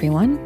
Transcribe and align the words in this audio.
Everyone. 0.00 0.38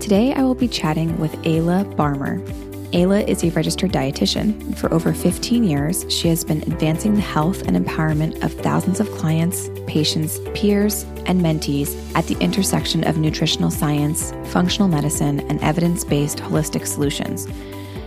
Today 0.00 0.32
I 0.32 0.42
will 0.42 0.56
be 0.56 0.66
chatting 0.66 1.16
with 1.20 1.30
Ayla 1.44 1.84
Barmmer. 1.94 2.44
Ayla 2.90 3.28
is 3.28 3.44
a 3.44 3.50
registered 3.50 3.92
dietitian. 3.92 4.76
For 4.76 4.92
over 4.92 5.12
15 5.12 5.62
years, 5.62 6.04
she 6.12 6.26
has 6.26 6.42
been 6.42 6.62
advancing 6.62 7.14
the 7.14 7.20
health 7.20 7.62
and 7.68 7.76
empowerment 7.76 8.42
of 8.42 8.52
thousands 8.54 8.98
of 8.98 9.08
clients, 9.12 9.70
patients, 9.86 10.40
peers, 10.52 11.04
and 11.26 11.40
mentees 11.40 11.94
at 12.16 12.26
the 12.26 12.36
intersection 12.40 13.04
of 13.04 13.18
nutritional 13.18 13.70
science, 13.70 14.32
functional 14.46 14.88
medicine, 14.88 15.48
and 15.48 15.62
evidence 15.62 16.02
based 16.02 16.38
holistic 16.38 16.84
solutions. 16.84 17.46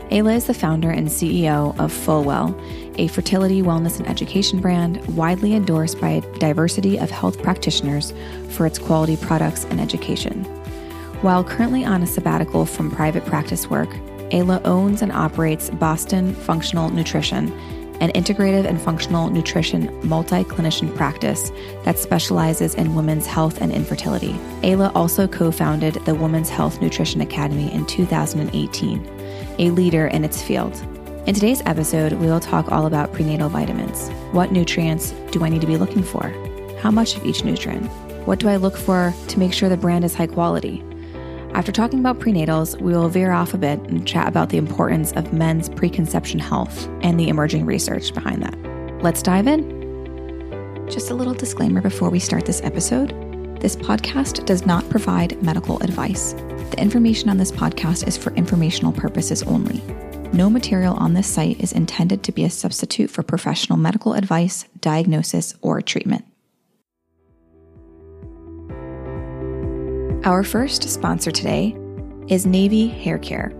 Ayla 0.09 0.35
is 0.35 0.47
the 0.47 0.53
founder 0.53 0.89
and 0.89 1.07
CEO 1.07 1.73
of 1.79 1.93
Fullwell, 1.93 2.53
a 2.99 3.07
fertility, 3.07 3.61
wellness, 3.61 3.97
and 3.97 4.09
education 4.09 4.59
brand 4.59 4.99
widely 5.15 5.53
endorsed 5.53 6.01
by 6.01 6.09
a 6.09 6.39
diversity 6.39 6.97
of 6.99 7.09
health 7.09 7.41
practitioners 7.41 8.11
for 8.49 8.65
its 8.65 8.77
quality 8.77 9.15
products 9.15 9.63
and 9.63 9.79
education. 9.79 10.45
While 11.21 11.43
currently 11.43 11.85
on 11.85 12.01
a 12.01 12.07
sabbatical 12.07 12.65
from 12.65 12.89
private 12.89 13.27
practice 13.27 13.69
work, 13.69 13.89
Ayla 14.31 14.59
owns 14.65 15.03
and 15.03 15.11
operates 15.11 15.69
Boston 15.69 16.33
Functional 16.33 16.89
Nutrition, 16.89 17.51
an 17.99 18.09
integrative 18.13 18.65
and 18.65 18.81
functional 18.81 19.29
nutrition 19.29 19.95
multi 20.01 20.43
clinician 20.43 20.95
practice 20.95 21.51
that 21.83 21.99
specializes 21.99 22.73
in 22.73 22.95
women's 22.95 23.27
health 23.27 23.61
and 23.61 23.71
infertility. 23.71 24.33
Ayla 24.63 24.91
also 24.95 25.27
co 25.27 25.51
founded 25.51 25.93
the 26.05 26.15
Women's 26.15 26.49
Health 26.49 26.81
Nutrition 26.81 27.21
Academy 27.21 27.71
in 27.71 27.85
2018, 27.85 29.05
a 29.59 29.69
leader 29.69 30.07
in 30.07 30.25
its 30.25 30.41
field. 30.41 30.75
In 31.27 31.35
today's 31.35 31.61
episode, 31.67 32.13
we 32.13 32.25
will 32.25 32.39
talk 32.39 32.71
all 32.71 32.87
about 32.87 33.13
prenatal 33.13 33.47
vitamins. 33.47 34.09
What 34.31 34.51
nutrients 34.51 35.11
do 35.29 35.43
I 35.43 35.49
need 35.49 35.61
to 35.61 35.67
be 35.67 35.77
looking 35.77 36.01
for? 36.01 36.29
How 36.79 36.89
much 36.89 37.15
of 37.15 37.23
each 37.25 37.43
nutrient? 37.43 37.85
What 38.25 38.39
do 38.39 38.49
I 38.49 38.55
look 38.55 38.75
for 38.75 39.13
to 39.27 39.39
make 39.39 39.53
sure 39.53 39.69
the 39.69 39.77
brand 39.77 40.03
is 40.03 40.15
high 40.15 40.25
quality? 40.25 40.83
After 41.53 41.71
talking 41.71 41.99
about 41.99 42.19
prenatals, 42.19 42.79
we 42.79 42.93
will 42.93 43.09
veer 43.09 43.31
off 43.31 43.53
a 43.53 43.57
bit 43.57 43.79
and 43.81 44.07
chat 44.07 44.27
about 44.27 44.49
the 44.49 44.57
importance 44.57 45.11
of 45.13 45.33
men's 45.33 45.69
preconception 45.69 46.39
health 46.39 46.87
and 47.01 47.19
the 47.19 47.29
emerging 47.29 47.65
research 47.65 48.13
behind 48.13 48.41
that. 48.43 48.57
Let's 49.03 49.21
dive 49.21 49.47
in. 49.47 50.87
Just 50.89 51.11
a 51.11 51.13
little 51.13 51.33
disclaimer 51.33 51.81
before 51.81 52.09
we 52.09 52.19
start 52.19 52.45
this 52.45 52.61
episode 52.63 53.13
this 53.61 53.75
podcast 53.75 54.43
does 54.47 54.65
not 54.65 54.89
provide 54.89 55.39
medical 55.43 55.79
advice. 55.83 56.33
The 56.71 56.79
information 56.79 57.29
on 57.29 57.37
this 57.37 57.51
podcast 57.51 58.07
is 58.07 58.17
for 58.17 58.33
informational 58.33 58.91
purposes 58.91 59.43
only. 59.43 59.83
No 60.33 60.49
material 60.49 60.95
on 60.95 61.13
this 61.13 61.27
site 61.27 61.61
is 61.61 61.71
intended 61.71 62.23
to 62.23 62.31
be 62.31 62.43
a 62.43 62.49
substitute 62.49 63.11
for 63.11 63.21
professional 63.21 63.77
medical 63.77 64.15
advice, 64.15 64.65
diagnosis, 64.79 65.53
or 65.61 65.79
treatment. 65.79 66.25
Our 70.23 70.43
first 70.43 70.87
sponsor 70.87 71.31
today 71.31 71.75
is 72.27 72.45
Navy 72.45 72.87
Hair 72.87 73.17
Care. 73.17 73.51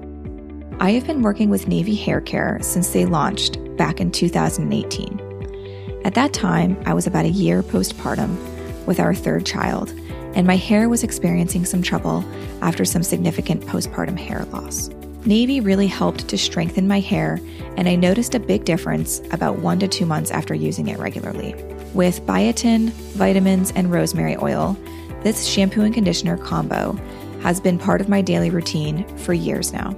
I 0.80 0.92
have 0.92 1.08
been 1.08 1.24
working 1.24 1.50
with 1.50 1.68
Navy 1.68 1.96
Hair 1.96 2.22
Care 2.22 2.60
since 2.62 2.92
they 2.92 3.08
launched 3.08 3.58
back 3.78 4.00
in 4.00 4.12
2018. 4.12 6.02
At 6.06 6.14
that 6.14 6.34
time, 6.34 6.80
I 6.86 6.94
was 6.94 7.08
about 7.08 7.26
a 7.26 7.30
year 7.30 7.64
postpartum 7.64 8.38
with 8.86 9.00
our 9.00 9.16
third 9.16 9.44
child, 9.44 9.90
and 10.36 10.46
my 10.46 10.56
hair 10.56 10.88
was 10.88 11.02
experiencing 11.02 11.66
some 11.66 11.82
trouble 11.82 12.24
after 12.62 12.86
some 12.86 13.02
significant 13.02 13.64
postpartum 13.66 14.20
hair 14.20 14.46
loss. 14.52 14.92
Navy 15.26 15.62
really 15.62 15.88
helped 15.88 16.28
to 16.28 16.38
strengthen 16.38 16.88
my 16.88 17.00
hair, 17.00 17.40
and 17.76 17.90
I 17.90 17.96
noticed 17.96 18.36
a 18.36 18.40
big 18.40 18.66
difference 18.66 19.20
about 19.32 19.58
one 19.58 19.80
to 19.80 19.88
two 19.88 20.06
months 20.06 20.30
after 20.30 20.54
using 20.54 20.90
it 20.90 21.00
regularly. 21.00 21.56
With 21.96 22.22
biotin, 22.28 22.90
vitamins, 23.14 23.72
and 23.72 23.92
rosemary 23.92 24.38
oil, 24.38 24.78
this 25.24 25.46
shampoo 25.46 25.82
and 25.82 25.94
conditioner 25.94 26.38
combo 26.38 26.94
has 27.42 27.60
been 27.60 27.78
part 27.78 28.02
of 28.02 28.10
my 28.10 28.22
daily 28.22 28.50
routine 28.50 29.06
for 29.18 29.34
years 29.34 29.74
now. 29.74 29.96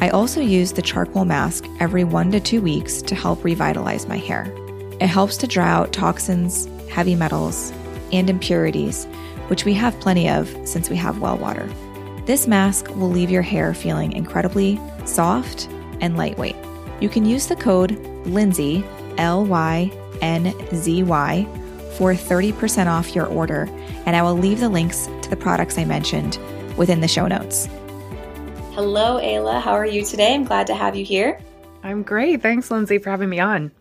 I 0.00 0.10
also 0.10 0.40
use 0.40 0.72
the 0.72 0.82
charcoal 0.82 1.24
mask 1.24 1.66
every 1.80 2.04
one 2.04 2.30
to 2.32 2.40
two 2.40 2.60
weeks 2.60 3.02
to 3.02 3.14
help 3.14 3.42
revitalize 3.42 4.06
my 4.06 4.18
hair. 4.18 4.52
It 5.00 5.08
helps 5.08 5.36
to 5.38 5.46
draw 5.46 5.64
out 5.64 5.92
toxins, 5.92 6.68
heavy 6.88 7.14
metals, 7.14 7.72
and 8.12 8.30
impurities, 8.30 9.06
which 9.48 9.64
we 9.64 9.74
have 9.74 9.98
plenty 10.00 10.28
of 10.28 10.48
since 10.64 10.88
we 10.88 10.96
have 10.96 11.20
well 11.20 11.36
water. 11.36 11.68
This 12.26 12.46
mask 12.46 12.88
will 12.90 13.10
leave 13.10 13.30
your 13.30 13.42
hair 13.42 13.74
feeling 13.74 14.12
incredibly 14.12 14.80
soft 15.04 15.66
and 16.00 16.16
lightweight. 16.16 16.56
You 17.00 17.08
can 17.08 17.24
use 17.24 17.46
the 17.46 17.56
code 17.56 17.92
Lynzy, 18.24 18.86
L 19.18 19.46
Y 19.46 19.90
N 20.20 20.54
Z 20.74 21.02
Y, 21.02 21.46
for 21.98 22.14
30% 22.14 22.86
off 22.86 23.12
your 23.12 23.26
order, 23.26 23.68
and 24.06 24.14
I 24.14 24.22
will 24.22 24.36
leave 24.36 24.60
the 24.60 24.68
links 24.68 25.06
to 25.22 25.28
the 25.28 25.36
products 25.36 25.76
I 25.76 25.84
mentioned 25.84 26.38
within 26.76 27.00
the 27.00 27.08
show 27.08 27.26
notes. 27.26 27.66
Hello, 28.72 29.20
Ayla. 29.20 29.60
How 29.60 29.72
are 29.72 29.84
you 29.84 30.04
today? 30.04 30.32
I'm 30.32 30.44
glad 30.44 30.68
to 30.68 30.74
have 30.76 30.94
you 30.94 31.04
here. 31.04 31.40
I'm 31.82 32.04
great. 32.04 32.40
Thanks, 32.40 32.68
Lynzy, 32.68 33.02
for 33.02 33.10
having 33.10 33.28
me 33.28 33.40
on. 33.40 33.72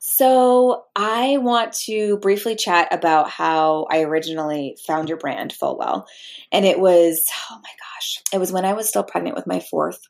So, 0.00 0.84
I 0.96 1.36
want 1.38 1.72
to 1.84 2.16
briefly 2.18 2.56
chat 2.56 2.88
about 2.92 3.30
how 3.30 3.86
I 3.88 4.02
originally 4.02 4.76
found 4.84 5.08
your 5.08 5.18
brand, 5.18 5.54
Fullwell. 5.54 6.06
And 6.50 6.66
it 6.66 6.80
was, 6.80 7.24
oh 7.50 7.54
my 7.54 7.62
gosh, 7.62 8.20
it 8.32 8.38
was 8.38 8.50
when 8.50 8.64
I 8.64 8.72
was 8.72 8.88
still 8.88 9.04
pregnant 9.04 9.36
with 9.36 9.46
my 9.46 9.60
fourth. 9.60 10.00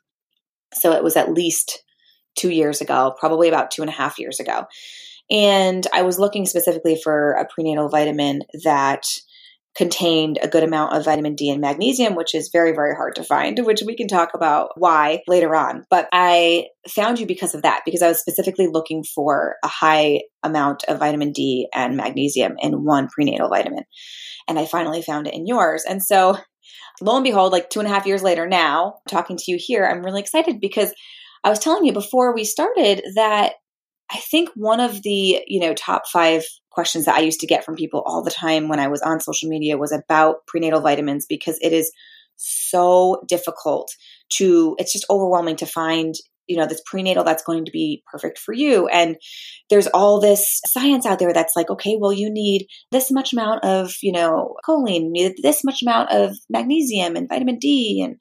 So, 0.73 0.93
it 0.93 1.03
was 1.03 1.15
at 1.15 1.31
least 1.31 1.83
two 2.35 2.49
years 2.49 2.81
ago, 2.81 3.15
probably 3.19 3.47
about 3.47 3.69
two 3.69 3.83
and 3.83 3.89
a 3.89 3.93
half 3.93 4.17
years 4.17 4.39
ago. 4.39 4.65
And 5.31 5.85
I 5.93 6.03
was 6.03 6.19
looking 6.19 6.45
specifically 6.45 6.99
for 7.01 7.31
a 7.31 7.47
prenatal 7.47 7.89
vitamin 7.89 8.41
that 8.63 9.05
contained 9.75 10.39
a 10.41 10.47
good 10.47 10.63
amount 10.63 10.93
of 10.93 11.03
vitamin 11.03 11.35
D 11.35 11.49
and 11.49 11.59
magnesium, 11.59 12.15
which 12.15 12.33
is 12.33 12.49
very, 12.51 12.71
very 12.71 12.95
hard 12.95 13.15
to 13.15 13.23
find, 13.23 13.59
which 13.59 13.83
we 13.85 13.95
can 13.95 14.07
talk 14.07 14.29
about 14.33 14.69
why 14.77 15.21
later 15.27 15.53
on. 15.53 15.83
But 15.89 16.07
I 16.13 16.67
found 16.87 17.19
you 17.19 17.25
because 17.25 17.53
of 17.53 17.63
that, 17.63 17.81
because 17.85 18.01
I 18.01 18.07
was 18.07 18.19
specifically 18.19 18.67
looking 18.67 19.03
for 19.03 19.55
a 19.63 19.67
high 19.67 20.21
amount 20.43 20.85
of 20.85 20.99
vitamin 20.99 21.33
D 21.33 21.67
and 21.73 21.97
magnesium 21.97 22.55
in 22.59 22.85
one 22.85 23.09
prenatal 23.09 23.49
vitamin. 23.49 23.83
And 24.47 24.57
I 24.57 24.65
finally 24.65 25.01
found 25.01 25.27
it 25.27 25.33
in 25.33 25.45
yours. 25.45 25.83
And 25.87 26.01
so 26.01 26.37
lo 27.01 27.15
and 27.15 27.23
behold, 27.23 27.51
like 27.51 27.69
two 27.69 27.79
and 27.79 27.87
a 27.87 27.91
half 27.91 28.05
years 28.05 28.23
later 28.23 28.47
now, 28.47 28.99
talking 29.09 29.35
to 29.35 29.51
you 29.51 29.57
here, 29.59 29.85
I'm 29.85 30.03
really 30.03 30.21
excited 30.21 30.61
because 30.61 30.93
I 31.43 31.49
was 31.49 31.59
telling 31.59 31.85
you 31.85 31.91
before 31.91 32.33
we 32.33 32.45
started 32.45 33.03
that 33.15 33.53
I 34.11 34.17
think 34.17 34.49
one 34.55 34.79
of 34.79 35.01
the, 35.01 35.43
you 35.47 35.59
know, 35.59 35.73
top 35.73 36.03
five 36.07 36.43
questions 36.69 37.05
that 37.05 37.15
I 37.15 37.21
used 37.21 37.39
to 37.39 37.47
get 37.47 37.63
from 37.63 37.75
people 37.75 38.03
all 38.05 38.23
the 38.23 38.31
time 38.31 38.67
when 38.67 38.79
I 38.79 38.87
was 38.87 39.01
on 39.01 39.19
social 39.19 39.49
media 39.49 39.77
was 39.77 39.91
about 39.91 40.45
prenatal 40.47 40.81
vitamins 40.81 41.25
because 41.27 41.57
it 41.61 41.73
is 41.73 41.91
so 42.35 43.23
difficult 43.27 43.89
to, 44.33 44.75
it's 44.77 44.93
just 44.93 45.05
overwhelming 45.09 45.55
to 45.57 45.65
find, 45.65 46.13
you 46.47 46.57
know, 46.57 46.67
this 46.67 46.81
prenatal 46.85 47.23
that's 47.23 47.43
going 47.43 47.65
to 47.65 47.71
be 47.71 48.03
perfect 48.11 48.37
for 48.37 48.53
you. 48.53 48.87
And 48.87 49.15
there's 49.69 49.87
all 49.87 50.19
this 50.19 50.61
science 50.67 51.05
out 51.05 51.17
there 51.17 51.33
that's 51.33 51.55
like, 51.55 51.69
okay, 51.71 51.97
well, 51.99 52.13
you 52.13 52.29
need 52.29 52.67
this 52.91 53.09
much 53.09 53.33
amount 53.33 53.63
of, 53.63 53.93
you 54.03 54.11
know, 54.11 54.55
choline, 54.67 55.09
need 55.09 55.35
this 55.41 55.63
much 55.63 55.81
amount 55.81 56.11
of 56.11 56.35
magnesium 56.49 57.15
and 57.15 57.29
vitamin 57.29 57.57
D 57.57 58.03
and 58.05 58.17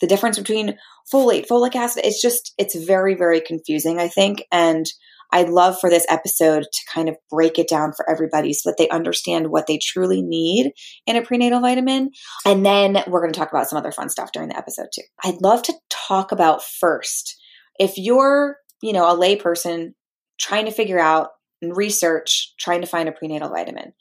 the 0.00 0.06
difference 0.06 0.38
between 0.38 0.76
folate, 1.12 1.46
folic 1.46 1.74
acid. 1.74 2.04
It's 2.06 2.22
just, 2.22 2.54
it's 2.56 2.76
very, 2.76 3.14
very 3.14 3.40
confusing, 3.40 3.98
I 3.98 4.08
think. 4.08 4.44
And 4.52 4.86
I'd 5.32 5.48
love 5.48 5.78
for 5.78 5.90
this 5.90 6.06
episode 6.08 6.62
to 6.62 6.80
kind 6.92 7.08
of 7.08 7.16
break 7.30 7.58
it 7.58 7.68
down 7.68 7.92
for 7.92 8.08
everybody 8.08 8.52
so 8.52 8.70
that 8.70 8.76
they 8.78 8.88
understand 8.88 9.48
what 9.48 9.66
they 9.66 9.78
truly 9.78 10.22
need 10.22 10.72
in 11.06 11.16
a 11.16 11.22
prenatal 11.22 11.60
vitamin. 11.60 12.10
And 12.46 12.64
then 12.64 13.02
we're 13.06 13.20
going 13.20 13.32
to 13.32 13.38
talk 13.38 13.50
about 13.50 13.68
some 13.68 13.78
other 13.78 13.92
fun 13.92 14.08
stuff 14.08 14.32
during 14.32 14.48
the 14.48 14.56
episode 14.56 14.88
too. 14.92 15.02
I'd 15.24 15.42
love 15.42 15.62
to 15.64 15.74
talk 15.90 16.32
about 16.32 16.62
first 16.62 17.36
if 17.78 17.94
you're, 17.96 18.56
you 18.82 18.92
know, 18.92 19.08
a 19.08 19.18
layperson 19.18 19.92
trying 20.40 20.64
to 20.64 20.72
figure 20.72 20.98
out 20.98 21.28
and 21.60 21.76
research, 21.76 22.54
trying 22.58 22.80
to 22.80 22.86
find 22.86 23.08
a 23.08 23.12
prenatal 23.12 23.48
vitamin. 23.48 23.92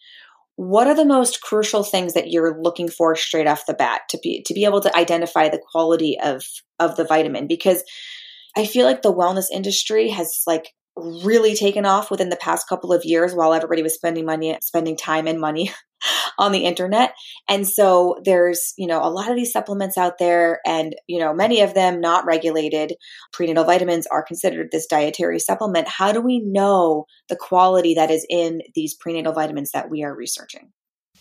What 0.56 0.88
are 0.88 0.96
the 0.96 1.06
most 1.06 1.42
crucial 1.42 1.84
things 1.84 2.14
that 2.14 2.32
you're 2.32 2.62
looking 2.62 2.90
for 2.90 3.16
straight 3.16 3.48
off 3.48 3.68
the 3.68 3.74
bat 3.74 4.02
to 4.10 4.20
be 4.24 4.42
to 4.44 4.54
be 4.54 4.66
able 4.66 4.82
to 4.82 4.96
identify 4.96 5.50
the 5.50 5.62
quality 5.72 6.18
of 6.20 6.44
of 6.80 6.96
the 6.96 7.04
vitamin? 7.04 7.48
Because 7.48 7.84
I 8.56 8.66
feel 8.66 8.86
like 8.86 9.04
the 9.04 9.14
wellness 9.14 9.48
industry 9.52 10.10
has 10.10 10.42
like 10.48 10.74
really 10.98 11.56
taken 11.56 11.86
off 11.86 12.12
within 12.12 12.30
the 12.30 12.36
past 12.36 12.68
couple 12.68 12.94
of 12.94 13.06
years 13.06 13.34
while 13.34 13.54
everybody 13.54 13.84
was 13.84 13.96
spending 13.96 14.26
money, 14.26 14.58
spending 14.62 14.98
time 14.98 15.28
and 15.28 15.40
money 15.40 15.72
on 16.38 16.52
the 16.52 16.66
internet. 16.66 17.14
And 17.48 17.68
so 17.68 18.18
there's, 18.24 18.74
you 18.78 18.88
know, 18.88 19.02
a 19.02 19.10
lot 19.10 19.30
of 19.30 19.36
these 19.36 19.52
supplements 19.52 19.98
out 19.98 20.18
there 20.20 20.60
and, 20.66 20.96
you 21.08 21.20
know, 21.20 21.34
many 21.34 21.62
of 21.62 21.74
them 21.74 22.02
not 22.02 22.26
regulated. 22.26 22.94
Prenatal 23.34 23.64
vitamins 23.64 24.08
are 24.08 24.24
considered 24.24 24.70
this 24.72 24.88
dietary 24.88 25.40
supplement. 25.40 25.88
How 25.88 26.12
do 26.12 26.22
we 26.22 26.40
know 26.40 27.06
the 27.30 27.36
quality 27.36 27.96
that 27.96 28.12
is 28.12 28.26
in 28.30 28.62
these 28.76 28.94
prenatal 28.94 29.34
vitamins 29.34 29.72
that 29.72 29.90
we 29.90 30.04
are 30.04 30.16
researching? 30.16 30.72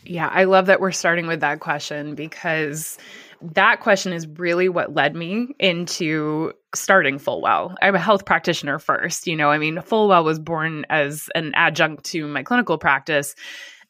Yeah, 0.04 0.28
I 0.32 0.44
love 0.44 0.66
that 0.66 0.80
we're 0.80 0.92
starting 0.92 1.26
with 1.26 1.40
that 1.40 1.60
question 1.60 2.14
because 2.14 2.98
that 3.42 3.80
question 3.80 4.12
is 4.12 4.26
really 4.26 4.68
what 4.68 4.94
led 4.94 5.14
me 5.14 5.48
into 5.58 6.52
starting 6.74 7.18
Fullwell. 7.18 7.74
I'm 7.80 7.94
a 7.94 8.00
health 8.00 8.24
practitioner 8.24 8.78
first. 8.78 9.26
You 9.26 9.36
know, 9.36 9.50
I 9.50 9.58
mean, 9.58 9.76
Fullwell 9.76 10.24
was 10.24 10.38
born 10.38 10.84
as 10.90 11.28
an 11.34 11.52
adjunct 11.54 12.04
to 12.06 12.26
my 12.26 12.42
clinical 12.42 12.78
practice. 12.78 13.34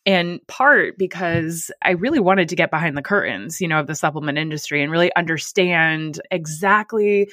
In 0.05 0.39
part 0.47 0.97
because 0.99 1.73
I 1.83 1.91
really 1.91 2.21
wanted 2.21 2.49
to 2.51 2.57
get 2.57 2.71
behind 2.71 2.97
the 2.97 3.03
curtains, 3.03 3.61
you 3.61 3.67
know, 3.67 3.81
of 3.81 3.89
the 3.89 3.97
supplement 3.97 4.39
industry 4.39 4.81
and 4.81 4.93
really 4.93 5.13
understand 5.17 6.21
exactly 6.31 7.29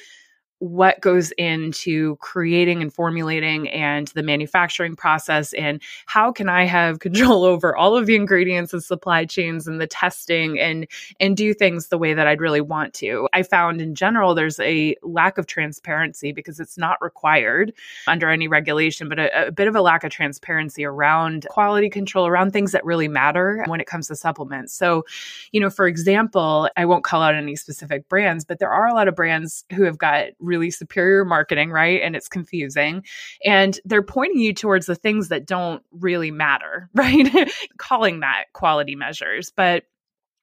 what 0.58 1.00
goes 1.00 1.30
into 1.32 2.16
creating 2.16 2.80
and 2.80 2.92
formulating 2.92 3.68
and 3.68 4.08
the 4.08 4.22
manufacturing 4.22 4.96
process 4.96 5.52
and 5.54 5.82
how 6.06 6.32
can 6.32 6.48
i 6.48 6.64
have 6.64 6.98
control 7.04 7.44
over 7.44 7.76
all 7.76 7.96
of 7.96 8.06
the 8.06 8.14
ingredients 8.14 8.72
and 8.72 8.82
supply 8.82 9.24
chains 9.24 9.66
and 9.66 9.80
the 9.80 9.86
testing 9.86 10.58
and 10.58 10.86
and 11.20 11.36
do 11.36 11.52
things 11.52 11.88
the 11.88 11.98
way 11.98 12.14
that 12.14 12.26
i'd 12.26 12.40
really 12.40 12.60
want 12.60 12.94
to. 12.94 13.28
I 13.32 13.42
found 13.42 13.80
in 13.80 13.94
general 13.94 14.34
there's 14.34 14.60
a 14.60 14.96
lack 15.02 15.38
of 15.38 15.46
transparency 15.46 16.32
because 16.32 16.60
it's 16.60 16.78
not 16.78 16.98
required 17.00 17.72
under 18.06 18.30
any 18.30 18.48
regulation 18.48 19.08
but 19.08 19.18
a, 19.18 19.48
a 19.48 19.52
bit 19.52 19.68
of 19.68 19.76
a 19.76 19.82
lack 19.82 20.04
of 20.04 20.10
transparency 20.10 20.84
around 20.84 21.46
quality 21.50 21.90
control 21.90 22.26
around 22.26 22.52
things 22.52 22.72
that 22.72 22.84
really 22.84 23.08
matter 23.08 23.64
when 23.66 23.80
it 23.80 23.86
comes 23.86 24.08
to 24.08 24.16
supplements. 24.16 24.72
So 24.72 25.04
you 25.52 25.60
know 25.60 25.70
for 25.70 25.86
example 25.86 26.68
i 26.76 26.84
won't 26.84 27.04
call 27.04 27.22
out 27.22 27.34
any 27.34 27.56
specific 27.56 28.08
brands 28.08 28.44
but 28.44 28.58
there 28.58 28.70
are 28.70 28.86
a 28.86 28.94
lot 28.94 29.08
of 29.08 29.14
brands 29.14 29.64
who 29.74 29.82
have 29.82 29.98
got 29.98 30.26
really 30.44 30.70
superior 30.70 31.24
marketing, 31.24 31.70
right? 31.70 32.00
And 32.02 32.14
it's 32.14 32.28
confusing. 32.28 33.04
And 33.44 33.78
they're 33.84 34.02
pointing 34.02 34.40
you 34.40 34.52
towards 34.52 34.86
the 34.86 34.94
things 34.94 35.28
that 35.28 35.46
don't 35.46 35.82
really 35.92 36.30
matter, 36.30 36.88
right? 36.94 37.50
Calling 37.78 38.20
that 38.20 38.44
quality 38.52 38.94
measures. 38.94 39.50
But 39.54 39.84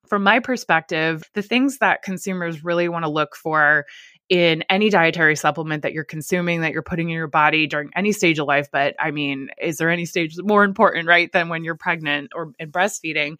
from 0.07 0.23
my 0.23 0.39
perspective, 0.39 1.23
the 1.35 1.41
things 1.41 1.77
that 1.77 2.01
consumers 2.01 2.65
really 2.65 2.89
want 2.89 3.05
to 3.05 3.09
look 3.09 3.35
for 3.35 3.85
in 4.31 4.63
any 4.69 4.89
dietary 4.89 5.35
supplement 5.35 5.83
that 5.83 5.91
you're 5.91 6.05
consuming 6.05 6.61
that 6.61 6.71
you're 6.71 6.81
putting 6.81 7.09
in 7.09 7.15
your 7.15 7.27
body 7.27 7.67
during 7.67 7.89
any 7.97 8.13
stage 8.13 8.39
of 8.39 8.47
life 8.47 8.69
but 8.71 8.95
i 8.97 9.11
mean 9.11 9.49
is 9.61 9.75
there 9.75 9.89
any 9.89 10.05
stage 10.05 10.37
more 10.41 10.63
important 10.63 11.05
right 11.05 11.33
than 11.33 11.49
when 11.49 11.65
you're 11.65 11.75
pregnant 11.75 12.31
or 12.33 12.53
in 12.57 12.71
breastfeeding 12.71 13.35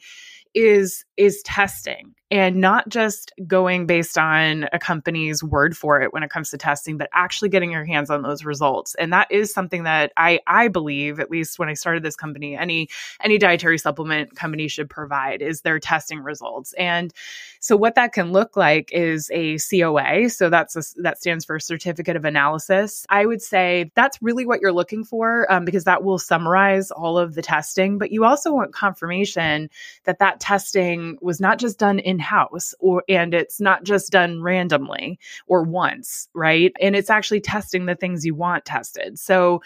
is 0.53 1.05
is 1.15 1.41
testing 1.43 2.13
and 2.31 2.55
not 2.55 2.87
just 2.87 3.33
going 3.45 3.85
based 3.85 4.17
on 4.17 4.65
a 4.71 4.79
company's 4.79 5.43
word 5.43 5.75
for 5.75 6.01
it 6.01 6.13
when 6.13 6.23
it 6.23 6.29
comes 6.29 6.49
to 6.49 6.57
testing 6.57 6.97
but 6.97 7.09
actually 7.13 7.49
getting 7.49 7.71
your 7.71 7.83
hands 7.83 8.09
on 8.09 8.21
those 8.21 8.45
results. 8.45 8.95
And 8.95 9.11
that 9.11 9.29
is 9.29 9.53
something 9.53 9.83
that 9.83 10.13
i 10.17 10.39
i 10.47 10.67
believe 10.69 11.19
at 11.19 11.29
least 11.29 11.59
when 11.59 11.69
i 11.69 11.73
started 11.73 12.03
this 12.03 12.15
company 12.15 12.55
any 12.55 12.87
any 13.21 13.37
dietary 13.37 13.77
supplement 13.77 14.35
company 14.35 14.67
should 14.67 14.89
provide 14.89 15.41
is 15.41 15.61
their 15.61 15.79
testing 15.79 16.19
results. 16.19 16.73
And 16.73 17.13
so 17.59 17.75
what 17.75 17.95
that 17.95 18.13
can 18.13 18.31
look 18.31 18.55
like 18.55 18.89
is 18.93 19.29
a 19.33 19.57
coa 19.57 20.29
so 20.29 20.49
that's 20.49 20.75
a, 20.75 21.01
that 21.01 21.19
stands 21.19 21.45
for 21.45 21.59
certificate 21.59 22.15
of 22.15 22.25
analysis. 22.25 23.05
I 23.09 23.25
would 23.25 23.41
say 23.41 23.91
that's 23.95 24.21
really 24.21 24.45
what 24.45 24.61
you're 24.61 24.71
looking 24.71 25.03
for 25.03 25.51
um, 25.51 25.65
because 25.65 25.83
that 25.83 26.03
will 26.03 26.17
summarize 26.17 26.91
all 26.91 27.17
of 27.17 27.35
the 27.35 27.41
testing. 27.41 27.97
But 27.97 28.11
you 28.11 28.23
also 28.23 28.53
want 28.53 28.73
confirmation 28.73 29.69
that 30.05 30.19
that 30.19 30.39
testing 30.39 31.17
was 31.21 31.39
not 31.39 31.59
just 31.59 31.77
done 31.77 31.99
in 31.99 32.20
house 32.21 32.73
or 32.79 33.03
and 33.09 33.33
it's 33.33 33.59
not 33.59 33.83
just 33.83 34.11
done 34.11 34.41
randomly 34.41 35.19
or 35.47 35.63
once, 35.63 36.29
right? 36.33 36.71
And 36.79 36.95
it's 36.95 37.09
actually 37.09 37.41
testing 37.41 37.85
the 37.85 37.95
things 37.95 38.25
you 38.25 38.35
want 38.35 38.63
tested. 38.63 39.19
So 39.19 39.61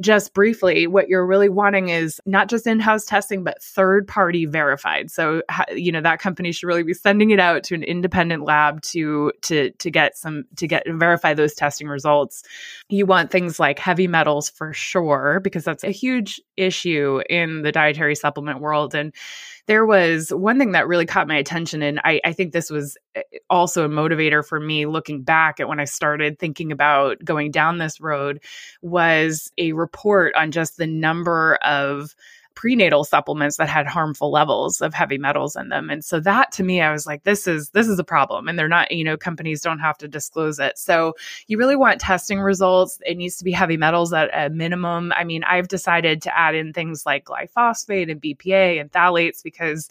just 0.00 0.34
briefly, 0.34 0.86
what 0.86 1.08
you're 1.08 1.24
really 1.24 1.48
wanting 1.48 1.88
is 1.88 2.20
not 2.26 2.48
just 2.48 2.66
in 2.66 2.78
house 2.78 3.06
testing, 3.06 3.42
but 3.42 3.62
third 3.62 4.06
party 4.06 4.44
verified. 4.44 5.10
So, 5.10 5.42
you 5.74 5.90
know, 5.90 6.02
that 6.02 6.20
company 6.20 6.52
should 6.52 6.66
really 6.66 6.82
be 6.82 6.92
sending 6.92 7.30
it 7.30 7.40
out 7.40 7.64
to 7.64 7.74
an 7.74 7.82
independent 7.82 8.44
lab 8.44 8.82
to, 8.82 9.32
to, 9.42 9.70
to 9.70 9.90
get 9.90 10.16
some, 10.16 10.44
to 10.56 10.68
get, 10.68 10.84
verify 10.86 11.32
those 11.32 11.54
testing 11.54 11.88
results. 11.88 12.42
You 12.90 13.06
want 13.06 13.30
things 13.30 13.58
like 13.58 13.78
heavy 13.78 14.08
metals 14.08 14.50
for 14.50 14.74
sure, 14.74 15.40
because 15.42 15.64
that's 15.64 15.84
a 15.84 15.90
huge 15.90 16.38
issue 16.58 17.22
in 17.30 17.62
the 17.62 17.72
dietary 17.72 18.14
supplement 18.14 18.60
world. 18.60 18.94
And, 18.94 19.14
there 19.68 19.84
was 19.84 20.30
one 20.30 20.58
thing 20.58 20.72
that 20.72 20.88
really 20.88 21.06
caught 21.06 21.28
my 21.28 21.36
attention. 21.36 21.82
And 21.82 22.00
I, 22.02 22.20
I, 22.24 22.32
think 22.32 22.52
this 22.52 22.70
was 22.70 22.96
eh, 23.14 23.22
also 23.50 23.84
a 23.84 23.88
motivator 23.88 24.44
for 24.44 24.58
me 24.58 24.86
looking 24.86 25.22
back 25.22 25.60
at 25.60 25.68
when 25.68 25.78
I 25.78 25.84
started 25.84 26.38
thinking 26.38 26.72
about 26.72 27.22
going 27.22 27.50
down 27.50 27.76
this 27.76 28.00
road 28.00 28.42
was 28.80 29.52
a 29.58 29.72
report 29.72 30.34
on 30.34 30.52
just 30.52 30.78
the 30.78 30.86
number 30.86 31.56
of 31.56 32.16
prenatal 32.58 33.04
supplements 33.04 33.56
that 33.56 33.68
had 33.68 33.86
harmful 33.86 34.32
levels 34.32 34.80
of 34.80 34.92
heavy 34.92 35.16
metals 35.16 35.54
in 35.54 35.68
them. 35.68 35.88
And 35.90 36.04
so 36.04 36.18
that 36.18 36.50
to 36.50 36.64
me, 36.64 36.80
I 36.80 36.90
was 36.90 37.06
like, 37.06 37.22
this 37.22 37.46
is 37.46 37.70
this 37.70 37.86
is 37.86 38.00
a 38.00 38.04
problem. 38.04 38.48
And 38.48 38.58
they're 38.58 38.66
not, 38.66 38.90
you 38.90 39.04
know, 39.04 39.16
companies 39.16 39.60
don't 39.60 39.78
have 39.78 39.96
to 39.98 40.08
disclose 40.08 40.58
it. 40.58 40.76
So 40.76 41.14
you 41.46 41.56
really 41.56 41.76
want 41.76 42.00
testing 42.00 42.40
results. 42.40 42.98
It 43.06 43.16
needs 43.16 43.36
to 43.36 43.44
be 43.44 43.52
heavy 43.52 43.76
metals 43.76 44.12
at 44.12 44.28
a 44.34 44.50
minimum. 44.50 45.12
I 45.14 45.22
mean, 45.22 45.44
I've 45.44 45.68
decided 45.68 46.20
to 46.22 46.36
add 46.36 46.56
in 46.56 46.72
things 46.72 47.06
like 47.06 47.26
glyphosate 47.26 48.10
and 48.10 48.20
BPA 48.20 48.80
and 48.80 48.90
phthalates 48.90 49.40
because 49.40 49.88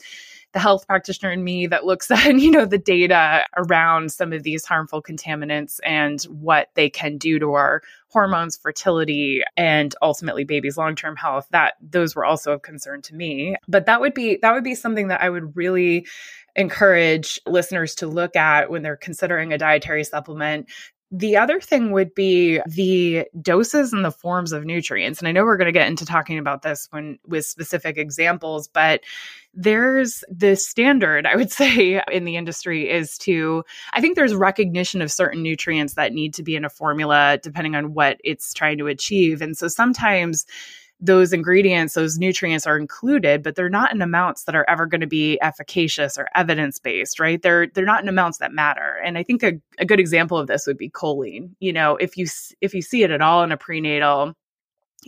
the 0.53 0.59
health 0.59 0.87
practitioner 0.87 1.31
in 1.31 1.43
me 1.43 1.67
that 1.67 1.85
looks 1.85 2.09
at 2.11 2.39
you 2.39 2.51
know 2.51 2.65
the 2.65 2.77
data 2.77 3.45
around 3.55 4.11
some 4.11 4.33
of 4.33 4.43
these 4.43 4.65
harmful 4.65 5.01
contaminants 5.01 5.79
and 5.83 6.23
what 6.23 6.69
they 6.75 6.89
can 6.89 7.17
do 7.17 7.39
to 7.39 7.53
our 7.53 7.81
hormones 8.09 8.57
fertility 8.57 9.43
and 9.55 9.95
ultimately 10.01 10.43
baby's 10.43 10.77
long-term 10.77 11.15
health 11.15 11.47
that 11.51 11.73
those 11.81 12.15
were 12.15 12.25
also 12.25 12.53
of 12.53 12.61
concern 12.61 13.01
to 13.01 13.13
me. 13.13 13.55
But 13.67 13.85
that 13.85 14.01
would 14.01 14.13
be 14.13 14.39
that 14.41 14.53
would 14.53 14.63
be 14.63 14.75
something 14.75 15.07
that 15.09 15.21
i 15.21 15.29
would 15.29 15.55
really 15.55 16.05
encourage 16.55 17.39
listeners 17.45 17.93
to 17.95 18.07
look 18.07 18.35
at 18.35 18.69
when 18.71 18.81
they're 18.81 18.97
considering 18.97 19.53
a 19.53 19.57
dietary 19.57 20.03
supplement 20.03 20.67
the 21.09 21.37
other 21.37 21.61
thing 21.61 21.91
would 21.91 22.13
be 22.13 22.59
the 22.67 23.25
doses 23.41 23.93
and 23.93 24.03
the 24.03 24.11
forms 24.11 24.51
of 24.51 24.65
nutrients. 24.65 25.19
And 25.19 25.27
I 25.27 25.31
know 25.31 25.45
we're 25.45 25.57
going 25.57 25.67
to 25.67 25.71
get 25.71 25.87
into 25.87 26.05
talking 26.05 26.37
about 26.37 26.63
this 26.63 26.87
when 26.91 27.17
with 27.25 27.45
specific 27.45 27.97
examples, 27.97 28.67
but 28.67 29.01
there's 29.53 30.25
the 30.29 30.55
standard, 30.55 31.25
I 31.25 31.37
would 31.37 31.51
say, 31.53 32.01
in 32.11 32.25
the 32.25 32.35
industry 32.35 32.89
is 32.89 33.17
to, 33.19 33.63
I 33.93 34.01
think 34.01 34.15
there's 34.15 34.35
recognition 34.35 35.01
of 35.01 35.11
certain 35.11 35.41
nutrients 35.41 35.93
that 35.93 36.13
need 36.13 36.33
to 36.35 36.43
be 36.43 36.55
in 36.55 36.65
a 36.65 36.69
formula 36.69 37.39
depending 37.41 37.75
on 37.75 37.93
what 37.93 38.19
it's 38.23 38.53
trying 38.53 38.77
to 38.79 38.87
achieve. 38.87 39.41
And 39.41 39.57
so 39.57 39.69
sometimes 39.69 40.45
those 40.99 41.31
ingredients, 41.31 41.93
those 41.93 42.17
nutrients 42.17 42.65
are 42.65 42.77
included, 42.77 43.43
but 43.43 43.55
they're 43.55 43.69
not 43.69 43.93
in 43.93 44.01
amounts 44.01 44.43
that 44.45 44.55
are 44.55 44.65
ever 44.67 44.85
going 44.85 45.01
to 45.01 45.07
be 45.07 45.39
efficacious 45.41 46.17
or 46.17 46.27
evidence 46.35 46.79
based, 46.79 47.19
right? 47.19 47.41
They're 47.41 47.67
they're 47.67 47.85
not 47.85 48.01
in 48.01 48.09
amounts 48.09 48.39
that 48.39 48.51
matter. 48.51 48.99
And 49.03 49.17
I 49.17 49.23
think 49.23 49.43
a, 49.43 49.53
a 49.77 49.85
good 49.85 49.99
example 49.99 50.37
of 50.37 50.47
this 50.47 50.65
would 50.65 50.77
be 50.77 50.89
choline. 50.89 51.51
You 51.59 51.73
know, 51.73 51.97
if 51.97 52.17
you 52.17 52.25
if 52.61 52.73
you 52.73 52.81
see 52.81 53.03
it 53.03 53.11
at 53.11 53.21
all 53.21 53.43
in 53.43 53.51
a 53.51 53.57
prenatal 53.57 54.35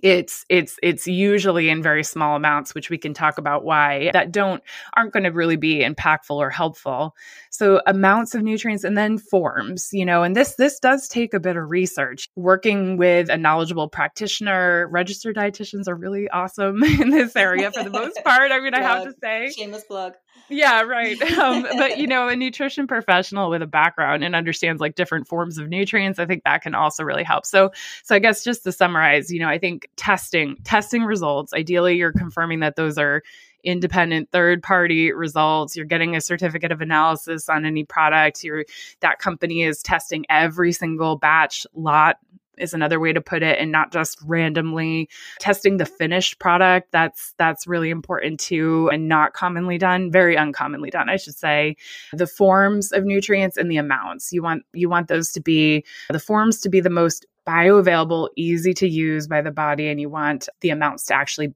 it's 0.03 0.45
it's 0.49 0.77
it's 0.83 1.07
usually 1.07 1.69
in 1.69 1.81
very 1.81 2.03
small 2.03 2.35
amounts 2.35 2.75
which 2.75 2.89
we 2.89 2.97
can 2.97 3.13
talk 3.13 3.37
about 3.37 3.63
why 3.63 4.11
that 4.13 4.31
don't 4.31 4.63
aren't 4.95 5.13
going 5.13 5.23
to 5.23 5.31
really 5.31 5.55
be 5.55 5.79
impactful 5.79 6.35
or 6.35 6.49
helpful. 6.49 7.15
So 7.49 7.81
amounts 7.87 8.35
of 8.35 8.43
nutrients 8.43 8.83
and 8.83 8.97
then 8.97 9.17
forms 9.17 9.89
you 9.91 10.05
know 10.05 10.23
and 10.23 10.35
this 10.35 10.55
this 10.55 10.79
does 10.79 11.07
take 11.07 11.33
a 11.33 11.39
bit 11.39 11.57
of 11.57 11.69
research. 11.69 12.29
Working 12.35 12.97
with 12.97 13.29
a 13.29 13.37
knowledgeable 13.37 13.89
practitioner 13.89 14.87
registered 14.89 15.35
dietitians 15.35 15.87
are 15.87 15.95
really 15.95 16.29
awesome 16.29 16.83
in 17.01 17.09
this 17.09 17.35
area 17.35 17.71
for 17.71 17.83
the 17.83 17.89
most 17.89 18.19
part 18.25 18.51
i 18.51 18.59
mean 18.59 18.73
i 18.73 18.81
have 18.81 19.03
to 19.03 19.13
say. 19.21 19.51
Shameless 19.51 19.83
plug 19.85 20.13
yeah, 20.47 20.81
right. 20.81 21.17
Um, 21.39 21.65
but 21.77 21.97
you 21.97 22.05
know, 22.05 22.27
a 22.27 22.35
nutrition 22.35 22.85
professional 22.85 23.49
with 23.49 23.61
a 23.61 23.67
background 23.67 24.23
and 24.23 24.35
understands 24.35 24.81
like 24.81 24.95
different 24.95 25.27
forms 25.27 25.57
of 25.57 25.69
nutrients, 25.69 26.19
I 26.19 26.25
think 26.25 26.43
that 26.43 26.61
can 26.61 26.75
also 26.75 27.03
really 27.03 27.23
help. 27.23 27.45
So, 27.45 27.71
so 28.03 28.13
I 28.13 28.19
guess 28.19 28.43
just 28.43 28.63
to 28.63 28.73
summarize, 28.73 29.31
you 29.31 29.39
know, 29.39 29.47
I 29.47 29.57
think 29.57 29.87
testing, 29.95 30.57
testing 30.65 31.03
results. 31.03 31.53
Ideally, 31.53 31.95
you're 31.95 32.11
confirming 32.11 32.59
that 32.59 32.75
those 32.75 32.97
are 32.97 33.23
independent 33.63 34.31
third 34.31 34.63
party 34.63 35.11
results 35.11 35.75
you're 35.75 35.85
getting 35.85 36.15
a 36.15 36.21
certificate 36.21 36.71
of 36.71 36.79
analysis 36.79 37.49
on 37.49 37.65
any 37.65 37.83
product 37.83 38.41
you're 38.41 38.63
that 39.01 39.19
company 39.19 39.63
is 39.63 39.83
testing 39.83 40.25
every 40.29 40.71
single 40.71 41.17
batch 41.17 41.67
lot 41.73 42.17
is 42.59 42.73
another 42.73 42.99
way 42.99 43.13
to 43.13 43.21
put 43.21 43.43
it 43.43 43.59
and 43.59 43.71
not 43.71 43.91
just 43.91 44.19
randomly 44.23 45.09
testing 45.39 45.77
the 45.77 45.85
finished 45.85 46.39
product. 46.39 46.91
That's 46.91 47.33
that's 47.37 47.67
really 47.67 47.89
important 47.89 48.39
too 48.39 48.89
and 48.91 49.07
not 49.07 49.33
commonly 49.33 49.77
done 49.77 50.11
very 50.11 50.37
uncommonly 50.37 50.89
done 50.89 51.09
i 51.09 51.17
should 51.17 51.35
say. 51.35 51.75
The 52.13 52.27
forms 52.27 52.91
of 52.91 53.03
nutrients 53.03 53.57
and 53.57 53.69
the 53.71 53.77
amounts. 53.77 54.31
You 54.31 54.41
want 54.41 54.63
you 54.73 54.89
want 54.89 55.07
those 55.07 55.31
to 55.33 55.41
be 55.41 55.83
the 56.09 56.19
forms 56.19 56.59
to 56.61 56.69
be 56.69 56.79
the 56.79 56.89
most 56.89 57.25
bioavailable, 57.47 58.29
easy 58.35 58.73
to 58.75 58.87
use 58.87 59.27
by 59.27 59.41
the 59.41 59.51
body, 59.51 59.87
and 59.87 59.99
you 59.99 60.09
want 60.09 60.47
the 60.61 60.69
amounts 60.69 61.05
to 61.07 61.15
actually 61.15 61.53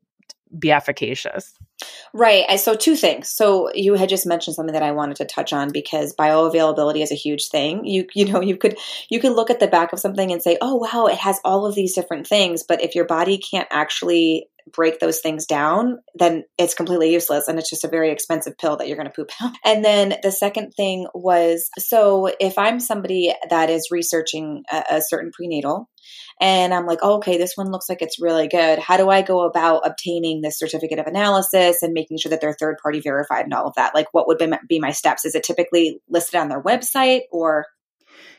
be 0.58 0.72
efficacious. 0.72 1.54
Right. 2.14 2.60
So 2.60 2.76
two 2.76 2.96
things. 2.96 3.30
So 3.30 3.72
you 3.74 3.96
had 3.96 4.10
just 4.10 4.26
mentioned 4.26 4.56
something 4.56 4.74
that 4.74 4.84
I 4.84 4.92
wanted 4.92 5.18
to 5.18 5.26
touch 5.26 5.54
on 5.54 5.72
because 5.72 6.16
bioavailability 6.16 7.02
is 7.02 7.12
a 7.12 7.16
huge 7.16 7.48
thing. 7.48 7.86
You 7.86 8.08
you 8.14 8.26
know, 8.26 8.42
you 8.42 8.58
could 8.58 8.78
you 9.10 9.20
could 9.20 9.34
look 9.34 9.50
at 9.50 9.60
the 9.60 9.68
back 9.68 9.94
of 9.94 10.00
something 10.00 10.32
and 10.32 10.42
say, 10.42 10.58
"Oh, 10.62 10.76
wow, 10.76 11.08
it 11.08 11.18
has 11.18 11.40
all 11.44 11.66
of 11.66 11.76
these 11.76 11.94
different 11.94 12.28
things." 12.28 12.64
But 12.64 12.82
if 12.82 12.96
your 12.96 13.06
body 13.06 13.38
can't 13.38 13.68
actually 13.72 14.48
break 14.72 15.00
those 15.00 15.20
things 15.20 15.46
down, 15.46 16.00
then 16.16 16.44
it's 16.58 16.74
completely 16.74 17.12
useless 17.12 17.48
and 17.48 17.60
it's 17.60 17.70
just 17.70 17.84
a 17.84 17.90
very 17.90 18.12
expensive 18.12 18.58
pill 18.58 18.78
that 18.78 18.88
you're 18.88 18.98
going 18.98 19.10
to 19.10 19.14
poop 19.14 19.32
out. 19.42 19.54
And 19.66 19.84
then 19.84 20.16
the 20.22 20.32
second 20.32 20.72
thing 20.72 21.08
was 21.14 21.70
so 21.80 22.30
if 22.40 22.58
I'm 22.58 22.80
somebody 22.80 23.34
that 23.50 23.70
is 23.70 23.90
researching 23.92 24.64
a, 24.72 24.84
a 24.92 25.02
certain 25.02 25.32
prenatal 25.32 25.90
and 26.40 26.74
I'm 26.74 26.86
like, 26.86 27.00
oh, 27.02 27.16
okay, 27.16 27.38
this 27.38 27.54
one 27.56 27.72
looks 27.72 27.90
like 27.90 28.02
it's 28.02 28.22
really 28.22 28.48
good. 28.48 28.80
How 28.80 28.98
do 28.98 29.10
I 29.10 29.22
go 29.22 29.42
about 29.42 29.86
obtaining 29.86 30.42
this 30.42 30.60
certificate 30.60 31.00
of 31.00 31.08
analysis 31.08 31.82
and 31.82 31.94
making 31.94 32.18
sure 32.18 32.30
that 32.30 32.42
they're 32.42 32.56
third 32.60 32.78
party 32.82 33.00
verified 33.00 33.46
and 33.46 33.54
all 33.54 33.68
of 33.68 33.76
that? 33.76 33.96
Like, 33.96 34.08
what 34.12 34.28
would 34.28 34.42
be 34.68 34.80
my 34.80 34.92
steps? 34.92 35.26
Is 35.26 35.36
it 35.36 35.44
typically 35.44 36.00
listed 36.10 36.36
on 36.36 36.50
their 36.50 36.62
website 36.62 37.22
or? 37.32 37.66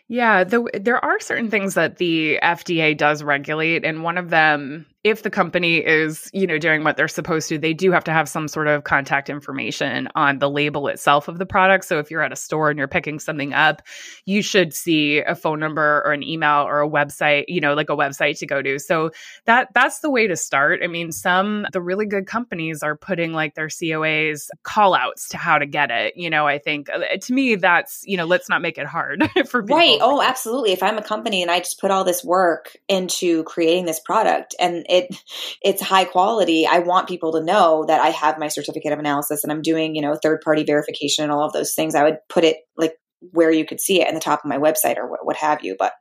Yeah, 0.09 0.45
the, 0.45 0.69
there 0.75 1.03
are 1.03 1.19
certain 1.21 1.51
things 1.51 1.75
that 1.75 1.97
the 1.97 2.39
FDA 2.43 2.97
does 2.97 3.23
regulate, 3.23 3.85
and 3.85 4.03
one 4.03 4.19
of 4.19 4.29
them 4.29 4.87
if 5.05 5.23
the 5.23 5.29
company 5.29 5.77
is, 5.77 6.31
you 6.33 6.47
know, 6.47 6.57
doing 6.57 6.83
what 6.83 6.97
they're 6.97 7.09
supposed 7.09 7.51
to, 7.51 7.59
they 7.59 7.75
do 7.75 7.93
have 7.93 8.05
to 8.05 8.13
have 8.13 8.27
some 8.27 8.49
sort 8.49 8.69
of 8.69 8.85
contact 8.85 9.29
information 9.29 10.09
on 10.15 10.39
the 10.39 10.49
label 10.49 10.89
itself 10.89 11.29
of 11.29 11.37
the 11.37 11.45
product. 11.45 11.85
So 11.85 11.99
if 11.99 12.11
you're 12.11 12.23
at 12.23 12.33
a 12.33 12.37
store 12.37 12.71
and 12.71 12.79
you're 12.79 12.89
picking 12.89 13.19
something 13.19 13.53
up, 13.53 13.83
you 14.25 14.41
should 14.41 14.73
see 14.73 15.19
a 15.19 15.35
phone 15.35 15.61
number 15.61 16.03
or 16.07 16.13
an 16.13 16.23
email 16.23 16.63
or 16.63 16.81
a 16.81 16.89
website, 16.89 17.45
you 17.49 17.61
know, 17.61 17.75
like 17.75 17.91
a 17.91 17.97
website 17.97 18.39
to 18.39 18.47
go 18.47 18.63
to. 18.63 18.79
So 18.79 19.11
that 19.45 19.69
that's 19.75 20.01
the 20.01 20.11
way 20.11 20.27
to 20.27 20.37
start. 20.37 20.81
I 20.83 20.87
mean, 20.87 21.13
some 21.13 21.67
the 21.71 21.83
really 21.83 22.07
good 22.07 22.27
companies 22.27 22.83
are 22.83 22.97
putting 22.97 23.35
like 23.35 23.55
their 23.55 23.69
COAs 23.69 24.49
call 24.63 24.95
outs 24.95 25.29
to 25.29 25.37
how 25.37 25.59
to 25.59 25.67
get 25.67 25.91
it. 25.91 26.17
You 26.17 26.31
know, 26.31 26.47
I 26.47 26.57
think 26.57 26.89
uh, 26.89 27.19
to 27.21 27.33
me 27.35 27.57
that's, 27.57 28.03
you 28.07 28.17
know, 28.17 28.25
let's 28.25 28.49
not 28.49 28.63
make 28.63 28.79
it 28.79 28.87
hard 28.87 29.23
for 29.49 29.63
people. 29.63 29.77
Right. 29.77 29.99
Oh, 30.01 30.23
absolutely. 30.23 30.73
If 30.73 30.83
I'm 30.83 30.97
a 30.97 31.03
company 31.03 31.43
and 31.43 31.51
I 31.51 31.59
just 31.59 31.79
put 31.79 31.91
all 31.91 32.05
this 32.05 32.25
work 32.25 32.75
into 32.89 33.45
creating 33.45 33.85
this 33.85 34.01
product 34.01 34.55
and 34.59 34.87
it 34.95 35.17
it's 35.63 35.83
high 35.83 36.05
quality. 36.05 36.67
I 36.67 36.81
want 36.81 37.09
people 37.09 37.33
to 37.33 37.43
know 37.43 37.85
that 37.87 38.01
i 38.01 38.09
have 38.09 38.39
my 38.39 38.49
certificate 38.49 38.93
of 38.93 38.99
analysis 38.99 39.43
and 39.43 39.53
i'm 39.53 39.63
doing 39.63 39.95
you 39.95 40.03
know 40.03 40.17
third 40.17 40.41
party 40.41 40.65
verification 40.65 41.25
and 41.25 41.33
all 41.33 41.45
of 41.45 41.53
those 41.53 41.75
things. 41.75 41.95
I 41.95 42.05
would 42.05 42.19
put 42.29 42.45
it 42.45 42.59
like 42.77 42.95
where 43.33 43.51
you 43.51 43.65
could 43.65 43.81
see 43.81 44.01
it 44.01 44.09
in 44.09 44.15
the 44.15 44.21
top 44.21 44.41
of 44.45 44.49
my 44.49 44.59
website 44.59 44.97
or 44.99 45.09
what, 45.23 45.37
have 45.37 45.65
you. 45.65 45.77
But 45.79 45.93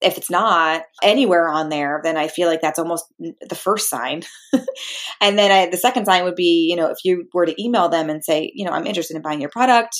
if 0.00 0.18
it's 0.18 0.30
not 0.30 0.82
anywhere 1.02 1.48
on 1.48 1.68
there, 1.68 2.00
then 2.02 2.16
I 2.16 2.28
feel 2.28 2.48
like 2.48 2.60
that's 2.60 2.78
almost 2.78 3.04
the 3.18 3.54
first 3.54 3.88
sign. 3.88 4.22
and 5.20 5.38
then 5.38 5.50
I, 5.50 5.70
the 5.70 5.76
second 5.76 6.06
sign 6.06 6.24
would 6.24 6.34
be, 6.34 6.66
you 6.68 6.76
know, 6.76 6.90
if 6.90 6.98
you 7.04 7.28
were 7.32 7.46
to 7.46 7.62
email 7.62 7.88
them 7.88 8.10
and 8.10 8.24
say, 8.24 8.50
you 8.54 8.64
know, 8.64 8.72
I'm 8.72 8.86
interested 8.86 9.16
in 9.16 9.22
buying 9.22 9.40
your 9.40 9.50
product 9.50 9.96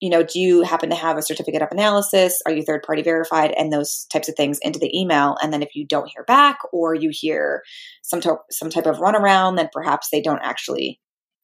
you 0.00 0.10
know, 0.10 0.22
do 0.22 0.38
you 0.38 0.62
happen 0.62 0.90
to 0.90 0.96
have 0.96 1.16
a 1.16 1.22
certificate 1.22 1.62
of 1.62 1.68
analysis? 1.70 2.40
Are 2.46 2.52
you 2.52 2.62
third 2.62 2.82
party 2.82 3.02
verified? 3.02 3.52
And 3.56 3.72
those 3.72 4.06
types 4.12 4.28
of 4.28 4.36
things 4.36 4.58
into 4.62 4.78
the 4.78 4.96
email. 4.96 5.36
And 5.42 5.52
then 5.52 5.62
if 5.62 5.74
you 5.74 5.86
don't 5.86 6.08
hear 6.08 6.24
back 6.24 6.58
or 6.72 6.94
you 6.94 7.10
hear 7.12 7.62
some, 8.02 8.20
to- 8.20 8.38
some 8.50 8.70
type 8.70 8.86
of 8.86 8.98
runaround, 8.98 9.56
then 9.56 9.68
perhaps 9.72 10.08
they 10.10 10.20
don't 10.20 10.40
actually 10.42 11.00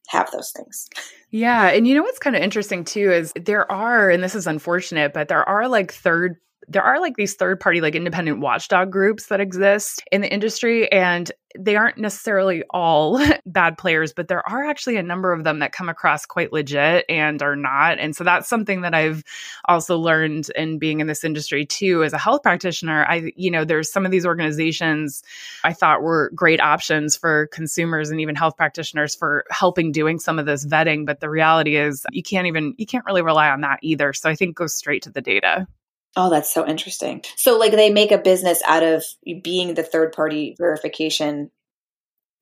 have 0.09 0.31
those 0.31 0.53
things. 0.55 0.87
Yeah. 1.31 1.69
And 1.69 1.89
you 1.89 1.95
know 1.95 2.03
what's 2.03 2.19
kind 2.19 2.37
of 2.37 2.43
interesting 2.43 2.85
too 2.85 3.11
is 3.11 3.33
there 3.35 3.71
are, 3.73 4.11
and 4.11 4.23
this 4.23 4.35
is 4.35 4.47
unfortunate, 4.47 5.13
but 5.13 5.29
there 5.29 5.49
are 5.49 5.67
like 5.67 5.93
third 5.93 6.37
there 6.69 6.83
are 6.83 7.01
like 7.01 7.17
these 7.17 7.35
third 7.35 7.61
party 7.61 7.81
like 7.81 7.95
independent 7.95 8.41
watchdog 8.41 8.91
groups 8.91 9.27
that 9.27 9.41
exist 9.41 10.03
in 10.11 10.21
the 10.21 10.33
industry 10.33 10.91
and 10.91 11.31
they 11.57 11.77
aren't 11.77 11.99
necessarily 11.99 12.65
all 12.71 13.21
bad 13.47 13.79
players 13.79 14.13
but 14.13 14.29
there 14.29 14.47
are 14.49 14.65
actually 14.65 14.97
a 14.97 15.03
number 15.03 15.33
of 15.33 15.45
them 15.45 15.61
that 15.61 15.73
come 15.73 15.89
across 15.89 16.27
quite 16.27 16.53
legit 16.53 17.05
and 17.09 17.43
are 17.43 17.57
not. 17.57 17.99
And 17.99 18.17
so 18.17 18.25
that's 18.25 18.49
something 18.49 18.81
that 18.81 18.95
i've 18.95 19.23
also 19.67 19.99
learned 19.99 20.51
in 20.57 20.79
being 20.79 21.01
in 21.01 21.07
this 21.07 21.25
industry 21.25 21.65
too 21.65 22.03
as 22.03 22.13
a 22.13 22.19
health 22.19 22.43
practitioner. 22.43 23.05
I 23.09 23.33
you 23.37 23.51
know 23.51 23.65
there's 23.65 23.91
some 23.91 24.05
of 24.05 24.11
these 24.11 24.27
organizations 24.27 25.23
i 25.63 25.73
thought 25.73 26.03
were 26.03 26.31
great 26.35 26.61
options 26.61 27.17
for 27.17 27.49
consumers 27.49 28.11
and 28.11 28.21
even 28.21 28.35
health 28.35 28.57
practitioners 28.57 29.15
for 29.15 29.45
helping 29.51 29.93
doing 29.93 30.19
some 30.19 30.39
of 30.39 30.47
this 30.47 30.67
vetting 30.67 31.07
but 31.07 31.21
the 31.21 31.31
reality 31.31 31.77
is 31.77 32.05
you 32.11 32.23
can't 32.23 32.47
even 32.47 32.75
you 32.79 32.87
can't 32.87 33.05
really 33.05 33.23
rely 33.23 33.49
on 33.49 33.61
that 33.61 33.79
either. 33.83 34.13
So 34.13 34.29
i 34.29 34.35
think 34.35 34.57
go 34.57 34.67
straight 34.67 35.03
to 35.03 35.11
the 35.11 35.21
data 35.21 35.67
Oh, 36.17 36.31
that's 36.31 36.53
so 36.53 36.67
interesting. 36.67 37.23
So, 37.37 37.59
like, 37.59 37.73
they 37.73 37.91
make 37.91 38.13
a 38.13 38.19
business 38.19 38.63
out 38.67 38.83
of 38.83 39.05
being 39.43 39.75
the 39.75 39.83
third 39.83 40.13
party 40.13 40.55
verification. 40.59 41.51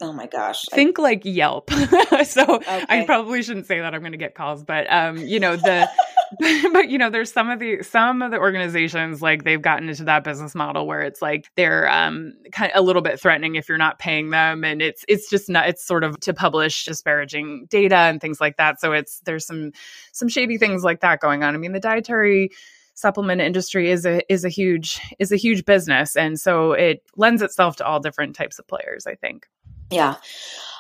Oh 0.01 0.13
my 0.13 0.27
gosh. 0.27 0.65
Think 0.73 0.99
I, 0.99 1.03
like 1.03 1.23
Yelp. 1.25 1.71
so, 2.25 2.57
okay. 2.57 2.85
I 2.89 3.05
probably 3.07 3.43
shouldn't 3.43 3.67
say 3.67 3.81
that. 3.81 3.95
I'm 3.95 4.01
going 4.01 4.13
to 4.13 4.19
get 4.19 4.35
calls, 4.35 4.65
but 4.65 4.93
um, 4.93 5.17
you 5.17 5.41
know 5.41 5.57
the. 5.57 5.89
but 6.73 6.89
you 6.89 6.97
know 6.97 7.11
there's 7.11 7.31
some 7.31 7.51
of 7.51 7.59
the 7.59 7.83
some 7.83 8.23
of 8.23 8.31
the 8.31 8.39
organizations 8.39 9.21
like 9.21 9.45
they've 9.45 9.61
gotten 9.61 9.89
into 9.89 10.05
that 10.05 10.25
business 10.25 10.55
model 10.55 10.87
where 10.87 11.03
it's 11.03 11.21
like 11.21 11.51
they're 11.57 11.87
um 11.91 12.33
kind 12.53 12.73
of 12.73 12.79
a 12.79 12.83
little 12.83 13.03
bit 13.03 13.21
threatening 13.21 13.55
if 13.55 13.69
you're 13.69 13.77
not 13.77 13.99
paying 13.99 14.31
them 14.31 14.65
and 14.65 14.81
it's 14.81 15.05
it's 15.09 15.29
just 15.29 15.51
not 15.51 15.69
it's 15.69 15.85
sort 15.85 16.05
of 16.05 16.19
to 16.21 16.33
publish 16.33 16.87
disparaging 16.87 17.67
data 17.69 17.97
and 17.97 18.21
things 18.21 18.41
like 18.41 18.57
that 18.57 18.81
so 18.81 18.93
it's 18.93 19.21
there's 19.27 19.47
some 19.47 19.73
some 20.13 20.29
shady 20.29 20.57
things 20.57 20.83
like 20.83 21.01
that 21.01 21.21
going 21.21 21.43
on 21.43 21.55
i 21.55 21.59
mean 21.59 21.73
the 21.73 21.81
dietary 21.81 22.51
supplement 22.95 23.41
industry 23.41 23.91
is 23.91 24.05
a 24.05 24.21
is 24.33 24.45
a 24.45 24.49
huge 24.49 25.01
is 25.19 25.33
a 25.33 25.37
huge 25.37 25.65
business. 25.65 26.17
And 26.17 26.39
so 26.39 26.73
it 26.73 27.03
lends 27.17 27.43
itself 27.43 27.77
to 27.77 27.87
all 27.87 28.01
different 28.01 28.37
types 28.37 28.59
of 28.59 28.67
players 28.67 29.07
i 29.07 29.15
think. 29.15 29.47
Yeah. 29.91 30.17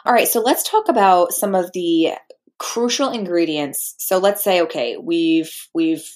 All 0.04 0.12
right. 0.12 0.28
So 0.28 0.40
let's 0.40 0.68
talk 0.68 0.88
about 0.88 1.32
some 1.32 1.54
of 1.54 1.70
the 1.72 2.12
crucial 2.58 3.10
ingredients. 3.10 3.94
So 3.98 4.18
let's 4.18 4.42
say 4.42 4.62
okay 4.62 4.96
we've 4.96 5.68
we've 5.74 6.08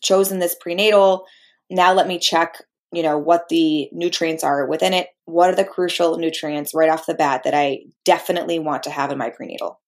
chosen 0.00 0.38
this 0.38 0.54
prenatal. 0.54 1.26
Now 1.70 1.92
let 1.94 2.06
me 2.06 2.18
check 2.18 2.62
you 2.92 3.02
know 3.02 3.18
what 3.18 3.48
the 3.48 3.88
nutrients 3.92 4.44
are 4.44 4.66
within 4.66 4.94
it. 4.94 5.08
What 5.24 5.50
are 5.50 5.56
the 5.56 5.64
crucial 5.64 6.16
nutrients 6.18 6.74
right 6.74 6.90
off 6.90 7.06
the 7.06 7.14
bat 7.14 7.42
that 7.44 7.54
i 7.54 7.80
definitely 8.04 8.58
want 8.58 8.84
to 8.84 8.90
have 8.90 9.10
in 9.10 9.18
my 9.18 9.30
prenatal 9.30 9.80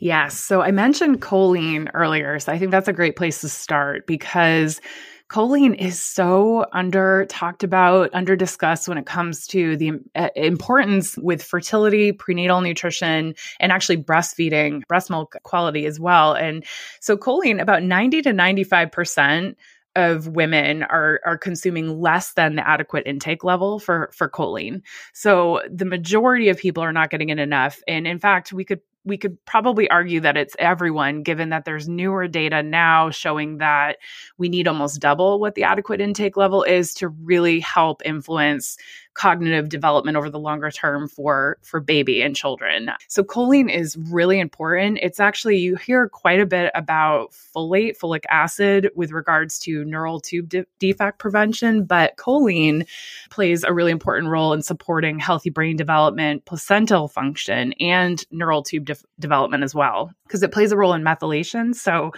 Yes. 0.00 0.38
So 0.38 0.62
I 0.62 0.70
mentioned 0.70 1.20
choline 1.20 1.90
earlier. 1.92 2.38
So 2.38 2.50
I 2.52 2.58
think 2.58 2.70
that's 2.70 2.88
a 2.88 2.92
great 2.92 3.16
place 3.16 3.42
to 3.42 3.50
start 3.50 4.06
because 4.06 4.80
choline 5.28 5.74
is 5.74 6.00
so 6.00 6.64
under 6.72 7.26
talked 7.26 7.62
about, 7.62 8.08
under 8.14 8.34
discussed 8.34 8.88
when 8.88 8.96
it 8.96 9.04
comes 9.04 9.46
to 9.48 9.76
the 9.76 9.92
uh, 10.14 10.30
importance 10.36 11.18
with 11.18 11.42
fertility, 11.42 12.12
prenatal 12.12 12.62
nutrition, 12.62 13.34
and 13.60 13.72
actually 13.72 13.98
breastfeeding, 13.98 14.86
breast 14.88 15.10
milk 15.10 15.36
quality 15.42 15.84
as 15.84 16.00
well. 16.00 16.32
And 16.32 16.64
so 17.00 17.18
choline, 17.18 17.60
about 17.60 17.82
90 17.82 18.22
to 18.22 18.30
95% 18.30 19.54
of 19.96 20.28
women 20.28 20.84
are 20.84 21.20
are 21.26 21.36
consuming 21.36 22.00
less 22.00 22.32
than 22.34 22.54
the 22.54 22.66
adequate 22.66 23.06
intake 23.06 23.42
level 23.44 23.80
for 23.80 24.08
for 24.14 24.30
choline. 24.30 24.82
So 25.12 25.62
the 25.68 25.84
majority 25.84 26.48
of 26.48 26.58
people 26.58 26.82
are 26.82 26.92
not 26.92 27.10
getting 27.10 27.28
it 27.28 27.40
enough 27.40 27.82
and 27.88 28.06
in 28.06 28.20
fact 28.20 28.52
we 28.52 28.64
could 28.64 28.80
we 29.04 29.16
could 29.16 29.42
probably 29.46 29.88
argue 29.90 30.20
that 30.20 30.36
it's 30.36 30.54
everyone, 30.58 31.22
given 31.22 31.48
that 31.50 31.64
there's 31.64 31.88
newer 31.88 32.28
data 32.28 32.62
now 32.62 33.10
showing 33.10 33.58
that 33.58 33.96
we 34.38 34.48
need 34.48 34.68
almost 34.68 35.00
double 35.00 35.40
what 35.40 35.54
the 35.54 35.62
adequate 35.64 36.00
intake 36.00 36.36
level 36.36 36.62
is 36.62 36.92
to 36.94 37.08
really 37.08 37.60
help 37.60 38.02
influence 38.04 38.76
cognitive 39.14 39.68
development 39.68 40.16
over 40.16 40.30
the 40.30 40.38
longer 40.38 40.70
term 40.70 41.08
for 41.08 41.58
for 41.62 41.80
baby 41.80 42.22
and 42.22 42.36
children. 42.36 42.90
So 43.08 43.22
choline 43.22 43.72
is 43.72 43.96
really 43.96 44.38
important. 44.38 44.98
It's 45.02 45.20
actually 45.20 45.58
you 45.58 45.76
hear 45.76 46.08
quite 46.08 46.40
a 46.40 46.46
bit 46.46 46.70
about 46.74 47.32
folate, 47.32 47.98
folic 47.98 48.24
acid 48.30 48.90
with 48.94 49.12
regards 49.12 49.58
to 49.60 49.84
neural 49.84 50.20
tube 50.20 50.48
de- 50.48 50.66
defect 50.78 51.18
prevention, 51.18 51.84
but 51.84 52.16
choline 52.16 52.86
plays 53.30 53.64
a 53.64 53.72
really 53.72 53.92
important 53.92 54.28
role 54.30 54.52
in 54.52 54.62
supporting 54.62 55.18
healthy 55.18 55.50
brain 55.50 55.76
development, 55.76 56.44
placental 56.44 57.08
function, 57.08 57.72
and 57.74 58.24
neural 58.30 58.62
tube 58.62 58.86
de- 58.86 58.96
development 59.18 59.64
as 59.64 59.74
well 59.74 60.12
because 60.26 60.42
it 60.42 60.52
plays 60.52 60.70
a 60.70 60.76
role 60.76 60.92
in 60.92 61.02
methylation. 61.02 61.74
So 61.74 62.12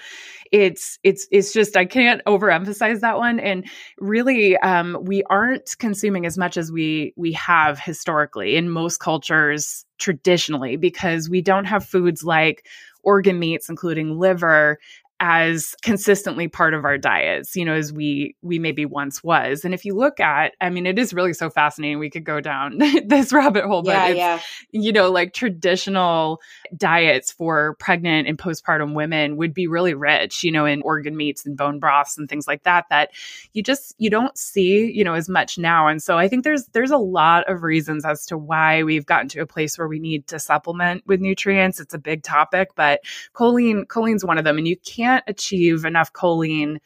it's 0.53 0.99
it's 1.03 1.27
it's 1.31 1.53
just 1.53 1.77
I 1.77 1.87
can't 1.87 2.23
overemphasize 2.27 3.01
that 3.01 3.17
one. 3.17 3.41
And 3.41 3.65
really, 3.99 4.57
um, 4.59 4.99
we 5.01 5.23
aren't 5.25 5.77
consuming 5.79 6.27
as 6.27 6.37
much 6.37 6.59
as 6.59 6.71
we 6.71 7.15
we 7.17 7.33
have 7.33 7.79
historically 7.79 8.57
in 8.57 8.69
most 8.69 8.99
cultures 8.99 9.87
traditionally 9.99 10.77
because 10.77 11.31
we 11.31 11.41
don't 11.41 11.65
have 11.65 11.85
foods 11.87 12.23
like 12.23 12.67
organ 13.03 13.39
meats, 13.39 13.69
including 13.69 14.19
liver, 14.19 14.79
as 15.25 15.77
consistently 15.83 16.49
part 16.49 16.75
of 16.75 16.85
our 16.85 16.99
diets, 16.99 17.55
you 17.55 17.65
know, 17.65 17.75
as 17.75 17.93
we 17.93 18.35
we 18.43 18.59
maybe 18.59 18.85
once 18.85 19.23
was. 19.23 19.65
And 19.65 19.73
if 19.73 19.85
you 19.85 19.95
look 19.95 20.19
at, 20.19 20.55
I 20.61 20.69
mean, 20.69 20.85
it 20.85 20.99
is 20.99 21.15
really 21.15 21.33
so 21.33 21.49
fascinating. 21.49 22.01
We 22.01 22.11
could 22.11 22.25
go 22.25 22.41
down 22.41 22.79
this 23.07 23.33
rabbit 23.33 23.65
hole, 23.65 23.83
but 23.83 23.93
Yeah, 23.93 24.09
yeah. 24.09 24.41
you 24.73 24.91
know, 24.91 25.13
like 25.13 25.33
traditional 25.33 26.41
diets 26.77 27.31
for 27.31 27.77
pregnant 27.79 28.27
and 28.27 28.37
postpartum 28.37 28.95
women 28.95 29.37
would 29.37 29.55
be 29.55 29.69
really 29.69 29.95
rich, 29.95 30.43
you 30.43 30.51
know, 30.51 30.67
in 30.67 30.83
organ 30.83 31.17
meats 31.17 31.47
and 31.47 31.57
bone 31.57 31.79
broths 31.79 32.19
and 32.19 32.29
things 32.29 32.49
like 32.49 32.65
that 32.65 32.87
that 32.91 33.11
you 33.53 33.63
just 33.63 33.95
you 33.99 34.11
don't 34.11 34.37
see, 34.37 34.91
you 34.91 35.05
know, 35.05 35.15
as 35.15 35.29
much 35.29 35.57
now. 35.57 35.87
And 35.87 36.03
so 36.03 36.19
I 36.19 36.27
think 36.27 36.43
there's 36.43 36.67
there's 36.73 36.91
a 36.91 36.99
lot 36.99 37.49
of 37.49 37.63
reasons 37.63 38.05
as 38.05 38.27
to 38.27 38.37
why 38.37 38.83
we've 38.83 39.07
gotten 39.07 39.29
to 39.29 39.41
a 39.41 39.47
place 39.47 39.79
where 39.79 39.87
we 39.87 40.01
need 40.01 40.27
to 40.27 40.41
supplement 40.41 41.05
with 41.07 41.21
nutrients. 41.21 41.79
It's 41.79 41.95
a 41.95 41.99
big 41.99 42.25
topic, 42.25 42.71
but 42.75 43.03
choline 43.35 43.87
choline's 43.87 44.25
one 44.25 44.37
of 44.37 44.43
them 44.43 44.59
and 44.59 44.67
you 44.67 44.77
can't 44.79 45.12
achieve 45.27 45.85
enough 45.85 46.13
choline 46.13 46.79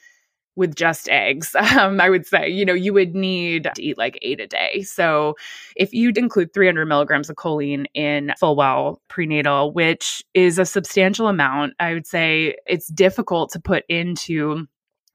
with 0.56 0.74
just 0.74 1.08
eggs. 1.08 1.54
Um, 1.76 2.00
I 2.00 2.08
would 2.08 2.26
say, 2.26 2.48
you 2.48 2.64
know, 2.64 2.72
you 2.72 2.94
would 2.94 3.14
need 3.14 3.64
to 3.64 3.82
eat 3.82 3.98
like 3.98 4.18
eight 4.22 4.40
a 4.40 4.46
day. 4.46 4.80
So 4.82 5.34
if 5.76 5.92
you'd 5.92 6.16
include 6.16 6.54
300 6.54 6.86
milligrams 6.86 7.28
of 7.28 7.36
choline 7.36 7.84
in 7.92 8.32
Fullwell 8.40 8.96
prenatal, 9.08 9.72
which 9.72 10.24
is 10.32 10.58
a 10.58 10.64
substantial 10.64 11.28
amount, 11.28 11.74
I 11.78 11.92
would 11.92 12.06
say 12.06 12.56
it's 12.66 12.88
difficult 12.88 13.50
to 13.52 13.60
put 13.60 13.84
into 13.88 14.66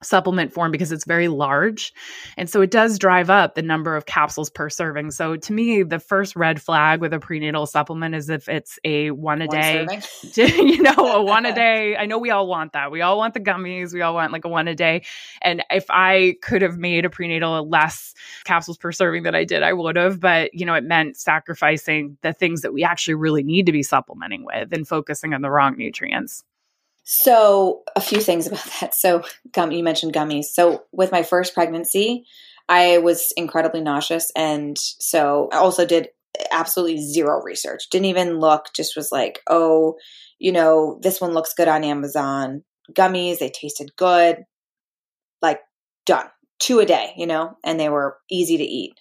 supplement 0.03 0.53
form 0.53 0.71
because 0.71 0.91
it's 0.91 1.05
very 1.05 1.27
large. 1.27 1.93
And 2.37 2.49
so 2.49 2.61
it 2.61 2.71
does 2.71 2.97
drive 2.97 3.29
up 3.29 3.55
the 3.55 3.61
number 3.61 3.95
of 3.95 4.05
capsules 4.05 4.49
per 4.49 4.69
serving. 4.69 5.11
So 5.11 5.35
to 5.35 5.53
me, 5.53 5.83
the 5.83 5.99
first 5.99 6.35
red 6.35 6.61
flag 6.61 7.01
with 7.01 7.13
a 7.13 7.19
prenatal 7.19 7.65
supplement 7.65 8.15
is 8.15 8.29
if 8.29 8.49
it's 8.49 8.79
a 8.83 9.11
one 9.11 9.41
a 9.41 9.47
One 9.47 9.59
day 9.59 9.87
you 10.35 10.81
know, 10.81 10.93
a 10.97 11.21
one 11.21 11.45
a 11.45 11.53
day. 11.55 11.95
I 11.95 12.05
know 12.05 12.17
we 12.17 12.31
all 12.31 12.47
want 12.47 12.73
that. 12.73 12.91
We 12.91 13.01
all 13.01 13.17
want 13.17 13.33
the 13.33 13.39
gummies. 13.39 13.93
We 13.93 14.01
all 14.01 14.13
want 14.13 14.31
like 14.31 14.45
a 14.45 14.49
one 14.49 14.67
a 14.67 14.75
day. 14.75 15.03
And 15.41 15.63
if 15.69 15.85
I 15.89 16.35
could 16.41 16.61
have 16.61 16.77
made 16.77 17.05
a 17.05 17.09
prenatal 17.09 17.67
less 17.67 18.13
capsules 18.43 18.77
per 18.77 18.91
serving 18.91 19.23
than 19.23 19.35
I 19.35 19.43
did, 19.43 19.63
I 19.63 19.73
would 19.73 19.95
have. 19.95 20.19
But, 20.19 20.53
you 20.53 20.65
know, 20.65 20.73
it 20.73 20.83
meant 20.83 21.17
sacrificing 21.17 22.17
the 22.21 22.33
things 22.33 22.61
that 22.61 22.73
we 22.73 22.83
actually 22.83 23.15
really 23.15 23.43
need 23.43 23.65
to 23.67 23.71
be 23.71 23.83
supplementing 23.83 24.45
with 24.45 24.73
and 24.73 24.87
focusing 24.87 25.33
on 25.33 25.41
the 25.41 25.49
wrong 25.49 25.77
nutrients. 25.77 26.43
So, 27.03 27.83
a 27.95 28.01
few 28.01 28.19
things 28.19 28.47
about 28.47 28.65
that. 28.79 28.93
So, 28.93 29.23
gum, 29.51 29.71
you 29.71 29.83
mentioned 29.83 30.13
gummies. 30.13 30.45
So, 30.45 30.83
with 30.91 31.11
my 31.11 31.23
first 31.23 31.53
pregnancy, 31.53 32.25
I 32.69 32.99
was 32.99 33.33
incredibly 33.35 33.81
nauseous. 33.81 34.31
And 34.35 34.77
so, 34.77 35.49
I 35.51 35.57
also 35.57 35.85
did 35.85 36.09
absolutely 36.51 37.01
zero 37.01 37.41
research. 37.41 37.89
Didn't 37.89 38.05
even 38.05 38.39
look, 38.39 38.67
just 38.73 38.95
was 38.95 39.11
like, 39.11 39.41
oh, 39.49 39.95
you 40.39 40.51
know, 40.51 40.99
this 41.01 41.19
one 41.21 41.33
looks 41.33 41.53
good 41.53 41.67
on 41.67 41.83
Amazon. 41.83 42.63
Gummies, 42.93 43.39
they 43.39 43.49
tasted 43.49 43.91
good. 43.95 44.43
Like, 45.41 45.59
done. 46.05 46.27
Two 46.59 46.79
a 46.79 46.85
day, 46.85 47.13
you 47.17 47.25
know, 47.25 47.57
and 47.63 47.79
they 47.79 47.89
were 47.89 48.17
easy 48.29 48.57
to 48.57 48.63
eat. 48.63 48.93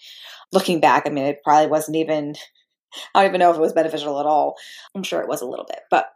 Looking 0.52 0.80
back, 0.80 1.04
I 1.06 1.10
mean, 1.10 1.24
it 1.24 1.42
probably 1.44 1.68
wasn't 1.70 1.98
even, 1.98 2.34
I 3.14 3.22
don't 3.22 3.30
even 3.30 3.38
know 3.38 3.50
if 3.50 3.56
it 3.56 3.62
was 3.62 3.72
beneficial 3.72 4.18
at 4.18 4.26
all. 4.26 4.56
I'm 4.94 5.02
sure 5.02 5.20
it 5.20 5.28
was 5.28 5.42
a 5.42 5.46
little 5.46 5.66
bit, 5.66 5.80
but 5.90 6.06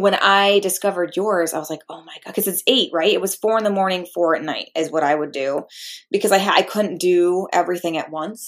when 0.00 0.14
I 0.14 0.60
discovered 0.60 1.16
yours, 1.16 1.54
I 1.54 1.58
was 1.58 1.70
like, 1.70 1.82
oh 1.88 2.02
my 2.04 2.14
god, 2.24 2.34
because 2.34 2.48
it's 2.48 2.62
eight, 2.66 2.90
right? 2.92 3.12
It 3.12 3.20
was 3.20 3.36
four 3.36 3.58
in 3.58 3.64
the 3.64 3.70
morning, 3.70 4.06
four 4.12 4.36
at 4.36 4.42
night 4.42 4.68
is 4.76 4.90
what 4.90 5.02
I 5.02 5.14
would 5.14 5.32
do 5.32 5.64
because 6.10 6.32
I 6.32 6.38
ha- 6.38 6.54
I 6.56 6.62
couldn't 6.62 7.00
do 7.00 7.46
everything 7.52 7.96
at 7.98 8.10
once, 8.10 8.46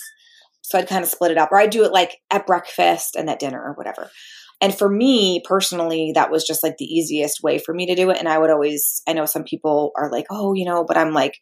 so 0.63 0.79
I'd 0.79 0.89
kind 0.89 1.03
of 1.03 1.11
split 1.11 1.31
it 1.31 1.39
up, 1.39 1.51
or 1.53 1.59
I'd 1.59 1.71
do 1.71 1.85
it 1.85 1.93
like 1.93 2.19
at 2.31 2.47
breakfast 2.47 3.17
and 3.17 3.29
at 3.29 3.39
dinner 3.39 3.63
or 3.63 3.75
whatever. 3.75 4.11
And 4.61 4.77
for 4.77 4.89
me 4.89 5.43
personally, 5.45 6.13
that 6.15 6.31
was 6.31 6.47
just 6.47 6.63
like 6.63 6.77
the 6.77 6.85
easiest 6.85 7.43
way 7.43 7.59
for 7.59 7.73
me 7.73 7.87
to 7.87 7.95
do 7.95 8.11
it. 8.11 8.19
And 8.19 8.29
I 8.29 8.39
would 8.39 8.51
always, 8.51 9.03
I 9.09 9.15
know 9.15 9.25
some 9.25 9.45
people 9.45 9.91
are 9.97 10.11
like, 10.11 10.27
oh, 10.31 10.53
you 10.53 10.67
know, 10.67 10.85
but 10.85 10.99
I'm 10.99 11.15
like 11.15 11.39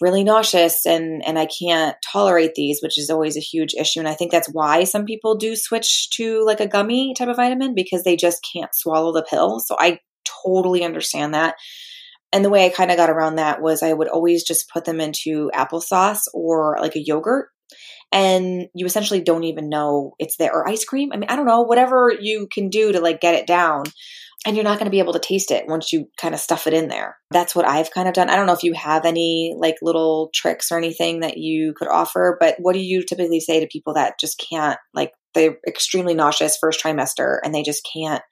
really 0.00 0.24
nauseous 0.24 0.86
and 0.86 1.22
and 1.26 1.38
I 1.38 1.46
can't 1.46 1.96
tolerate 2.12 2.54
these, 2.54 2.80
which 2.82 2.98
is 2.98 3.10
always 3.10 3.36
a 3.36 3.40
huge 3.40 3.74
issue. 3.74 4.00
And 4.00 4.08
I 4.08 4.14
think 4.14 4.30
that's 4.30 4.48
why 4.52 4.84
some 4.84 5.04
people 5.04 5.36
do 5.36 5.56
switch 5.56 6.10
to 6.10 6.44
like 6.44 6.60
a 6.60 6.68
gummy 6.68 7.14
type 7.14 7.28
of 7.28 7.36
vitamin 7.36 7.74
because 7.74 8.04
they 8.04 8.16
just 8.16 8.46
can't 8.52 8.74
swallow 8.74 9.12
the 9.12 9.26
pill. 9.28 9.60
So 9.60 9.76
I 9.78 10.00
totally 10.44 10.84
understand 10.84 11.34
that. 11.34 11.56
And 12.32 12.44
the 12.44 12.50
way 12.50 12.66
I 12.66 12.70
kind 12.70 12.90
of 12.90 12.96
got 12.96 13.10
around 13.10 13.36
that 13.36 13.62
was 13.62 13.82
I 13.82 13.92
would 13.92 14.08
always 14.08 14.44
just 14.44 14.70
put 14.70 14.84
them 14.84 15.00
into 15.00 15.50
applesauce 15.54 16.22
or 16.34 16.76
like 16.80 16.94
a 16.94 17.02
yogurt. 17.02 17.48
And 18.10 18.68
you 18.74 18.86
essentially 18.86 19.20
don't 19.20 19.44
even 19.44 19.68
know 19.68 20.14
it's 20.18 20.36
there 20.36 20.52
or 20.52 20.68
ice 20.68 20.84
cream. 20.84 21.10
I 21.12 21.16
mean, 21.16 21.28
I 21.28 21.36
don't 21.36 21.46
know, 21.46 21.62
whatever 21.62 22.12
you 22.18 22.48
can 22.50 22.70
do 22.70 22.92
to 22.92 23.00
like 23.00 23.20
get 23.20 23.34
it 23.34 23.46
down 23.46 23.84
and 24.46 24.56
you're 24.56 24.64
not 24.64 24.78
going 24.78 24.86
to 24.86 24.90
be 24.90 25.00
able 25.00 25.12
to 25.12 25.18
taste 25.18 25.50
it 25.50 25.66
once 25.66 25.92
you 25.92 26.08
kind 26.16 26.32
of 26.32 26.40
stuff 26.40 26.66
it 26.66 26.74
in 26.74 26.88
there. 26.88 27.18
That's 27.30 27.54
what 27.54 27.66
I've 27.66 27.90
kind 27.90 28.08
of 28.08 28.14
done. 28.14 28.30
I 28.30 28.36
don't 28.36 28.46
know 28.46 28.52
if 28.52 28.62
you 28.62 28.72
have 28.74 29.04
any 29.04 29.54
like 29.58 29.76
little 29.82 30.30
tricks 30.32 30.70
or 30.70 30.78
anything 30.78 31.20
that 31.20 31.38
you 31.38 31.74
could 31.76 31.88
offer, 31.88 32.36
but 32.38 32.56
what 32.58 32.74
do 32.74 32.80
you 32.80 33.02
typically 33.02 33.40
say 33.40 33.60
to 33.60 33.66
people 33.66 33.94
that 33.94 34.18
just 34.18 34.42
can't 34.50 34.78
like 34.94 35.12
they're 35.34 35.58
extremely 35.66 36.14
nauseous 36.14 36.56
first 36.56 36.82
trimester 36.82 37.38
and 37.42 37.54
they 37.54 37.62
just 37.62 37.86
can't 37.92 38.22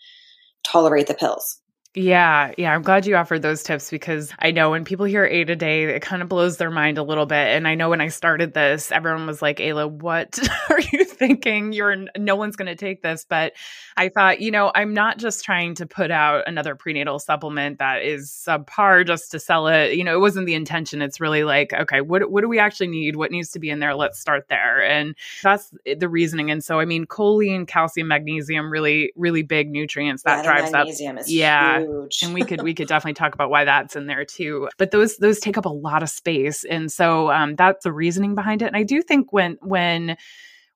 tolerate 0.64 1.08
the 1.08 1.14
pills? 1.14 1.60
Yeah, 1.98 2.52
yeah. 2.58 2.74
I'm 2.74 2.82
glad 2.82 3.06
you 3.06 3.16
offered 3.16 3.40
those 3.40 3.62
tips 3.62 3.88
because 3.90 4.30
I 4.38 4.50
know 4.50 4.68
when 4.72 4.84
people 4.84 5.06
hear 5.06 5.24
a 5.24 5.44
day, 5.44 5.84
it 5.84 6.02
kind 6.02 6.20
of 6.20 6.28
blows 6.28 6.58
their 6.58 6.70
mind 6.70 6.98
a 6.98 7.02
little 7.02 7.24
bit. 7.24 7.48
And 7.56 7.66
I 7.66 7.74
know 7.74 7.88
when 7.88 8.02
I 8.02 8.08
started 8.08 8.52
this, 8.52 8.92
everyone 8.92 9.26
was 9.26 9.40
like, 9.40 9.56
Ayla, 9.60 9.90
what 9.90 10.38
are 10.70 10.80
you 10.92 11.06
thinking? 11.06 11.72
You're 11.72 11.96
no 12.18 12.36
one's 12.36 12.54
going 12.54 12.66
to 12.66 12.76
take 12.76 13.00
this. 13.00 13.24
But 13.26 13.54
I 13.96 14.10
thought, 14.10 14.42
you 14.42 14.50
know, 14.50 14.70
I'm 14.74 14.92
not 14.92 15.16
just 15.16 15.42
trying 15.42 15.74
to 15.76 15.86
put 15.86 16.10
out 16.10 16.46
another 16.46 16.74
prenatal 16.74 17.18
supplement 17.18 17.78
that 17.78 18.02
is 18.02 18.30
subpar 18.30 19.06
just 19.06 19.30
to 19.30 19.38
sell 19.40 19.66
it. 19.66 19.94
You 19.94 20.04
know, 20.04 20.14
it 20.14 20.20
wasn't 20.20 20.44
the 20.44 20.54
intention. 20.54 21.00
It's 21.00 21.18
really 21.18 21.44
like, 21.44 21.72
okay, 21.72 22.02
what 22.02 22.30
what 22.30 22.42
do 22.42 22.48
we 22.48 22.58
actually 22.58 22.88
need? 22.88 23.16
What 23.16 23.30
needs 23.30 23.52
to 23.52 23.58
be 23.58 23.70
in 23.70 23.78
there? 23.78 23.94
Let's 23.94 24.20
start 24.20 24.48
there. 24.50 24.84
And 24.84 25.14
that's 25.42 25.72
the 25.98 26.10
reasoning. 26.10 26.50
And 26.50 26.62
so, 26.62 26.78
I 26.78 26.84
mean, 26.84 27.06
choline, 27.06 27.66
calcium, 27.66 28.08
magnesium, 28.08 28.70
really, 28.70 29.12
really 29.16 29.42
big 29.42 29.70
nutrients 29.70 30.24
that 30.24 30.40
Yeah, 30.40 30.42
drives 30.42 30.74
up. 30.74 30.88
magnesium 30.88 31.16
is 31.16 31.32
Yeah. 31.32 31.78
huge. 31.78 31.85
And 32.22 32.34
we 32.34 32.42
could 32.42 32.62
we 32.62 32.74
could 32.74 32.88
definitely 32.88 33.14
talk 33.14 33.34
about 33.34 33.50
why 33.50 33.64
that's 33.64 33.96
in 33.96 34.06
there 34.06 34.24
too. 34.24 34.68
But 34.78 34.90
those 34.90 35.16
those 35.16 35.40
take 35.40 35.58
up 35.58 35.64
a 35.64 35.70
lot 35.70 36.02
of 36.02 36.08
space. 36.08 36.64
And 36.64 36.90
so 36.90 37.30
um, 37.30 37.56
that's 37.56 37.84
the 37.84 37.92
reasoning 37.92 38.34
behind 38.34 38.62
it. 38.62 38.66
And 38.66 38.76
i 38.76 38.82
do 38.82 39.02
think 39.02 39.32
when 39.32 39.58
when 39.62 40.16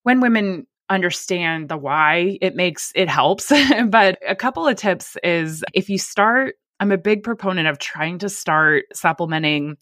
when 0.02 0.20
women 0.20 0.66
understand 0.88 1.68
the 1.68 1.76
why 1.76 2.38
it 2.40 2.56
makes 2.56 2.92
it 2.94 3.08
helps. 3.08 3.52
But 3.88 4.18
a 4.26 4.34
couple 4.34 4.66
of 4.66 4.76
tips 4.76 5.16
is 5.22 5.64
if 5.72 5.88
you 5.88 5.98
start 5.98 6.56
i'm 6.80 6.92
a 6.92 6.98
big 6.98 7.22
proponent 7.22 7.68
of 7.68 7.78
trying 7.78 8.18
to 8.18 8.28
start 8.28 8.84
supplementing 8.92 9.76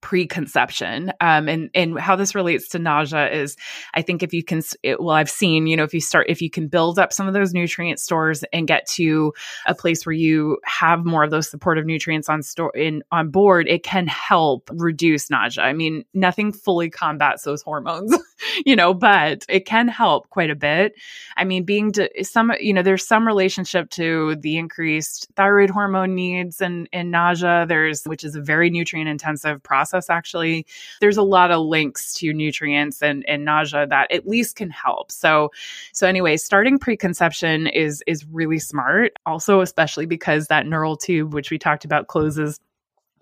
preconception 0.00 1.12
um, 1.20 1.48
and 1.48 1.70
and 1.74 1.98
how 1.98 2.16
this 2.16 2.34
relates 2.34 2.68
to 2.68 2.78
nausea 2.78 3.30
is 3.30 3.56
i 3.94 4.02
think 4.02 4.22
if 4.22 4.32
you 4.32 4.44
can 4.44 4.60
it, 4.82 5.00
well 5.00 5.16
i've 5.16 5.30
seen 5.30 5.66
you 5.66 5.76
know 5.76 5.84
if 5.84 5.94
you 5.94 6.00
start 6.00 6.26
if 6.28 6.42
you 6.42 6.50
can 6.50 6.68
build 6.68 6.98
up 6.98 7.12
some 7.12 7.26
of 7.26 7.34
those 7.34 7.52
nutrient 7.52 7.98
stores 7.98 8.44
and 8.52 8.68
get 8.68 8.86
to 8.86 9.32
a 9.66 9.74
place 9.74 10.04
where 10.04 10.12
you 10.12 10.58
have 10.64 11.04
more 11.04 11.24
of 11.24 11.30
those 11.30 11.50
supportive 11.50 11.86
nutrients 11.86 12.28
on 12.28 12.42
store 12.42 12.70
in 12.76 13.02
on 13.10 13.30
board 13.30 13.66
it 13.68 13.82
can 13.82 14.06
help 14.06 14.70
reduce 14.74 15.30
nausea. 15.30 15.64
I 15.64 15.72
mean 15.72 16.04
nothing 16.12 16.52
fully 16.52 16.90
combats 16.90 17.42
those 17.42 17.62
hormones 17.62 18.14
you 18.66 18.76
know 18.76 18.92
but 18.92 19.44
it 19.48 19.66
can 19.66 19.88
help 19.88 20.28
quite 20.30 20.50
a 20.50 20.56
bit. 20.56 20.94
I 21.36 21.44
mean 21.44 21.64
being 21.64 21.92
to 21.92 22.08
some 22.22 22.52
you 22.60 22.74
know 22.74 22.82
there's 22.82 23.06
some 23.06 23.26
relationship 23.26 23.90
to 23.90 24.36
the 24.36 24.58
increased 24.58 25.28
thyroid 25.36 25.70
hormone 25.70 26.14
needs 26.14 26.60
and 26.60 26.88
and 26.92 27.10
nausea. 27.10 27.64
There's 27.66 28.04
which 28.04 28.24
is 28.24 28.34
a 28.36 28.40
very 28.40 28.70
nutrient 28.70 29.08
intensive 29.08 29.62
process 29.62 29.85
actually 30.10 30.66
there's 31.00 31.16
a 31.16 31.22
lot 31.22 31.50
of 31.50 31.64
links 31.64 32.14
to 32.14 32.32
nutrients 32.32 33.02
and 33.02 33.24
and 33.28 33.44
nausea 33.44 33.86
that 33.86 34.10
at 34.10 34.26
least 34.26 34.56
can 34.56 34.70
help. 34.70 35.10
So 35.10 35.50
so 35.92 36.06
anyway 36.06 36.36
starting 36.36 36.78
preconception 36.78 37.66
is 37.66 38.02
is 38.06 38.24
really 38.26 38.58
smart. 38.58 39.12
Also 39.26 39.60
especially 39.60 40.06
because 40.06 40.46
that 40.48 40.66
neural 40.66 40.96
tube 40.96 41.34
which 41.34 41.50
we 41.50 41.58
talked 41.58 41.84
about 41.84 42.06
closes 42.06 42.60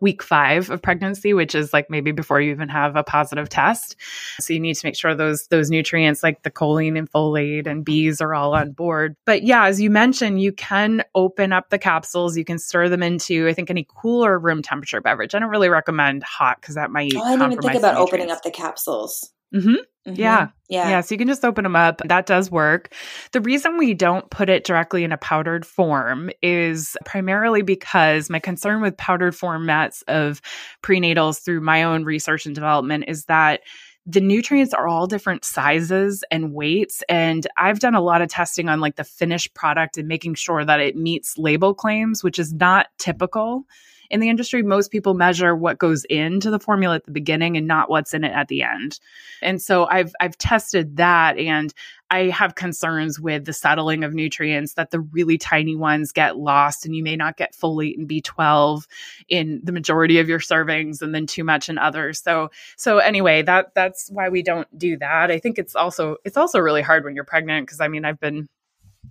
week 0.01 0.23
five 0.23 0.71
of 0.71 0.83
pregnancy, 0.83 1.33
which 1.33 1.55
is 1.55 1.73
like 1.73 1.89
maybe 1.89 2.13
before 2.13 2.41
you 2.41 2.51
even 2.51 2.69
have 2.69 2.97
a 2.97 3.03
positive 3.03 3.49
test. 3.49 3.97
So 4.41 4.53
you 4.53 4.61
need 4.61 4.75
to 4.75 4.87
make 4.87 4.97
sure 4.97 5.15
those 5.15 5.47
those 5.49 5.71
nutrients 5.71 6.23
like 6.23 6.43
the 6.43 6.51
choline 6.51 6.99
and 6.99 7.11
folate 7.11 7.67
and 7.67 7.85
B's 7.85 8.21
are 8.21 8.35
all 8.35 8.55
on 8.55 8.73
board. 8.73 9.17
But 9.25 9.43
yeah, 9.43 9.67
as 9.67 9.81
you 9.81 9.91
mentioned, 9.91 10.43
you 10.43 10.53
can 10.53 11.03
open 11.15 11.53
up 11.53 11.71
the 11.71 11.79
capsules. 11.79 12.37
You 12.37 12.45
can 12.45 12.59
stir 12.59 12.89
them 12.89 13.03
into 13.03 13.49
I 13.49 13.55
think 13.55 13.71
any 13.71 13.87
cooler 13.89 14.39
room 14.39 14.63
temperature 14.63 15.01
beverage. 15.01 15.35
I 15.35 15.39
don't 15.39 15.51
really 15.51 15.69
recommend 15.69 16.23
hot 16.23 16.61
because 16.61 16.75
that 16.75 16.91
might. 16.91 17.13
Oh, 17.17 17.23
I 17.23 17.37
didn't 17.37 17.53
even 17.53 17.63
think 17.63 17.75
about 17.77 17.95
the 17.95 18.01
opening 18.01 18.31
up 18.31 18.43
the 18.43 18.51
capsules. 18.51 19.31
Mhm. 19.55 19.77
Mhm. 20.07 20.19
Yeah. 20.19 20.49
Yeah. 20.69 20.89
Yeah, 20.89 21.01
so 21.03 21.15
you 21.15 21.19
can 21.19 21.29
just 21.29 21.45
open 21.45 21.63
them 21.63 21.77
up. 21.77 22.01
That 22.07 22.27
does 22.27 22.51
work. 22.51 22.93
The 23.33 23.41
reason 23.41 23.77
we 23.77 23.95
don't 23.95 24.29
put 24.31 24.49
it 24.49 24.65
directly 24.65 25.05
in 25.05 25.13
a 25.13 25.17
powdered 25.19 25.65
form 25.67 26.31
is 26.43 26.97
primarily 27.05 27.63
because 27.63 28.29
my 28.31 28.39
concern 28.39 28.81
with 28.81 28.97
powdered 28.97 29.35
formats 29.35 30.03
of 30.09 30.41
prenatals 30.83 31.43
through 31.45 31.61
my 31.61 31.83
own 31.83 32.05
research 32.05 32.47
and 32.47 32.55
development 32.55 33.05
is 33.09 33.27
that 33.27 33.61
the 34.07 34.21
nutrients 34.21 34.75
are 34.75 34.87
all 34.87 35.07
different 35.07 35.45
sizes 35.45 36.23
and 36.31 36.53
weights. 36.53 37.03
And 37.09 37.47
I've 37.57 37.79
done 37.81 37.95
a 37.95 38.03
lot 38.03 38.21
of 38.21 38.29
testing 38.29 38.69
on 38.69 38.81
like 38.81 38.97
the 38.97 39.05
finished 39.05 39.55
product 39.55 39.97
and 39.97 40.09
making 40.09 40.35
sure 40.35 40.65
that 40.65 40.81
it 40.81 40.97
meets 40.97 41.39
label 41.39 41.73
claims, 41.75 42.23
which 42.23 42.39
is 42.39 42.53
not 42.53 42.89
typical 42.99 43.65
in 44.11 44.21
the 44.21 44.29
industry, 44.29 44.63
most 44.63 44.91
people 44.91 45.15
measure 45.15 45.55
what 45.55 45.79
goes 45.79 46.05
into 46.05 46.51
the 46.51 46.59
formula 46.59 46.97
at 46.97 47.05
the 47.05 47.11
beginning 47.11 47.57
and 47.57 47.67
not 47.67 47.91
what's 47.91 48.15
in 48.15 48.25
it 48.25 48.33
at 48.33 48.49
the 48.49 48.63
end. 48.63 48.99
And 49.43 49.61
so 49.61 49.87
I've 49.87 50.13
I've 50.21 50.39
tested 50.39 50.97
that 50.97 51.39
and 51.39 51.73
I 52.11 52.29
have 52.29 52.55
concerns 52.55 53.19
with 53.19 53.45
the 53.45 53.53
settling 53.53 54.05
of 54.05 54.15
nutrients 54.15 54.75
that 54.75 54.91
the 54.91 55.01
really 55.01 55.39
tiny 55.39 55.75
ones 55.75 56.13
get 56.13 56.37
lost 56.37 56.85
and 56.85 56.95
you 56.95 57.03
may 57.03 57.17
not 57.17 57.37
get 57.37 57.55
folate 57.55 57.97
and 57.97 58.09
B12 58.09 58.85
in 59.29 59.61
the 59.65 59.73
majority 59.73 60.19
of 60.19 60.29
your 60.29 60.39
servings 60.39 61.03
and 61.03 61.15
then 61.15 61.27
too 61.27 61.45
much 61.45 61.69
in 61.69 61.79
others. 61.79 62.23
So 62.23 62.51
so 62.77 62.99
anyway, 62.99 63.43
that 63.43 63.75
that's 63.75 64.11
why 64.11 64.29
we 64.29 64.43
don't 64.43 64.69
do 64.79 64.97
that. 64.99 65.31
I 65.31 65.39
think 65.39 65.59
it's 65.59 65.75
also 65.75 66.17
it's 66.25 66.37
also 66.37 66.59
really 66.59 66.83
hard 66.83 67.05
when 67.05 67.15
you're 67.15 67.25
pregnant 67.25 67.67
because 67.67 67.81
I 67.81 67.89
mean 67.89 68.05
I've 68.05 68.21
been 68.21 68.49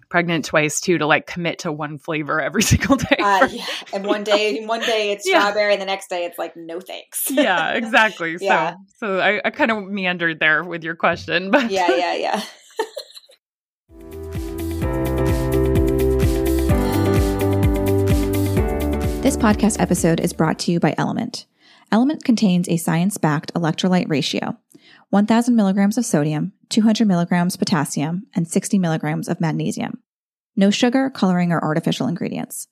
pregnant 0.10 0.45
twice 0.45 0.79
too 0.79 0.97
to 0.97 1.08
like 1.08 1.25
commit 1.25 1.60
to 1.60 1.71
one 1.71 1.97
flavor 1.97 2.39
every 2.39 2.62
single 2.73 2.95
day. 2.95 3.17
Uh, 3.19 3.47
yeah. 3.51 3.65
And 3.93 4.06
one 4.06 4.23
day, 4.23 4.63
one 4.65 4.82
day 4.82 5.12
it's 5.12 5.27
yeah. 5.27 5.39
strawberry, 5.39 5.73
and 5.73 5.82
the 5.82 5.86
next 5.86 6.10
day 6.10 6.25
it's 6.25 6.38
like 6.38 6.56
no 6.56 6.79
thanks. 6.79 7.27
yeah, 7.29 7.71
exactly. 7.71 8.38
yeah. 8.39 8.75
So, 8.97 9.08
so 9.08 9.19
I, 9.19 9.41
I 9.43 9.49
kind 9.49 9.71
of 9.71 9.84
meandered 9.84 10.39
there 10.39 10.63
with 10.63 10.84
your 10.84 10.95
question, 10.95 11.51
but 11.51 11.71
yeah, 11.71 11.95
yeah, 11.95 12.13
yeah. 12.13 12.43
this 19.21 19.38
podcast 19.38 19.79
episode 19.79 20.19
is 20.19 20.34
brought 20.34 20.60
to 20.60 20.71
you 20.71 20.79
by 20.79 20.93
LMNT. 20.99 21.45
LMNT 21.91 22.23
contains 22.23 22.67
a 22.67 22.77
science 22.77 23.17
backed 23.17 23.53
electrolyte 23.53 24.10
ratio 24.10 24.58
1,000 25.13 25.56
milligrams 25.56 25.95
of 25.99 26.06
sodium, 26.08 26.54
200 26.69 27.08
milligrams 27.08 27.56
potassium, 27.56 28.26
and 28.34 28.47
60 28.47 28.80
milligrams 28.80 29.30
of 29.30 29.39
magnesium. 29.39 30.02
No 30.56 30.71
sugar, 30.71 31.12
coloring, 31.12 31.52
or 31.52 31.63
artificial 31.63 32.08
ingredients. 32.08 32.67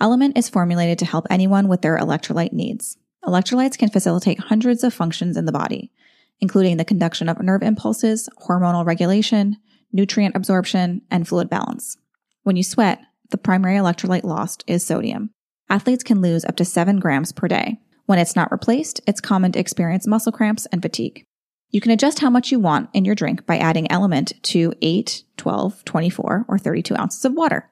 LMNT 0.00 0.36
is 0.36 0.48
formulated 0.48 0.98
to 0.98 1.04
help 1.04 1.28
anyone 1.30 1.68
with 1.68 1.82
their 1.82 1.96
electrolyte 1.96 2.52
needs. 2.52 2.98
Electrolytes 3.24 3.78
can 3.78 3.88
facilitate 3.88 4.40
hundreds 4.40 4.82
of 4.82 4.92
functions 4.92 5.36
in 5.36 5.44
the 5.44 5.52
body, 5.52 5.92
including 6.40 6.76
the 6.76 6.84
conduction 6.84 7.28
of 7.28 7.40
nerve 7.40 7.62
impulses, 7.62 8.28
hormonal 8.48 8.84
regulation, 8.84 9.56
nutrient 9.92 10.34
absorption, 10.34 11.02
and 11.08 11.28
fluid 11.28 11.48
balance. 11.48 11.98
When 12.42 12.56
you 12.56 12.64
sweat, 12.64 12.98
the 13.30 13.38
primary 13.38 13.76
electrolyte 13.76 14.24
lost 14.24 14.64
is 14.66 14.84
sodium. 14.84 15.30
Athletes 15.70 16.02
can 16.02 16.20
lose 16.20 16.44
up 16.44 16.56
to 16.56 16.64
7 16.64 16.98
grams 16.98 17.30
per 17.30 17.46
day. 17.46 17.78
When 18.06 18.18
it's 18.18 18.34
not 18.34 18.50
replaced, 18.50 19.00
it's 19.06 19.20
common 19.20 19.52
to 19.52 19.60
experience 19.60 20.08
muscle 20.08 20.32
cramps 20.32 20.66
and 20.72 20.82
fatigue. 20.82 21.24
You 21.70 21.80
can 21.80 21.92
adjust 21.92 22.20
how 22.20 22.30
much 22.30 22.52
you 22.52 22.60
want 22.60 22.90
in 22.92 23.04
your 23.04 23.14
drink 23.14 23.44
by 23.44 23.58
adding 23.58 23.86
LMNT 23.88 24.40
to 24.42 24.72
8, 24.80 25.24
12, 25.36 25.84
24, 25.84 26.44
or 26.48 26.58
32 26.58 26.96
ounces 26.96 27.24
of 27.24 27.34
water. 27.34 27.68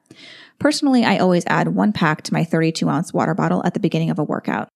Personally, 0.59 1.03
I 1.03 1.17
always 1.17 1.45
add 1.47 1.69
one 1.69 1.93
pack 1.93 2.21
to 2.23 2.33
my 2.33 2.43
32 2.43 2.87
ounce 2.89 3.13
water 3.13 3.33
bottle 3.33 3.63
at 3.65 3.73
the 3.73 3.79
beginning 3.79 4.09
of 4.09 4.19
a 4.19 4.23
workout. 4.23 4.69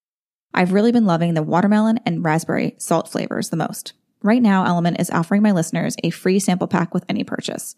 I've 0.53 0.73
really 0.73 0.91
been 0.91 1.05
loving 1.05 1.33
the 1.33 1.43
watermelon 1.43 1.99
and 2.05 2.23
raspberry 2.23 2.75
salt 2.79 3.09
flavors 3.09 3.49
the 3.49 3.57
most. 3.57 3.93
Right 4.21 4.41
now, 4.41 4.65
LMNT 4.65 4.99
is 4.99 5.11
offering 5.11 5.41
my 5.41 5.51
listeners 5.51 5.95
a 6.03 6.09
free 6.09 6.39
sample 6.39 6.67
pack 6.67 6.93
with 6.93 7.05
any 7.07 7.23
purchase. 7.23 7.75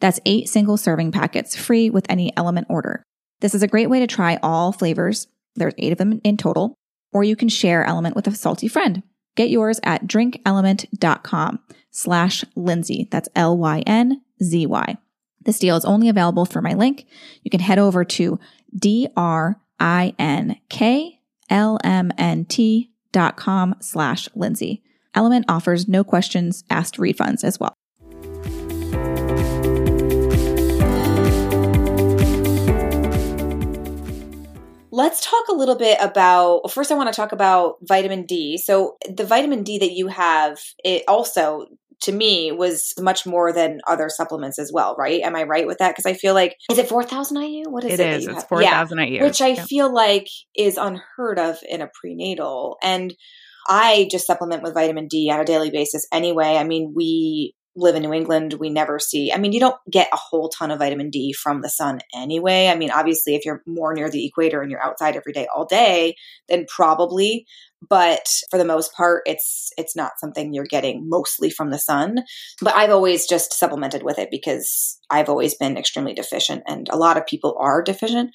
That's 0.00 0.20
eight 0.24 0.48
single 0.48 0.76
serving 0.76 1.12
packets 1.12 1.54
free 1.56 1.90
with 1.90 2.06
any 2.08 2.32
LMNT 2.32 2.66
order. 2.68 3.02
This 3.40 3.54
is 3.54 3.62
a 3.62 3.68
great 3.68 3.90
way 3.90 4.00
to 4.00 4.06
try 4.06 4.38
all 4.42 4.72
flavors. 4.72 5.26
There's 5.54 5.74
eight 5.76 5.92
of 5.92 5.98
them 5.98 6.20
in 6.24 6.36
total. 6.36 6.74
Or 7.12 7.24
you 7.24 7.36
can 7.36 7.50
share 7.50 7.84
LMNT 7.84 8.14
with 8.14 8.26
a 8.26 8.34
salty 8.34 8.68
friend. 8.68 9.02
Get 9.34 9.50
yours 9.50 9.80
at 9.82 10.06
drinklmnt.com 10.06 11.60
slash 11.90 12.44
Lynzy. 12.56 13.10
That's 13.10 13.28
L-Y-N-Z-Y. 13.34 14.96
This 15.44 15.58
deal 15.58 15.76
is 15.76 15.84
only 15.84 16.08
available 16.08 16.44
through 16.44 16.62
my 16.62 16.74
link. 16.74 17.06
You 17.42 17.50
can 17.50 17.60
head 17.60 17.78
over 17.78 18.04
to 18.04 18.38
D-R-I-N-K-L-M-N-T 18.76 19.18
dot 23.12 23.36
com 23.36 23.74
slash 23.80 24.28
Lynzy. 24.30 24.80
LMNT 25.14 25.44
offers 25.48 25.86
no 25.86 26.02
questions 26.02 26.64
asked 26.70 26.96
refunds 26.96 27.44
as 27.44 27.60
well. 27.60 27.74
Let's 34.92 35.24
talk 35.24 35.48
a 35.48 35.54
little 35.54 35.76
bit 35.76 35.98
about. 36.00 36.70
First, 36.70 36.92
I 36.92 36.94
want 36.94 37.12
to 37.12 37.16
talk 37.16 37.32
about 37.32 37.76
vitamin 37.82 38.24
D. 38.24 38.58
So, 38.58 38.96
the 39.08 39.24
vitamin 39.24 39.62
D 39.62 39.78
that 39.78 39.92
you 39.92 40.08
have, 40.08 40.58
it 40.84 41.02
also 41.08 41.66
to 42.02 42.12
me 42.12 42.50
was 42.50 42.94
much 42.98 43.24
more 43.26 43.52
than 43.52 43.80
other 43.86 44.08
supplements 44.08 44.58
as 44.58 44.72
well, 44.72 44.96
right? 44.98 45.22
Am 45.22 45.36
I 45.36 45.44
right 45.44 45.66
with 45.66 45.78
that? 45.78 45.90
Because 45.90 46.06
I 46.06 46.14
feel 46.14 46.34
like 46.34 46.56
is 46.70 46.78
it 46.78 46.88
four 46.88 47.04
thousand 47.04 47.40
IU? 47.40 47.64
What 47.70 47.84
is 47.84 47.98
it? 47.98 48.00
It 48.00 48.12
is. 48.14 48.26
It's 48.26 48.44
four 48.44 48.62
thousand 48.62 48.98
yeah, 48.98 49.04
IU, 49.04 49.22
which 49.22 49.40
I 49.40 49.48
yeah. 49.48 49.64
feel 49.64 49.92
like 49.92 50.26
is 50.56 50.76
unheard 50.76 51.38
of 51.38 51.58
in 51.68 51.80
a 51.80 51.88
prenatal. 52.00 52.76
And 52.82 53.14
I 53.68 54.08
just 54.10 54.26
supplement 54.26 54.62
with 54.62 54.74
vitamin 54.74 55.06
D 55.06 55.30
on 55.32 55.40
a 55.40 55.44
daily 55.44 55.70
basis 55.70 56.06
anyway. 56.12 56.56
I 56.56 56.64
mean, 56.64 56.92
we 56.94 57.54
live 57.74 57.94
in 57.94 58.02
New 58.02 58.12
England, 58.12 58.54
we 58.54 58.68
never 58.68 58.98
see, 58.98 59.32
I 59.32 59.38
mean, 59.38 59.52
you 59.52 59.60
don't 59.60 59.76
get 59.90 60.08
a 60.12 60.16
whole 60.16 60.48
ton 60.48 60.70
of 60.70 60.78
vitamin 60.78 61.10
D 61.10 61.32
from 61.32 61.62
the 61.62 61.68
sun 61.68 62.00
anyway. 62.14 62.68
I 62.68 62.76
mean, 62.76 62.90
obviously, 62.90 63.34
if 63.34 63.44
you're 63.44 63.62
more 63.66 63.94
near 63.94 64.10
the 64.10 64.26
equator 64.26 64.60
and 64.60 64.70
you're 64.70 64.82
outside 64.82 65.16
every 65.16 65.32
day 65.32 65.46
all 65.54 65.64
day, 65.64 66.14
then 66.48 66.66
probably. 66.68 67.46
But 67.88 68.28
for 68.50 68.58
the 68.58 68.64
most 68.64 68.92
part, 68.94 69.22
it's 69.26 69.70
it's 69.76 69.96
not 69.96 70.20
something 70.20 70.52
you're 70.52 70.64
getting 70.64 71.08
mostly 71.08 71.50
from 71.50 71.70
the 71.70 71.78
sun. 71.78 72.18
But 72.60 72.76
I've 72.76 72.90
always 72.90 73.26
just 73.26 73.54
supplemented 73.54 74.04
with 74.04 74.18
it 74.18 74.30
because 74.30 74.98
I've 75.10 75.28
always 75.28 75.54
been 75.54 75.76
extremely 75.76 76.14
deficient, 76.14 76.62
and 76.68 76.88
a 76.90 76.96
lot 76.96 77.16
of 77.16 77.26
people 77.26 77.56
are 77.58 77.82
deficient. 77.82 78.30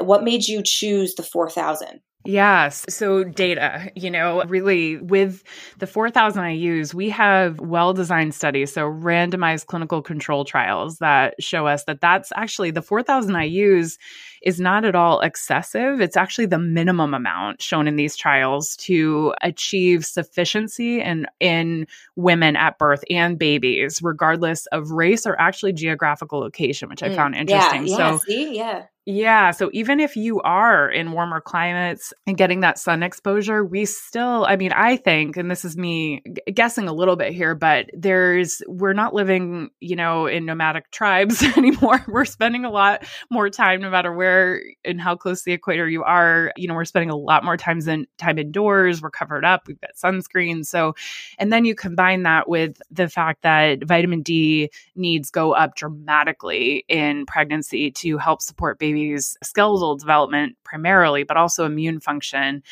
What 0.00 0.24
made 0.24 0.48
you 0.48 0.62
choose 0.64 1.14
the 1.14 1.22
4000? 1.22 2.00
Yes. 2.26 2.84
So, 2.88 3.24
data, 3.24 3.90
you 3.94 4.10
know, 4.10 4.42
really 4.44 4.98
with 4.98 5.42
the 5.78 5.86
4,000 5.86 6.42
IUs, 6.42 6.94
we 6.94 7.10
have 7.10 7.60
well 7.60 7.92
designed 7.92 8.34
studies, 8.34 8.72
so 8.72 8.82
randomized 8.82 9.66
clinical 9.66 10.02
control 10.02 10.44
trials 10.44 10.98
that 10.98 11.34
show 11.42 11.66
us 11.66 11.84
that 11.84 12.00
that's 12.00 12.32
actually 12.36 12.70
the 12.70 12.82
4,000 12.82 13.34
IUs 13.34 13.98
is 14.42 14.60
not 14.60 14.84
at 14.84 14.94
all 14.94 15.20
excessive. 15.20 16.00
It's 16.00 16.16
actually 16.16 16.46
the 16.46 16.58
minimum 16.58 17.14
amount 17.14 17.62
shown 17.62 17.88
in 17.88 17.96
these 17.96 18.16
trials 18.16 18.76
to 18.76 19.34
achieve 19.42 20.04
sufficiency 20.04 21.00
in, 21.00 21.26
in 21.40 21.86
women 22.14 22.54
at 22.56 22.78
birth 22.78 23.02
and 23.10 23.38
babies, 23.38 24.00
regardless 24.02 24.66
of 24.66 24.90
race 24.90 25.26
or 25.26 25.40
actually 25.40 25.72
geographical 25.72 26.38
location, 26.38 26.88
which 26.88 27.02
I 27.02 27.08
mm, 27.08 27.16
found 27.16 27.34
interesting. 27.34 27.86
Yeah, 27.86 27.98
yeah, 27.98 28.10
so, 28.10 28.18
see, 28.26 28.56
yeah. 28.56 28.84
Yeah. 29.08 29.52
So 29.52 29.70
even 29.72 30.00
if 30.00 30.16
you 30.16 30.40
are 30.40 30.90
in 30.90 31.12
warmer 31.12 31.40
climates 31.40 32.12
and 32.26 32.36
getting 32.36 32.58
that 32.60 32.76
sun 32.76 33.04
exposure, 33.04 33.64
we 33.64 33.84
still, 33.84 34.44
I 34.46 34.56
mean, 34.56 34.72
I 34.72 34.96
think, 34.96 35.36
and 35.36 35.48
this 35.48 35.64
is 35.64 35.76
me 35.76 36.24
guessing 36.52 36.88
a 36.88 36.92
little 36.92 37.14
bit 37.14 37.32
here, 37.32 37.54
but 37.54 37.86
there's, 37.96 38.62
we're 38.66 38.94
not 38.94 39.14
living, 39.14 39.70
you 39.78 39.94
know, 39.94 40.26
in 40.26 40.44
nomadic 40.44 40.90
tribes 40.90 41.40
anymore. 41.56 42.04
We're 42.08 42.24
spending 42.24 42.64
a 42.64 42.70
lot 42.70 43.04
more 43.30 43.48
time, 43.48 43.80
no 43.80 43.90
matter 43.90 44.12
where 44.12 44.60
and 44.84 45.00
how 45.00 45.14
close 45.14 45.44
the 45.44 45.52
equator 45.52 45.88
you 45.88 46.02
are. 46.02 46.50
You 46.56 46.66
know, 46.66 46.74
we're 46.74 46.84
spending 46.84 47.10
a 47.10 47.16
lot 47.16 47.44
more 47.44 47.56
times 47.56 47.86
in 47.86 48.08
time 48.18 48.40
indoors. 48.40 49.00
We're 49.00 49.10
covered 49.10 49.44
up. 49.44 49.68
We've 49.68 49.80
got 49.80 49.94
sunscreen. 49.94 50.66
So, 50.66 50.96
and 51.38 51.52
then 51.52 51.64
you 51.64 51.76
combine 51.76 52.24
that 52.24 52.48
with 52.48 52.82
the 52.90 53.08
fact 53.08 53.42
that 53.42 53.84
vitamin 53.84 54.22
D 54.22 54.70
needs 54.96 55.30
go 55.30 55.52
up 55.52 55.76
dramatically 55.76 56.84
in 56.88 57.24
pregnancy 57.26 57.92
to 57.92 58.18
help 58.18 58.42
support 58.42 58.80
baby 58.80 58.95
skeletal 59.42 59.96
development 59.96 60.56
primarily, 60.64 61.22
but 61.22 61.36
also 61.36 61.64
immune 61.64 62.00
function. 62.00 62.62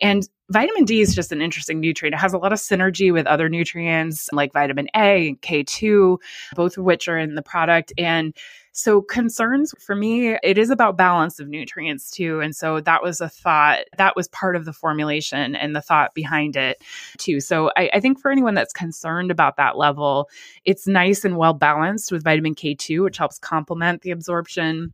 And 0.00 0.28
vitamin 0.50 0.84
D 0.84 1.00
is 1.00 1.14
just 1.14 1.32
an 1.32 1.40
interesting 1.40 1.80
nutrient. 1.80 2.14
It 2.14 2.18
has 2.18 2.32
a 2.32 2.38
lot 2.38 2.52
of 2.52 2.58
synergy 2.58 3.12
with 3.12 3.26
other 3.26 3.48
nutrients 3.48 4.28
like 4.32 4.52
vitamin 4.52 4.88
A 4.94 5.28
and 5.28 5.40
K2, 5.40 6.18
both 6.54 6.76
of 6.76 6.84
which 6.84 7.08
are 7.08 7.18
in 7.18 7.34
the 7.34 7.42
product. 7.42 7.92
And 7.96 8.34
so, 8.76 9.00
concerns 9.00 9.72
for 9.78 9.94
me, 9.94 10.36
it 10.42 10.58
is 10.58 10.68
about 10.68 10.96
balance 10.96 11.38
of 11.38 11.48
nutrients 11.48 12.10
too. 12.10 12.40
And 12.40 12.56
so, 12.56 12.80
that 12.80 13.04
was 13.04 13.20
a 13.20 13.28
thought 13.28 13.84
that 13.96 14.16
was 14.16 14.26
part 14.28 14.56
of 14.56 14.64
the 14.64 14.72
formulation 14.72 15.54
and 15.54 15.76
the 15.76 15.80
thought 15.80 16.12
behind 16.12 16.56
it 16.56 16.82
too. 17.16 17.40
So, 17.40 17.70
I, 17.76 17.88
I 17.94 18.00
think 18.00 18.18
for 18.18 18.32
anyone 18.32 18.54
that's 18.54 18.72
concerned 18.72 19.30
about 19.30 19.56
that 19.58 19.78
level, 19.78 20.28
it's 20.64 20.88
nice 20.88 21.24
and 21.24 21.36
well 21.36 21.54
balanced 21.54 22.10
with 22.10 22.24
vitamin 22.24 22.56
K2, 22.56 23.04
which 23.04 23.16
helps 23.16 23.38
complement 23.38 24.02
the 24.02 24.10
absorption 24.10 24.92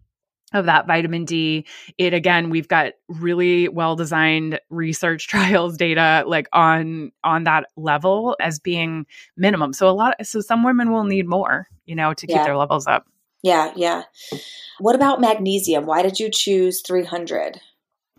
of 0.52 0.66
that 0.66 0.86
vitamin 0.86 1.24
D. 1.24 1.66
It 1.98 2.14
again, 2.14 2.50
we've 2.50 2.68
got 2.68 2.92
really 3.08 3.68
well 3.68 3.96
designed 3.96 4.60
research 4.70 5.28
trials 5.28 5.76
data 5.76 6.24
like 6.26 6.48
on 6.52 7.12
on 7.24 7.44
that 7.44 7.66
level 7.76 8.36
as 8.40 8.58
being 8.58 9.06
minimum. 9.36 9.72
So 9.72 9.88
a 9.88 9.92
lot 9.92 10.26
so 10.26 10.40
some 10.40 10.64
women 10.64 10.90
will 10.90 11.04
need 11.04 11.28
more, 11.28 11.68
you 11.86 11.94
know, 11.94 12.14
to 12.14 12.26
keep 12.26 12.36
yeah. 12.36 12.44
their 12.44 12.56
levels 12.56 12.86
up. 12.86 13.06
Yeah, 13.42 13.72
yeah. 13.74 14.02
What 14.80 14.94
about 14.94 15.20
magnesium? 15.20 15.86
Why 15.86 16.02
did 16.02 16.20
you 16.20 16.30
choose 16.30 16.82
300? 16.82 17.60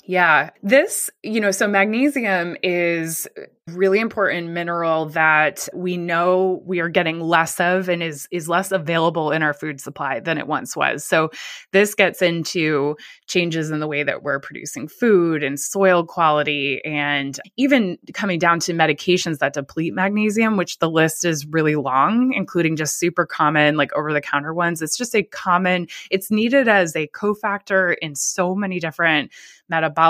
Yeah. 0.03 0.49
This, 0.63 1.09
you 1.23 1.39
know, 1.39 1.51
so 1.51 1.67
magnesium 1.67 2.57
is 2.63 3.27
really 3.67 3.99
important 3.99 4.49
mineral 4.49 5.05
that 5.05 5.69
we 5.73 5.95
know 5.95 6.61
we 6.65 6.79
are 6.79 6.89
getting 6.89 7.19
less 7.19 7.59
of 7.59 7.87
and 7.87 8.01
is 8.01 8.27
is 8.31 8.49
less 8.49 8.71
available 8.71 9.31
in 9.31 9.43
our 9.43 9.53
food 9.53 9.79
supply 9.79 10.19
than 10.19 10.37
it 10.37 10.47
once 10.47 10.75
was. 10.75 11.05
So 11.05 11.29
this 11.71 11.93
gets 11.93 12.21
into 12.21 12.97
changes 13.27 13.69
in 13.69 13.79
the 13.79 13.87
way 13.87 14.03
that 14.03 14.23
we're 14.23 14.39
producing 14.39 14.87
food 14.87 15.43
and 15.43 15.59
soil 15.59 16.03
quality 16.03 16.81
and 16.83 17.39
even 17.55 17.97
coming 18.13 18.39
down 18.39 18.59
to 18.61 18.73
medications 18.73 19.37
that 19.37 19.53
deplete 19.53 19.93
magnesium, 19.93 20.57
which 20.57 20.79
the 20.79 20.89
list 20.89 21.23
is 21.23 21.45
really 21.45 21.75
long, 21.75 22.33
including 22.33 22.75
just 22.75 22.97
super 22.99 23.25
common 23.25 23.77
like 23.77 23.93
over 23.93 24.11
the 24.11 24.21
counter 24.21 24.53
ones. 24.53 24.81
It's 24.81 24.97
just 24.97 25.15
a 25.15 25.23
common 25.23 25.87
it's 26.09 26.31
needed 26.31 26.67
as 26.67 26.95
a 26.95 27.07
cofactor 27.07 27.95
in 28.01 28.15
so 28.15 28.55
many 28.55 28.79
different 28.79 29.31
metabolic 29.69 30.00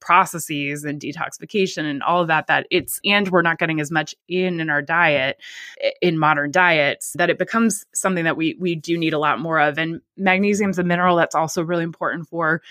processes 0.00 0.84
and 0.84 1.00
detoxification 1.00 1.84
and 1.84 2.02
all 2.02 2.22
of 2.22 2.28
that 2.28 2.46
that 2.46 2.66
it's 2.70 3.00
and 3.04 3.28
we're 3.28 3.42
not 3.42 3.58
getting 3.58 3.80
as 3.80 3.90
much 3.90 4.14
in 4.28 4.60
in 4.60 4.70
our 4.70 4.82
diet 4.82 5.40
in 6.00 6.18
modern 6.18 6.50
diets 6.50 7.12
that 7.14 7.30
it 7.30 7.38
becomes 7.38 7.84
something 7.94 8.24
that 8.24 8.36
we 8.36 8.56
we 8.58 8.74
do 8.74 8.98
need 8.98 9.12
a 9.12 9.18
lot 9.18 9.40
more 9.40 9.60
of. 9.60 9.78
And 9.78 10.00
magnesium 10.16 10.70
is 10.70 10.78
a 10.78 10.84
mineral 10.84 11.16
that's 11.16 11.34
also 11.34 11.62
really 11.62 11.84
important 11.84 12.28
for 12.28 12.62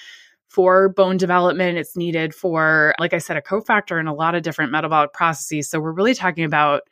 for 0.47 0.89
bone 0.89 1.17
development. 1.17 1.77
It's 1.77 1.95
needed 1.95 2.33
for 2.33 2.95
like 2.99 3.13
i 3.13 3.19
said 3.19 3.37
a 3.37 3.41
cofactor 3.41 3.99
in 3.99 4.07
a 4.07 4.13
lot 4.13 4.35
of 4.35 4.43
different 4.43 4.71
metabolic 4.71 5.13
processes. 5.13 5.69
So 5.69 5.79
we're 5.79 5.91
really 5.91 6.15
talking 6.15 6.43
about 6.43 6.83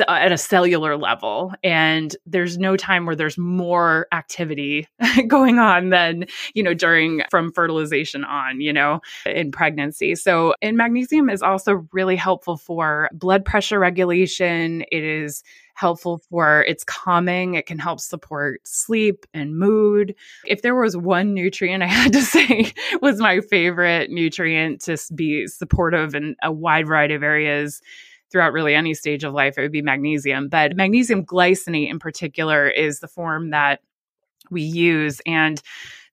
Uh, 0.00 0.12
at 0.12 0.32
a 0.32 0.36
cellular 0.36 0.98
level 0.98 1.54
and 1.64 2.14
there's 2.26 2.58
no 2.58 2.76
time 2.76 3.06
where 3.06 3.16
there's 3.16 3.38
more 3.38 4.06
activity 4.12 4.86
going 5.28 5.58
on 5.58 5.88
than 5.88 6.26
you 6.52 6.62
know 6.62 6.74
during 6.74 7.22
from 7.30 7.50
fertilization 7.52 8.22
on 8.24 8.60
you 8.60 8.72
know 8.72 9.00
in 9.24 9.50
pregnancy. 9.50 10.14
So 10.14 10.54
and 10.60 10.76
magnesium 10.76 11.30
is 11.30 11.42
also 11.42 11.86
really 11.92 12.16
helpful 12.16 12.58
for 12.58 13.08
blood 13.14 13.46
pressure 13.46 13.78
regulation. 13.78 14.82
It 14.92 15.04
is 15.04 15.42
helpful 15.74 16.18
for 16.28 16.64
it's 16.64 16.84
calming. 16.84 17.54
It 17.54 17.66
can 17.66 17.78
help 17.78 18.00
support 18.00 18.60
sleep 18.66 19.24
and 19.32 19.56
mood. 19.56 20.14
If 20.44 20.62
there 20.62 20.74
was 20.74 20.96
one 20.96 21.32
nutrient 21.34 21.82
i 21.82 21.86
had 21.86 22.12
to 22.12 22.22
say 22.22 22.72
was 23.00 23.20
my 23.20 23.40
favorite 23.40 24.10
nutrient 24.10 24.82
to 24.82 24.98
be 25.14 25.46
supportive 25.46 26.14
in 26.14 26.36
a 26.42 26.52
wide 26.52 26.88
variety 26.88 27.14
of 27.14 27.22
areas 27.22 27.80
throughout 28.30 28.52
really 28.52 28.74
any 28.74 28.94
stage 28.94 29.24
of 29.24 29.32
life, 29.32 29.56
it 29.56 29.62
would 29.62 29.72
be 29.72 29.82
magnesium. 29.82 30.48
But 30.48 30.76
magnesium 30.76 31.24
glycinate 31.24 31.90
in 31.90 31.98
particular 31.98 32.68
is 32.68 33.00
the 33.00 33.08
form 33.08 33.50
that 33.50 33.80
we 34.50 34.62
use. 34.62 35.20
And 35.26 35.60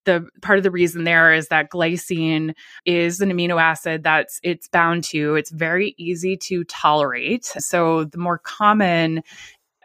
the 0.06 0.28
part 0.41 0.58
of 0.58 0.63
the 0.63 0.71
reason 0.71 1.04
there 1.04 1.34
is 1.34 1.47
that 1.49 1.71
glycine 1.71 2.54
is 2.86 3.21
an 3.21 3.32
amino 3.32 3.62
acid 3.62 4.04
that's 4.04 4.39
it's 4.43 4.67
bound 4.67 5.04
to 5.04 5.36
it's 5.36 5.49
very 5.51 5.95
easy 5.97 6.38
to 6.38 6.63
tolerate 6.65 7.45
so 7.45 8.06
the 8.06 8.17
more 8.17 8.38
common 8.38 9.21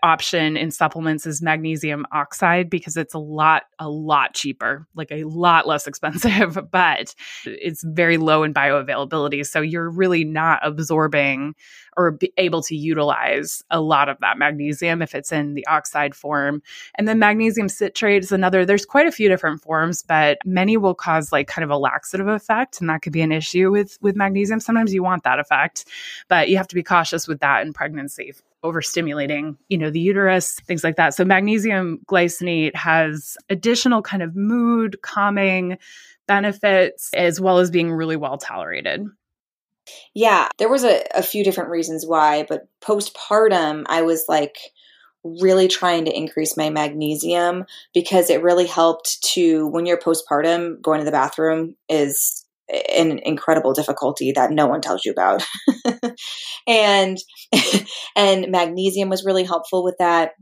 option 0.02 0.56
in 0.56 0.70
supplements 0.70 1.26
is 1.26 1.42
magnesium 1.42 2.06
oxide 2.12 2.70
because 2.70 2.96
it's 2.96 3.14
a 3.14 3.18
lot 3.18 3.64
a 3.78 3.88
lot 3.88 4.34
cheaper 4.34 4.86
like 4.94 5.10
a 5.10 5.24
lot 5.24 5.66
less 5.66 5.86
expensive 5.90 6.58
but 6.70 7.14
it's 7.44 7.82
very 7.84 8.16
low 8.16 8.42
in 8.42 8.54
bioavailability. 8.54 9.46
So 9.46 9.60
you're 9.60 9.90
really 9.90 10.24
not 10.24 10.60
absorbing 10.62 11.54
or 11.96 12.18
able 12.36 12.62
to 12.62 12.76
utilize 12.76 13.62
a 13.70 13.80
lot 13.80 14.08
of 14.08 14.18
that 14.20 14.38
magnesium 14.38 15.02
if 15.02 15.14
it's 15.14 15.32
in 15.32 15.54
the 15.54 15.66
oxide 15.66 16.14
form. 16.14 16.62
And 16.96 17.08
then 17.08 17.18
magnesium 17.18 17.68
citrate 17.68 18.22
is 18.22 18.32
another 18.32 18.64
there's 18.64 18.86
quite 18.86 19.06
a 19.06 19.12
few 19.12 19.28
different 19.28 19.62
forms 19.62 20.02
but 20.02 20.38
many 20.44 20.76
will 20.76 20.94
cause 20.94 21.32
like 21.32 21.48
kind 21.48 21.64
of 21.64 21.70
a 21.70 21.76
laxative 21.76 22.28
effect 22.28 22.80
and 22.80 22.88
that 22.88 23.02
could 23.02 23.12
be 23.12 23.22
an 23.22 23.32
issue 23.32 23.70
with 23.70 23.98
with 24.00 24.16
magnesium. 24.16 24.60
Sometimes 24.60 24.94
you 24.94 25.02
want 25.02 25.24
that 25.24 25.38
effect 25.38 25.84
but 26.28 26.48
you 26.48 26.56
have 26.56 26.68
to 26.68 26.74
be 26.74 26.82
cautious 26.82 27.26
with 27.26 27.40
that 27.40 27.66
in 27.66 27.72
pregnancy 27.72 28.32
overstimulating, 28.64 29.56
you 29.68 29.78
know, 29.78 29.90
the 29.90 30.00
uterus, 30.00 30.54
things 30.66 30.84
like 30.84 30.96
that. 30.96 31.14
So 31.14 31.24
magnesium 31.24 32.00
glycinate 32.06 32.74
has 32.74 33.36
additional 33.48 34.02
kind 34.02 34.22
of 34.22 34.36
mood 34.36 35.00
calming 35.02 35.78
benefits 36.26 37.10
as 37.14 37.40
well 37.40 37.58
as 37.58 37.70
being 37.70 37.90
really 37.92 38.16
well 38.16 38.38
tolerated. 38.38 39.06
Yeah, 40.14 40.48
there 40.58 40.68
was 40.68 40.84
a, 40.84 41.04
a 41.14 41.22
few 41.22 41.42
different 41.42 41.70
reasons 41.70 42.06
why, 42.06 42.44
but 42.48 42.68
postpartum, 42.80 43.84
I 43.86 44.02
was 44.02 44.26
like 44.28 44.58
really 45.24 45.68
trying 45.68 46.04
to 46.04 46.16
increase 46.16 46.56
my 46.56 46.70
magnesium 46.70 47.64
because 47.92 48.30
it 48.30 48.42
really 48.42 48.66
helped 48.66 49.22
to 49.22 49.66
when 49.66 49.86
you're 49.86 49.98
postpartum, 49.98 50.80
going 50.80 51.00
to 51.00 51.04
the 51.04 51.10
bathroom 51.10 51.76
is 51.88 52.44
an 52.70 53.18
incredible 53.24 53.72
difficulty 53.72 54.32
that 54.32 54.50
no 54.50 54.66
one 54.66 54.80
tells 54.80 55.04
you 55.04 55.12
about. 55.12 55.44
and 56.66 57.18
and 58.16 58.50
magnesium 58.50 59.08
was 59.08 59.24
really 59.24 59.44
helpful 59.44 59.84
with 59.84 59.96
that. 59.98 60.32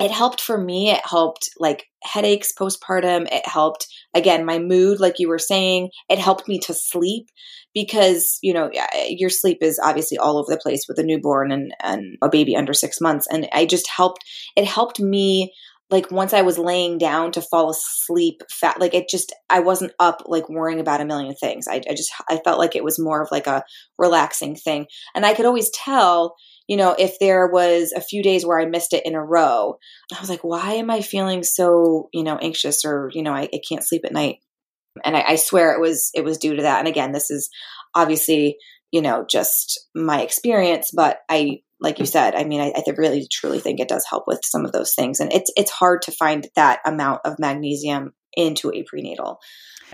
It 0.00 0.10
helped 0.10 0.40
for 0.40 0.58
me. 0.58 0.90
It 0.90 1.02
helped 1.04 1.50
like 1.58 1.84
headaches 2.02 2.52
postpartum. 2.58 3.28
It 3.30 3.46
helped 3.46 3.86
again 4.14 4.44
my 4.44 4.58
mood 4.58 5.00
like 5.00 5.18
you 5.18 5.28
were 5.28 5.38
saying. 5.38 5.90
It 6.08 6.18
helped 6.18 6.48
me 6.48 6.58
to 6.60 6.74
sleep 6.74 7.28
because, 7.74 8.38
you 8.42 8.52
know, 8.52 8.70
your 9.08 9.30
sleep 9.30 9.58
is 9.60 9.78
obviously 9.82 10.18
all 10.18 10.38
over 10.38 10.50
the 10.50 10.60
place 10.60 10.86
with 10.88 10.98
a 10.98 11.04
newborn 11.04 11.52
and 11.52 11.74
and 11.80 12.16
a 12.22 12.28
baby 12.28 12.56
under 12.56 12.72
6 12.72 13.00
months 13.00 13.26
and 13.30 13.48
I 13.52 13.66
just 13.66 13.88
helped 13.88 14.24
it 14.56 14.64
helped 14.64 14.98
me 14.98 15.52
like 15.92 16.10
once 16.10 16.32
I 16.32 16.42
was 16.42 16.58
laying 16.58 16.98
down 16.98 17.32
to 17.32 17.42
fall 17.42 17.70
asleep 17.70 18.42
fat 18.50 18.80
like 18.80 18.94
it 18.94 19.08
just 19.08 19.32
I 19.50 19.60
wasn't 19.60 19.92
up 19.98 20.22
like 20.26 20.48
worrying 20.48 20.80
about 20.80 21.00
a 21.00 21.04
million 21.04 21.34
things. 21.34 21.68
I, 21.68 21.82
I 21.88 21.94
just 21.94 22.10
I 22.28 22.40
felt 22.44 22.58
like 22.58 22.74
it 22.74 22.82
was 22.82 22.98
more 22.98 23.22
of 23.22 23.28
like 23.30 23.46
a 23.46 23.62
relaxing 23.98 24.56
thing. 24.56 24.86
And 25.14 25.26
I 25.26 25.34
could 25.34 25.44
always 25.44 25.70
tell, 25.70 26.34
you 26.66 26.76
know, 26.76 26.96
if 26.98 27.18
there 27.20 27.46
was 27.46 27.92
a 27.92 28.00
few 28.00 28.22
days 28.22 28.44
where 28.44 28.58
I 28.58 28.64
missed 28.64 28.94
it 28.94 29.04
in 29.04 29.14
a 29.14 29.22
row, 29.22 29.76
I 30.16 30.20
was 30.20 30.30
like, 30.30 30.42
why 30.42 30.72
am 30.72 30.90
I 30.90 31.02
feeling 31.02 31.42
so, 31.42 32.08
you 32.12 32.24
know, 32.24 32.38
anxious 32.38 32.84
or, 32.84 33.10
you 33.12 33.22
know, 33.22 33.32
I, 33.32 33.42
I 33.42 33.60
can't 33.68 33.86
sleep 33.86 34.02
at 34.04 34.12
night. 34.12 34.38
And 35.04 35.16
I, 35.16 35.22
I 35.28 35.36
swear 35.36 35.74
it 35.74 35.80
was 35.80 36.10
it 36.14 36.24
was 36.24 36.38
due 36.38 36.56
to 36.56 36.62
that. 36.62 36.78
And 36.78 36.88
again, 36.88 37.12
this 37.12 37.30
is 37.30 37.50
obviously, 37.94 38.56
you 38.90 39.02
know, 39.02 39.26
just 39.28 39.88
my 39.94 40.22
experience, 40.22 40.90
but 40.90 41.18
I 41.28 41.60
like 41.82 41.98
you 41.98 42.06
said, 42.06 42.34
I 42.34 42.44
mean, 42.44 42.60
I, 42.60 42.72
I 42.74 42.90
really 42.96 43.26
truly 43.30 43.58
think 43.58 43.80
it 43.80 43.88
does 43.88 44.06
help 44.08 44.24
with 44.26 44.40
some 44.44 44.64
of 44.64 44.72
those 44.72 44.94
things. 44.94 45.20
And 45.20 45.32
it's 45.32 45.50
it's 45.56 45.70
hard 45.70 46.02
to 46.02 46.12
find 46.12 46.48
that 46.56 46.80
amount 46.84 47.22
of 47.24 47.38
magnesium 47.38 48.14
into 48.34 48.72
a 48.72 48.82
prenatal. 48.84 49.40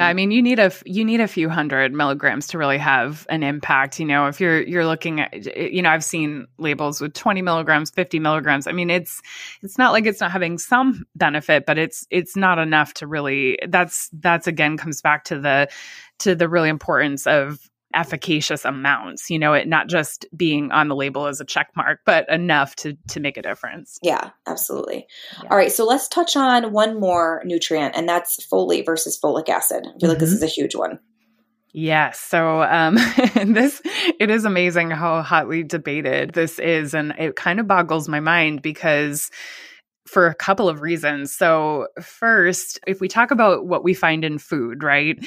I 0.01 0.13
mean, 0.13 0.31
you 0.31 0.43
need 0.43 0.61
a 0.61 0.71
you 0.85 1.05
need 1.05 1.21
a 1.21 1.27
few 1.27 1.49
hundred 1.49 1.93
milligrams 1.93 2.47
to 2.49 2.59
really 2.59 2.79
have 2.79 3.27
an 3.29 3.43
impact. 3.43 3.99
You 3.99 4.07
know, 4.07 4.29
if 4.29 4.41
you're 4.41 4.63
you're 4.63 4.87
looking 4.87 5.21
at, 5.21 5.57
you 5.57 5.83
know, 5.83 5.91
I've 5.91 6.05
seen 6.05 6.47
labels 6.57 7.01
with 7.01 7.15
20 7.15 7.43
milligrams, 7.43 7.91
50 7.91 8.21
milligrams. 8.21 8.69
I 8.69 8.73
mean, 8.73 8.91
it's 8.91 9.21
it's 9.61 9.77
not 9.77 9.93
like 9.93 10.07
it's 10.07 10.21
not 10.21 10.31
having 10.31 10.59
some 10.59 11.05
benefit, 11.17 11.67
but 11.67 11.79
it's 11.79 12.07
it's 12.11 12.37
not 12.37 12.59
enough 12.59 12.95
to 12.95 13.09
really. 13.09 13.59
That's 13.69 14.09
that's 14.13 14.47
again 14.47 14.77
comes 14.77 15.01
back 15.01 15.25
to 15.25 15.41
the 15.41 15.69
to 16.21 16.37
the 16.37 16.49
really 16.49 16.69
importance 16.69 17.27
of 17.27 17.68
efficacious 17.95 18.65
amounts 18.65 19.31
you 19.31 19.39
know 19.39 19.55
it 19.55 19.67
not 19.67 19.89
just 19.89 20.27
being 20.37 20.71
on 20.73 20.89
the 20.89 20.95
label 20.95 21.27
as 21.27 21.41
a 21.41 21.45
check 21.45 21.71
mark 21.75 22.01
but 22.05 22.29
enough 22.29 22.77
to 22.77 22.97
to 23.09 23.19
make 23.19 23.39
a 23.39 23.43
difference 23.43 23.99
yeah 24.03 24.31
absolutely 24.47 25.07
yeah. 25.43 25.49
all 25.51 25.57
right 25.57 25.73
so 25.73 25.87
let's 25.87 26.07
touch 26.07 26.37
on 26.37 26.71
one 26.73 27.01
more 27.01 27.43
nutrient 27.47 27.97
and 27.97 28.07
that's 28.07 28.47
folate 28.47 28.85
versus 28.85 29.19
folic 29.19 29.49
acid 29.49 29.79
i 29.79 29.83
feel 29.83 29.93
mm-hmm. 29.93 30.09
like 30.09 30.19
this 30.19 30.29
mm-hmm. 30.29 30.37
is 30.37 30.43
a 30.43 30.47
huge 30.47 30.75
one 30.75 30.99
Yes. 31.75 32.19
So 32.19 32.63
um, 32.63 32.95
this 33.35 33.83
it 34.19 34.31
is 34.31 34.45
amazing 34.45 34.91
how 34.91 35.23
hotly 35.23 35.63
debated 35.63 36.33
this 36.33 36.59
is, 36.59 36.95
and 36.95 37.13
it 37.19 37.37
kind 37.37 37.61
of 37.61 37.69
boggles 37.69 38.09
my 38.09 38.21
mind 38.21 38.63
because 38.63 39.31
for 40.09 40.27
a 40.27 40.35
couple 40.35 40.69
of 40.69 40.81
reasons. 40.81 41.35
So 41.35 41.89
first, 42.01 42.81
if 42.87 43.01
we 43.01 43.09
talk 43.09 43.31
about 43.31 43.67
what 43.67 43.85
we 43.85 43.95
find 43.95 44.25
in 44.25 44.39
food, 44.39 44.83
right? 44.83 45.19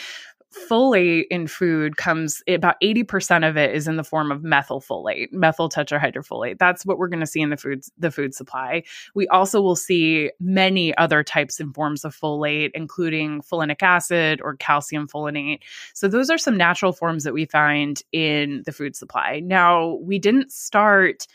Folate 0.53 1.25
in 1.31 1.47
food 1.47 1.97
comes 1.97 2.43
about 2.47 2.75
80% 2.81 3.47
of 3.47 3.57
it 3.57 3.73
is 3.73 3.87
in 3.87 3.95
the 3.95 4.03
form 4.03 4.31
of 4.31 4.41
methylfolate 4.41 5.31
methyl 5.31 5.69
tetrahydrofolate. 5.69 6.57
That's 6.59 6.85
what 6.85 6.97
we're 6.97 7.07
going 7.07 7.21
to 7.21 7.25
see 7.25 7.41
in 7.41 7.49
the 7.49 7.57
food 7.57 7.83
the 7.97 8.11
food 8.11 8.33
supply. 8.33 8.83
We 9.15 9.27
also 9.29 9.61
will 9.61 9.75
see 9.75 10.31
many 10.39 10.95
other 10.97 11.23
types 11.23 11.59
and 11.59 11.73
forms 11.73 12.03
of 12.03 12.15
folate 12.15 12.71
including 12.73 13.41
folinic 13.41 13.81
acid 13.81 14.41
or 14.43 14.55
calcium 14.57 15.07
folinate 15.07 15.59
so 15.93 16.07
those 16.07 16.29
are 16.29 16.37
some 16.37 16.57
natural 16.57 16.91
forms 16.91 17.23
that 17.23 17.33
we 17.33 17.45
find 17.45 18.01
in 18.11 18.63
the 18.65 18.71
food 18.71 18.95
supply. 18.95 19.39
Now 19.39 19.95
we 20.01 20.19
didn't 20.19 20.51
start 20.51 21.27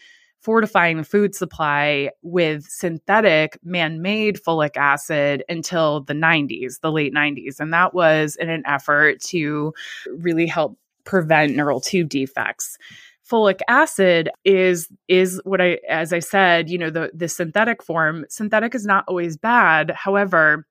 fortifying 0.46 0.96
the 0.96 1.02
food 1.02 1.34
supply 1.34 2.08
with 2.22 2.64
synthetic 2.68 3.58
man 3.64 4.00
made 4.00 4.40
folic 4.40 4.76
acid 4.76 5.42
until 5.48 6.02
the 6.02 6.14
90s, 6.14 6.78
the 6.82 6.92
late 6.92 7.12
90s. 7.12 7.58
And 7.58 7.72
that 7.72 7.94
was 7.94 8.36
in 8.36 8.48
an 8.48 8.62
effort 8.64 9.20
to 9.22 9.74
really 10.06 10.46
help 10.46 10.78
prevent 11.02 11.56
neural 11.56 11.80
tube 11.80 12.08
defects. 12.08 12.78
Folic 13.28 13.58
acid 13.66 14.30
is 14.44 14.88
is 15.08 15.40
what 15.42 15.60
i 15.60 15.80
as 15.88 16.12
i 16.12 16.20
said 16.20 16.70
you 16.70 16.78
know 16.78 16.90
the 16.90 17.10
the 17.12 17.26
synthetic 17.26 17.82
form. 17.82 18.24
Synthetic 18.28 18.72
is 18.72 18.86
not 18.86 19.04
always 19.08 19.36
bad. 19.36 19.90
However 19.90 20.64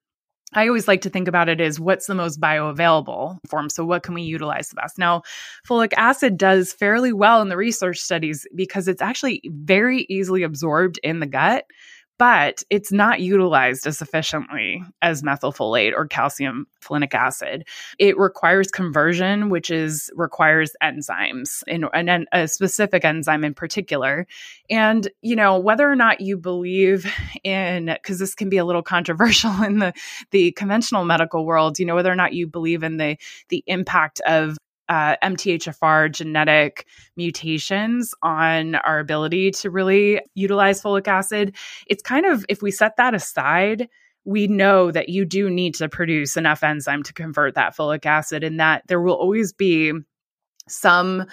I 0.56 0.68
always 0.68 0.88
like 0.88 1.02
to 1.02 1.10
think 1.10 1.28
about 1.28 1.50
it 1.50 1.62
as 1.62 1.80
what's 1.80 2.08
the 2.08 2.15
most 2.15 2.39
bioavailable 2.39 3.38
form. 3.48 3.70
So, 3.70 3.86
what 3.86 4.04
can 4.04 4.13
we 4.13 4.22
utilize 4.22 4.70
the 4.70 4.76
best? 4.76 4.98
Now, 4.98 5.24
folic 5.68 5.94
acid 5.98 6.38
does 6.38 6.74
fairly 6.74 7.13
well 7.13 7.41
in 7.41 7.50
the 7.50 7.58
research 7.58 8.00
studies 8.00 8.48
because 8.56 8.88
it's 8.88 9.02
actually 9.02 9.41
very 9.46 10.06
easily 10.10 10.44
absorbed 10.44 11.00
in 11.04 11.20
the 11.20 11.26
gut 11.26 11.65
but 12.17 12.63
it's 12.69 12.91
not 12.91 13.19
utilized 13.19 13.86
as 13.86 14.01
efficiently 14.01 14.84
as 15.01 15.21
methylfolate 15.21 15.93
or 15.95 16.08
calcium 16.08 16.65
folinic 16.82 17.13
acid. 17.13 17.67
It 17.99 18.17
requires 18.17 18.67
conversion, 18.69 19.49
which 19.49 19.69
is 19.69 20.10
requires 20.15 20.75
enzymes 20.82 21.63
and, 21.67 21.86
and 21.93 22.28
a 22.32 22.47
specific 22.47 23.04
enzyme 23.04 23.43
in 23.43 23.54
particular. 23.54 24.28
And 24.69 25.10
you 25.21 25.36
know 25.36 25.60
whether 25.60 25.89
or 25.89 25.95
not 25.95 26.21
you 26.21 26.38
believe 26.38 27.06
in, 27.43 27.86
because 27.86 28.19
this 28.19 28.36
can 28.36 28.49
be 28.49 28.58
a 28.58 28.65
little 28.65 28.84
controversial 28.95 29.63
in 29.63 29.80
the 29.80 29.93
the 30.32 30.51
conventional 30.54 31.06
medical 31.06 31.45
world. 31.45 31.80
You 31.80 31.86
know 31.86 31.95
whether 31.95 32.12
or 32.12 32.15
not 32.15 32.34
you 32.34 32.47
believe 32.47 32.84
in 32.84 32.97
the 32.97 33.17
the 33.49 33.63
impact 33.67 34.21
of 34.21 34.58
uh, 34.89 35.15
MTHFR 35.24 36.12
genetic 36.12 36.86
mutations 37.15 38.13
on 38.21 38.76
our 38.76 39.00
ability 39.00 39.52
to 39.52 39.69
really 39.69 40.21
utilize 40.34 40.82
folic 40.82 41.08
acid. 41.08 41.56
It's 41.88 42.04
kind 42.04 42.26
of, 42.26 42.45
if 42.50 42.62
we 42.62 42.71
set 42.71 42.98
that 42.98 43.13
aside, 43.13 43.89
we 44.26 44.48
know 44.48 44.91
that 44.91 45.10
you 45.10 45.26
do 45.26 45.50
need 45.50 45.76
to 45.76 45.88
produce 45.88 46.36
enough 46.36 46.63
enzyme 46.63 47.04
to 47.04 47.13
convert 47.13 47.56
that 47.56 47.76
folic 47.76 48.06
acid, 48.06 48.43
and 48.43 48.60
that 48.60 48.84
there 48.88 49.02
will 49.02 49.13
always 49.13 49.54
be 49.54 49.93
some 50.67 51.26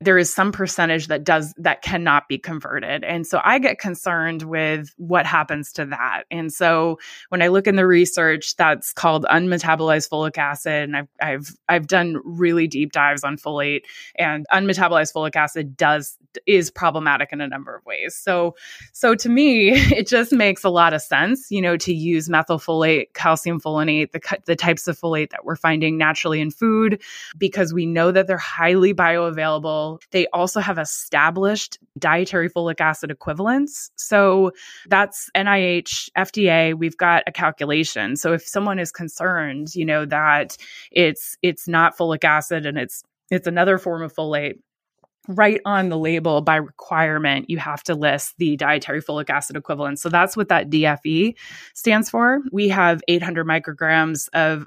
there 0.00 0.16
is 0.16 0.32
some 0.32 0.52
percentage 0.52 1.08
that 1.08 1.24
does 1.24 1.52
that 1.58 1.82
cannot 1.82 2.28
be 2.28 2.38
converted. 2.38 3.02
And 3.02 3.26
so 3.26 3.40
i 3.44 3.58
get 3.58 3.78
concerned 3.78 4.42
with 4.42 4.94
what 4.96 5.26
happens 5.26 5.72
to 5.72 5.86
that. 5.86 6.24
And 6.30 6.52
so 6.52 6.98
when 7.30 7.42
i 7.42 7.48
look 7.48 7.66
in 7.66 7.76
the 7.76 7.86
research 7.86 8.56
that's 8.56 8.92
called 8.92 9.26
unmetabolized 9.30 10.08
folic 10.08 10.38
acid 10.38 10.84
and 10.84 10.96
i've 10.96 11.08
i've, 11.20 11.56
I've 11.68 11.86
done 11.86 12.20
really 12.24 12.68
deep 12.68 12.92
dives 12.92 13.24
on 13.24 13.36
folate 13.36 13.82
and 14.16 14.46
unmetabolized 14.52 15.12
folic 15.12 15.34
acid 15.34 15.76
does 15.76 16.16
is 16.46 16.70
problematic 16.70 17.32
in 17.32 17.40
a 17.40 17.48
number 17.48 17.74
of 17.74 17.84
ways. 17.84 18.14
So 18.14 18.54
so 18.92 19.14
to 19.16 19.28
me 19.28 19.70
it 19.96 20.06
just 20.06 20.32
makes 20.32 20.62
a 20.62 20.70
lot 20.70 20.92
of 20.94 21.02
sense 21.02 21.50
you 21.50 21.60
know 21.60 21.76
to 21.76 21.92
use 21.92 22.28
methylfolate 22.28 23.14
calcium 23.14 23.60
folinate 23.60 24.12
the 24.12 24.38
the 24.46 24.54
types 24.54 24.86
of 24.86 24.98
folate 24.98 25.30
that 25.30 25.44
we're 25.44 25.56
finding 25.56 25.98
naturally 25.98 26.40
in 26.40 26.50
food 26.50 27.02
because 27.36 27.72
we 27.72 27.86
know 27.86 28.12
that 28.12 28.26
they're 28.26 28.38
highly 28.38 28.94
bioavailable 28.94 29.87
they 30.10 30.26
also 30.28 30.60
have 30.60 30.78
established 30.78 31.78
dietary 31.98 32.48
folic 32.50 32.80
acid 32.80 33.10
equivalents. 33.10 33.90
So 33.96 34.52
that's 34.88 35.30
NIH, 35.34 36.10
FDA, 36.16 36.74
we've 36.76 36.96
got 36.96 37.22
a 37.26 37.32
calculation. 37.32 38.16
So 38.16 38.32
if 38.32 38.46
someone 38.46 38.78
is 38.78 38.92
concerned, 38.92 39.74
you 39.74 39.84
know, 39.84 40.04
that 40.06 40.56
it's 40.90 41.36
it's 41.42 41.68
not 41.68 41.96
folic 41.96 42.24
acid 42.24 42.66
and 42.66 42.78
it's 42.78 43.02
it's 43.30 43.46
another 43.46 43.78
form 43.78 44.02
of 44.02 44.14
folate, 44.14 44.58
right 45.28 45.60
on 45.64 45.90
the 45.90 45.98
label 45.98 46.40
by 46.40 46.56
requirement, 46.56 47.48
you 47.50 47.58
have 47.58 47.82
to 47.84 47.94
list 47.94 48.34
the 48.38 48.56
dietary 48.56 49.02
folic 49.02 49.30
acid 49.30 49.56
equivalent. 49.56 49.98
So 49.98 50.08
that's 50.08 50.36
what 50.36 50.48
that 50.48 50.70
DFE 50.70 51.36
stands 51.74 52.08
for. 52.10 52.40
We 52.50 52.68
have 52.68 53.02
800 53.08 53.46
micrograms 53.46 54.28
of 54.32 54.66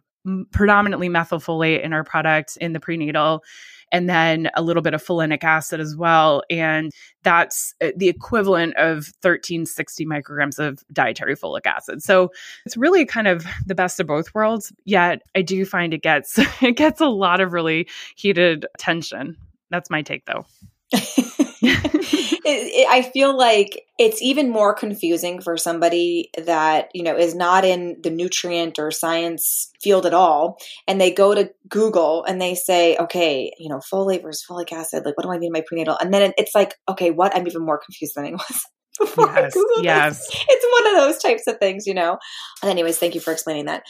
predominantly 0.51 1.09
methylfolate 1.09 1.83
in 1.83 1.93
our 1.93 2.03
product 2.03 2.57
in 2.57 2.73
the 2.73 2.79
prenatal 2.79 3.43
and 3.91 4.09
then 4.09 4.49
a 4.55 4.61
little 4.61 4.81
bit 4.81 4.93
of 4.93 5.03
folinic 5.03 5.43
acid 5.43 5.79
as 5.79 5.95
well. 5.95 6.43
And 6.49 6.91
that's 7.23 7.73
uh, 7.81 7.91
the 7.95 8.09
equivalent 8.09 8.75
of 8.75 9.11
1360 9.21 10.05
micrograms 10.05 10.59
of 10.59 10.79
dietary 10.91 11.35
folic 11.35 11.65
acid. 11.65 12.01
So 12.01 12.31
it's 12.65 12.77
really 12.77 13.05
kind 13.05 13.27
of 13.27 13.45
the 13.65 13.75
best 13.75 13.99
of 13.99 14.07
both 14.07 14.33
worlds. 14.33 14.73
Yet 14.85 15.21
I 15.35 15.41
do 15.41 15.65
find 15.65 15.93
it 15.93 16.01
gets 16.01 16.37
it 16.61 16.77
gets 16.77 17.01
a 17.01 17.07
lot 17.07 17.41
of 17.41 17.53
really 17.53 17.87
heated 18.15 18.65
tension. 18.77 19.37
That's 19.69 19.89
my 19.89 20.01
take 20.01 20.25
though. 20.25 20.45
it, 22.45 22.49
it, 22.49 22.87
I 22.89 23.01
feel 23.01 23.37
like 23.37 23.85
it's 23.97 24.21
even 24.21 24.49
more 24.49 24.73
confusing 24.73 25.41
for 25.41 25.57
somebody 25.57 26.29
that, 26.37 26.89
you 26.93 27.03
know, 27.03 27.15
is 27.15 27.35
not 27.35 27.65
in 27.65 27.97
the 28.01 28.09
nutrient 28.09 28.79
or 28.79 28.91
science 28.91 29.71
field 29.81 30.05
at 30.05 30.13
all. 30.13 30.57
And 30.87 30.99
they 30.99 31.11
go 31.11 31.35
to 31.35 31.51
Google 31.69 32.23
and 32.23 32.41
they 32.41 32.55
say, 32.55 32.97
okay, 32.97 33.53
you 33.59 33.69
know, 33.69 33.79
folate 33.79 34.23
versus 34.23 34.45
folic 34.47 34.71
acid. 34.71 35.05
Like, 35.05 35.17
what 35.17 35.23
do 35.23 35.31
I 35.31 35.37
mean 35.37 35.47
in 35.47 35.53
my 35.53 35.63
prenatal? 35.65 35.97
And 35.99 36.13
then 36.13 36.33
it's 36.37 36.55
like, 36.55 36.75
okay, 36.89 37.11
what? 37.11 37.35
I'm 37.35 37.47
even 37.47 37.65
more 37.65 37.79
confused 37.79 38.15
than 38.15 38.25
I 38.25 38.31
was. 38.31 38.65
Before 38.99 39.25
yes, 39.25 39.55
yes. 39.81 40.27
It's 40.49 40.83
one 40.83 40.93
of 40.93 41.01
those 41.01 41.17
types 41.21 41.47
of 41.47 41.57
things, 41.59 41.87
you 41.87 41.93
know. 41.93 42.19
And 42.61 42.69
anyways, 42.69 42.99
thank 42.99 43.15
you 43.15 43.21
for 43.21 43.31
explaining 43.31 43.65
that. 43.65 43.83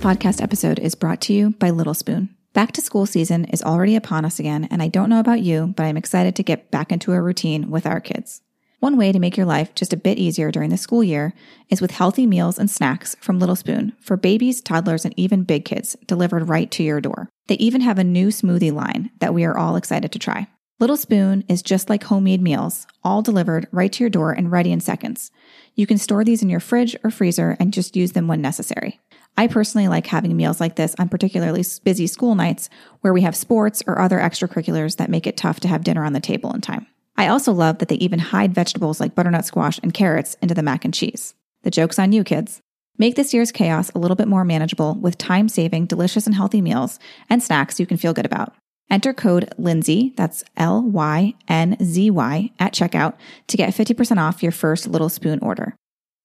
Podcast 0.00 0.42
episode 0.42 0.78
is 0.78 0.94
brought 0.94 1.20
to 1.20 1.34
you 1.34 1.50
by 1.50 1.68
Little 1.68 1.92
Spoon. 1.92 2.34
Back 2.54 2.72
to 2.72 2.80
school 2.80 3.04
season 3.04 3.44
is 3.44 3.62
already 3.62 3.96
upon 3.96 4.24
us 4.24 4.40
again, 4.40 4.66
and 4.70 4.82
I 4.82 4.88
don't 4.88 5.10
know 5.10 5.20
about 5.20 5.42
you, 5.42 5.74
but 5.76 5.84
I'm 5.84 5.98
excited 5.98 6.34
to 6.36 6.42
get 6.42 6.70
back 6.70 6.90
into 6.90 7.12
a 7.12 7.20
routine 7.20 7.70
with 7.70 7.84
our 7.84 8.00
kids. 8.00 8.40
One 8.78 8.96
way 8.96 9.12
to 9.12 9.18
make 9.18 9.36
your 9.36 9.44
life 9.44 9.74
just 9.74 9.92
a 9.92 9.98
bit 9.98 10.16
easier 10.16 10.50
during 10.50 10.70
the 10.70 10.78
school 10.78 11.04
year 11.04 11.34
is 11.68 11.82
with 11.82 11.90
healthy 11.90 12.26
meals 12.26 12.58
and 12.58 12.70
snacks 12.70 13.14
from 13.20 13.38
Little 13.38 13.54
Spoon 13.54 13.92
for 14.00 14.16
babies, 14.16 14.62
toddlers, 14.62 15.04
and 15.04 15.12
even 15.18 15.44
big 15.44 15.66
kids 15.66 15.98
delivered 16.06 16.48
right 16.48 16.70
to 16.70 16.82
your 16.82 17.02
door. 17.02 17.28
They 17.48 17.56
even 17.56 17.82
have 17.82 17.98
a 17.98 18.04
new 18.04 18.28
smoothie 18.28 18.72
line 18.72 19.10
that 19.18 19.34
we 19.34 19.44
are 19.44 19.58
all 19.58 19.76
excited 19.76 20.12
to 20.12 20.18
try. 20.18 20.46
Little 20.78 20.96
Spoon 20.96 21.44
is 21.46 21.60
just 21.60 21.90
like 21.90 22.04
homemade 22.04 22.40
meals, 22.40 22.86
all 23.04 23.20
delivered 23.20 23.68
right 23.70 23.92
to 23.92 24.02
your 24.02 24.08
door 24.08 24.32
and 24.32 24.50
ready 24.50 24.72
in 24.72 24.80
seconds. 24.80 25.30
You 25.74 25.86
can 25.86 25.98
store 25.98 26.24
these 26.24 26.42
in 26.42 26.48
your 26.48 26.58
fridge 26.58 26.96
or 27.04 27.10
freezer 27.10 27.54
and 27.60 27.74
just 27.74 27.96
use 27.96 28.12
them 28.12 28.28
when 28.28 28.40
necessary. 28.40 28.98
I 29.36 29.46
personally 29.46 29.88
like 29.88 30.06
having 30.06 30.36
meals 30.36 30.60
like 30.60 30.76
this 30.76 30.94
on 30.98 31.08
particularly 31.08 31.64
busy 31.82 32.06
school 32.06 32.34
nights 32.34 32.68
where 33.00 33.12
we 33.12 33.22
have 33.22 33.34
sports 33.34 33.82
or 33.86 33.98
other 33.98 34.18
extracurriculars 34.18 34.96
that 34.96 35.10
make 35.10 35.26
it 35.26 35.36
tough 35.36 35.60
to 35.60 35.68
have 35.68 35.84
dinner 35.84 36.04
on 36.04 36.12
the 36.12 36.20
table 36.20 36.52
in 36.52 36.60
time. 36.60 36.86
I 37.16 37.28
also 37.28 37.52
love 37.52 37.78
that 37.78 37.88
they 37.88 37.96
even 37.96 38.18
hide 38.18 38.54
vegetables 38.54 39.00
like 39.00 39.14
butternut 39.14 39.44
squash 39.44 39.78
and 39.82 39.94
carrots 39.94 40.36
into 40.42 40.54
the 40.54 40.62
mac 40.62 40.84
and 40.84 40.94
cheese. 40.94 41.34
The 41.62 41.70
joke's 41.70 41.98
on 41.98 42.12
you, 42.12 42.24
kids. 42.24 42.60
Make 42.98 43.14
this 43.14 43.32
year's 43.32 43.52
chaos 43.52 43.90
a 43.94 43.98
little 43.98 44.14
bit 44.14 44.28
more 44.28 44.44
manageable 44.44 44.94
with 44.94 45.16
time 45.16 45.48
saving, 45.48 45.86
delicious, 45.86 46.26
and 46.26 46.34
healthy 46.34 46.60
meals 46.60 46.98
and 47.28 47.42
snacks 47.42 47.80
you 47.80 47.86
can 47.86 47.96
feel 47.96 48.12
good 48.12 48.26
about. 48.26 48.54
Enter 48.90 49.14
code 49.14 49.52
Lynzy, 49.58 50.14
that's 50.16 50.44
L 50.56 50.82
Y 50.82 51.34
N 51.48 51.76
Z 51.82 52.10
Y, 52.10 52.50
at 52.58 52.74
checkout 52.74 53.14
to 53.46 53.56
get 53.56 53.72
50% 53.72 54.18
off 54.18 54.42
your 54.42 54.52
first 54.52 54.88
Little 54.88 55.08
Spoon 55.08 55.38
order. 55.40 55.76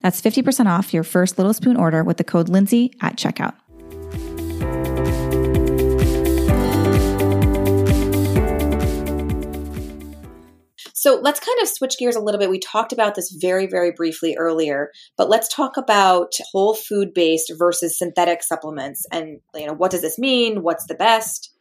That's 0.02 0.22
50% 0.22 0.68
off 0.68 0.94
your 0.94 1.04
first 1.04 1.38
Little 1.38 1.54
Spoon 1.54 1.78
order 1.78 2.04
with 2.04 2.18
the 2.18 2.24
code 2.24 2.48
Lynzy 2.48 2.94
at 3.02 3.18
checkout. 3.18 3.56
So 11.06 11.20
let's 11.22 11.40
kind 11.40 11.60
of 11.62 11.68
switch 11.68 12.00
gears 12.00 12.16
a 12.16 12.20
little 12.20 12.40
bit. 12.40 12.50
We 12.50 12.58
talked 12.58 12.92
about 12.92 13.14
this 13.14 13.32
very, 13.40 13.68
very 13.68 13.92
briefly 13.92 14.36
earlier, 14.40 14.90
but 15.18 15.30
let's 15.30 15.48
talk 15.48 15.78
about 15.78 16.34
whole 16.52 16.74
food 16.74 17.14
based 17.14 17.54
versus 17.60 17.96
synthetic 17.96 18.42
supplements 18.42 19.06
and 19.12 19.40
you 19.54 19.68
know 19.68 19.74
what 19.74 19.92
does 19.92 20.02
this 20.02 20.18
mean? 20.18 20.64
What's 20.64 20.88
the 20.88 20.96
best? 20.96 21.55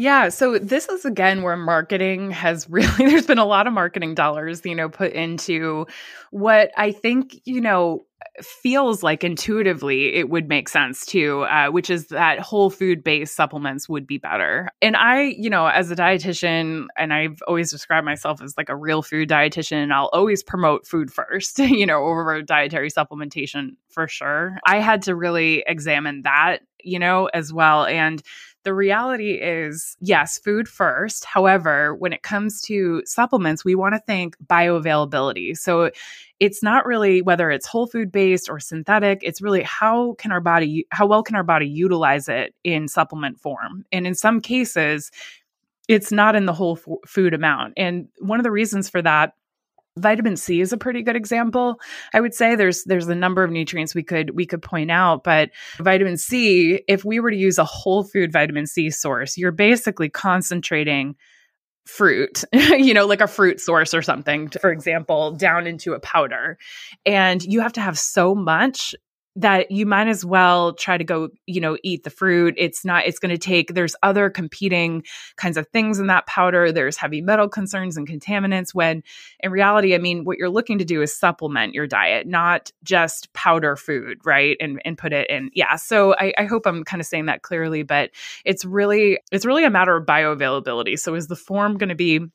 Yeah, 0.00 0.28
so 0.28 0.60
this 0.60 0.88
is 0.88 1.04
again 1.04 1.42
where 1.42 1.56
marketing 1.56 2.30
has 2.30 2.70
really 2.70 2.86
there's 2.98 3.26
been 3.26 3.38
a 3.38 3.44
lot 3.44 3.66
of 3.66 3.72
marketing 3.72 4.14
dollars, 4.14 4.64
you 4.64 4.76
know, 4.76 4.88
put 4.88 5.12
into 5.12 5.88
what 6.30 6.70
I 6.76 6.92
think, 6.92 7.40
you 7.44 7.60
know, 7.60 8.04
feels 8.40 9.02
like 9.02 9.24
intuitively 9.24 10.14
it 10.14 10.30
would 10.30 10.48
make 10.48 10.68
sense 10.68 11.04
too, 11.04 11.40
uh, 11.42 11.68
which 11.70 11.90
is 11.90 12.06
that 12.08 12.38
whole 12.38 12.70
food 12.70 13.02
based 13.02 13.34
supplements 13.34 13.88
would 13.88 14.06
be 14.06 14.18
better. 14.18 14.68
And 14.80 14.94
I, 14.96 15.22
you 15.36 15.50
know, 15.50 15.66
as 15.66 15.90
a 15.90 15.96
dietitian, 15.96 16.86
and 16.96 17.12
I've 17.12 17.42
always 17.48 17.72
described 17.72 18.04
myself 18.04 18.40
as 18.40 18.54
like 18.56 18.68
a 18.68 18.76
real 18.76 19.02
food 19.02 19.28
dietitian, 19.28 19.90
I'll 19.92 20.10
always 20.12 20.44
promote 20.44 20.86
food 20.86 21.12
first, 21.12 21.58
you 21.58 21.86
know, 21.86 22.04
over 22.04 22.40
dietary 22.42 22.90
supplementation 22.90 23.70
for 23.88 24.06
sure. 24.06 24.58
I 24.64 24.78
had 24.78 25.02
to 25.02 25.16
really 25.16 25.64
examine 25.66 26.22
that, 26.22 26.58
you 26.84 27.00
know, 27.00 27.26
as 27.34 27.52
well. 27.52 27.84
And 27.84 28.22
the 28.64 28.74
reality 28.74 29.32
is, 29.34 29.96
yes, 30.00 30.38
food 30.38 30.68
first. 30.68 31.24
However, 31.24 31.94
when 31.94 32.12
it 32.12 32.22
comes 32.22 32.60
to 32.62 33.02
supplements, 33.06 33.64
we 33.64 33.74
want 33.74 33.94
to 33.94 34.00
think 34.00 34.36
bioavailability. 34.46 35.56
So 35.56 35.90
it's 36.40 36.62
not 36.62 36.84
really 36.84 37.22
whether 37.22 37.50
it's 37.50 37.66
whole 37.66 37.86
food 37.86 38.12
based 38.12 38.48
or 38.48 38.60
synthetic, 38.60 39.20
it's 39.22 39.40
really 39.40 39.62
how 39.62 40.14
can 40.14 40.32
our 40.32 40.40
body 40.40 40.86
how 40.90 41.06
well 41.06 41.22
can 41.22 41.36
our 41.36 41.42
body 41.44 41.66
utilize 41.66 42.28
it 42.28 42.54
in 42.64 42.88
supplement 42.88 43.38
form? 43.40 43.84
And 43.92 44.06
in 44.06 44.14
some 44.14 44.40
cases, 44.40 45.10
it's 45.88 46.12
not 46.12 46.36
in 46.36 46.46
the 46.46 46.52
whole 46.52 46.78
f- 46.78 47.08
food 47.08 47.34
amount. 47.34 47.74
And 47.76 48.08
one 48.18 48.38
of 48.38 48.44
the 48.44 48.50
reasons 48.50 48.90
for 48.90 49.00
that 49.02 49.32
vitamin 49.98 50.36
C 50.36 50.60
is 50.60 50.72
a 50.72 50.76
pretty 50.76 51.02
good 51.02 51.16
example. 51.16 51.80
I 52.14 52.20
would 52.20 52.34
say 52.34 52.54
there's 52.54 52.84
there's 52.84 53.08
a 53.08 53.14
number 53.14 53.42
of 53.42 53.50
nutrients 53.50 53.94
we 53.94 54.02
could 54.02 54.30
we 54.30 54.46
could 54.46 54.62
point 54.62 54.90
out, 54.90 55.24
but 55.24 55.50
vitamin 55.78 56.16
C, 56.16 56.82
if 56.88 57.04
we 57.04 57.20
were 57.20 57.30
to 57.30 57.36
use 57.36 57.58
a 57.58 57.64
whole 57.64 58.04
food 58.04 58.32
vitamin 58.32 58.66
C 58.66 58.90
source, 58.90 59.36
you're 59.36 59.52
basically 59.52 60.08
concentrating 60.08 61.16
fruit, 61.86 62.44
you 62.52 62.92
know, 62.94 63.06
like 63.06 63.20
a 63.20 63.26
fruit 63.26 63.60
source 63.60 63.94
or 63.94 64.02
something, 64.02 64.48
for 64.48 64.70
example, 64.70 65.32
down 65.32 65.66
into 65.66 65.94
a 65.94 66.00
powder. 66.00 66.58
And 67.06 67.42
you 67.42 67.60
have 67.60 67.72
to 67.74 67.80
have 67.80 67.98
so 67.98 68.34
much 68.34 68.94
that 69.36 69.70
you 69.70 69.86
might 69.86 70.08
as 70.08 70.24
well 70.24 70.72
try 70.72 70.98
to 70.98 71.04
go, 71.04 71.28
you 71.46 71.60
know, 71.60 71.78
eat 71.84 72.02
the 72.02 72.10
fruit. 72.10 72.54
It's 72.56 72.84
not, 72.84 73.06
it's 73.06 73.20
going 73.20 73.30
to 73.30 73.38
take, 73.38 73.72
there's 73.72 73.94
other 74.02 74.30
competing 74.30 75.04
kinds 75.36 75.56
of 75.56 75.68
things 75.68 76.00
in 76.00 76.08
that 76.08 76.26
powder. 76.26 76.72
There's 76.72 76.96
heavy 76.96 77.20
metal 77.20 77.48
concerns 77.48 77.96
and 77.96 78.08
contaminants. 78.08 78.74
When 78.74 79.04
in 79.38 79.52
reality, 79.52 79.94
I 79.94 79.98
mean, 79.98 80.24
what 80.24 80.38
you're 80.38 80.50
looking 80.50 80.78
to 80.78 80.84
do 80.84 81.02
is 81.02 81.16
supplement 81.16 81.74
your 81.74 81.86
diet, 81.86 82.26
not 82.26 82.72
just 82.82 83.32
powder 83.32 83.76
food, 83.76 84.18
right? 84.24 84.56
And, 84.58 84.82
and 84.84 84.98
put 84.98 85.12
it 85.12 85.30
in. 85.30 85.50
Yeah. 85.54 85.76
So 85.76 86.14
I, 86.14 86.32
I 86.36 86.44
hope 86.46 86.66
I'm 86.66 86.82
kind 86.82 87.00
of 87.00 87.06
saying 87.06 87.26
that 87.26 87.42
clearly, 87.42 87.84
but 87.84 88.10
it's 88.44 88.64
really, 88.64 89.20
it's 89.30 89.46
really 89.46 89.64
a 89.64 89.70
matter 89.70 89.96
of 89.96 90.04
bioavailability. 90.04 90.98
So 90.98 91.14
is 91.14 91.28
the 91.28 91.36
form 91.36 91.78
going 91.78 91.90
to 91.90 91.94
be 91.94 92.26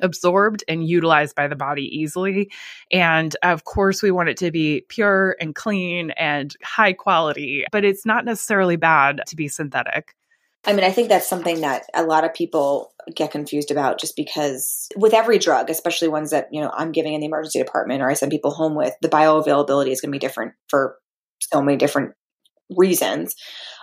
absorbed 0.00 0.64
and 0.68 0.86
utilized 0.86 1.34
by 1.34 1.48
the 1.48 1.56
body 1.56 1.84
easily. 1.84 2.50
And 2.90 3.34
of 3.42 3.64
course, 3.64 4.02
we 4.02 4.10
want 4.10 4.28
it 4.28 4.36
to 4.38 4.50
be 4.50 4.84
pure 4.88 5.36
and 5.40 5.54
clean 5.54 6.10
and 6.12 6.54
high 6.62 6.92
quality, 6.92 7.64
but 7.72 7.84
it's 7.84 8.06
not 8.06 8.24
necessarily 8.24 8.76
bad 8.76 9.22
to 9.26 9.36
be 9.36 9.48
synthetic. 9.48 10.14
I 10.64 10.72
mean, 10.72 10.84
I 10.84 10.90
think 10.90 11.08
that's 11.08 11.28
something 11.28 11.60
that 11.60 11.84
a 11.94 12.02
lot 12.02 12.24
of 12.24 12.34
people 12.34 12.92
get 13.14 13.30
confused 13.30 13.70
about 13.70 13.98
just 13.98 14.16
because 14.16 14.88
with 14.96 15.14
every 15.14 15.38
drug, 15.38 15.70
especially 15.70 16.08
ones 16.08 16.30
that, 16.30 16.48
you 16.52 16.60
know, 16.60 16.70
I'm 16.74 16.92
giving 16.92 17.14
in 17.14 17.20
the 17.20 17.26
emergency 17.26 17.58
department 17.58 18.02
or 18.02 18.10
I 18.10 18.14
send 18.14 18.32
people 18.32 18.50
home 18.50 18.74
with, 18.74 18.94
the 19.00 19.08
bioavailability 19.08 19.90
is 19.90 20.00
going 20.00 20.10
to 20.10 20.16
be 20.16 20.18
different 20.18 20.52
for 20.68 20.96
so 21.40 21.62
many 21.62 21.78
different 21.78 22.14
reasons. 22.76 23.34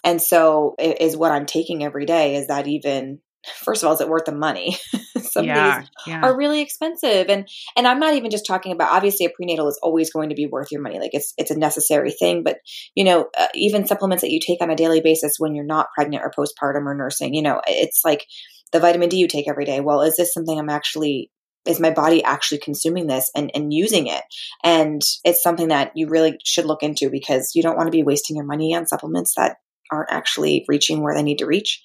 And 0.03 0.21
so 0.21 0.75
is 0.77 1.17
what 1.17 1.31
I'm 1.31 1.47
taking 1.47 1.83
every 1.83 2.05
day 2.05 2.35
is 2.35 2.47
that 2.47 2.67
even 2.67 3.19
first 3.55 3.83
of 3.83 3.87
all, 3.87 3.93
is 3.93 4.01
it 4.01 4.09
worth 4.09 4.25
the 4.25 4.31
money? 4.31 4.77
Some 5.21 5.45
yeah, 5.45 5.77
of 5.77 5.81
these 5.81 5.89
yeah. 6.07 6.21
are 6.21 6.37
really 6.37 6.61
expensive. 6.61 7.29
And 7.29 7.47
and 7.75 7.87
I'm 7.87 7.99
not 7.99 8.15
even 8.15 8.31
just 8.31 8.45
talking 8.45 8.71
about 8.71 8.91
obviously 8.91 9.25
a 9.25 9.29
prenatal 9.29 9.67
is 9.67 9.79
always 9.81 10.11
going 10.11 10.29
to 10.29 10.35
be 10.35 10.47
worth 10.47 10.71
your 10.71 10.81
money. 10.81 10.99
Like 10.99 11.13
it's 11.13 11.33
it's 11.37 11.51
a 11.51 11.57
necessary 11.57 12.11
thing, 12.11 12.43
but 12.43 12.57
you 12.95 13.03
know, 13.03 13.29
uh, 13.37 13.47
even 13.53 13.87
supplements 13.87 14.21
that 14.21 14.31
you 14.31 14.39
take 14.39 14.61
on 14.61 14.69
a 14.69 14.75
daily 14.75 15.01
basis 15.01 15.35
when 15.37 15.55
you're 15.55 15.65
not 15.65 15.87
pregnant 15.95 16.23
or 16.23 16.31
postpartum 16.31 16.85
or 16.85 16.95
nursing, 16.95 17.33
you 17.33 17.41
know, 17.41 17.61
it's 17.67 18.01
like 18.03 18.25
the 18.71 18.79
vitamin 18.79 19.09
D 19.09 19.17
you 19.17 19.27
take 19.27 19.47
every 19.47 19.65
day. 19.65 19.79
Well, 19.79 20.01
is 20.01 20.17
this 20.17 20.33
something 20.33 20.57
I'm 20.57 20.69
actually 20.69 21.31
is 21.65 21.79
my 21.79 21.89
body 21.89 22.23
actually 22.23 22.59
consuming 22.59 23.07
this 23.07 23.31
and, 23.35 23.51
and 23.55 23.73
using 23.73 24.07
it? 24.07 24.21
And 24.63 25.01
it's 25.23 25.41
something 25.41 25.69
that 25.69 25.91
you 25.95 26.07
really 26.07 26.37
should 26.43 26.65
look 26.65 26.83
into 26.83 27.09
because 27.09 27.51
you 27.55 27.63
don't 27.63 27.75
want 27.75 27.87
to 27.87 27.91
be 27.91 28.03
wasting 28.03 28.35
your 28.35 28.45
money 28.45 28.75
on 28.75 28.85
supplements 28.85 29.33
that 29.35 29.57
aren't 29.91 30.11
actually 30.11 30.65
reaching 30.67 31.01
where 31.01 31.15
they 31.15 31.23
need 31.23 31.39
to 31.39 31.45
reach. 31.45 31.81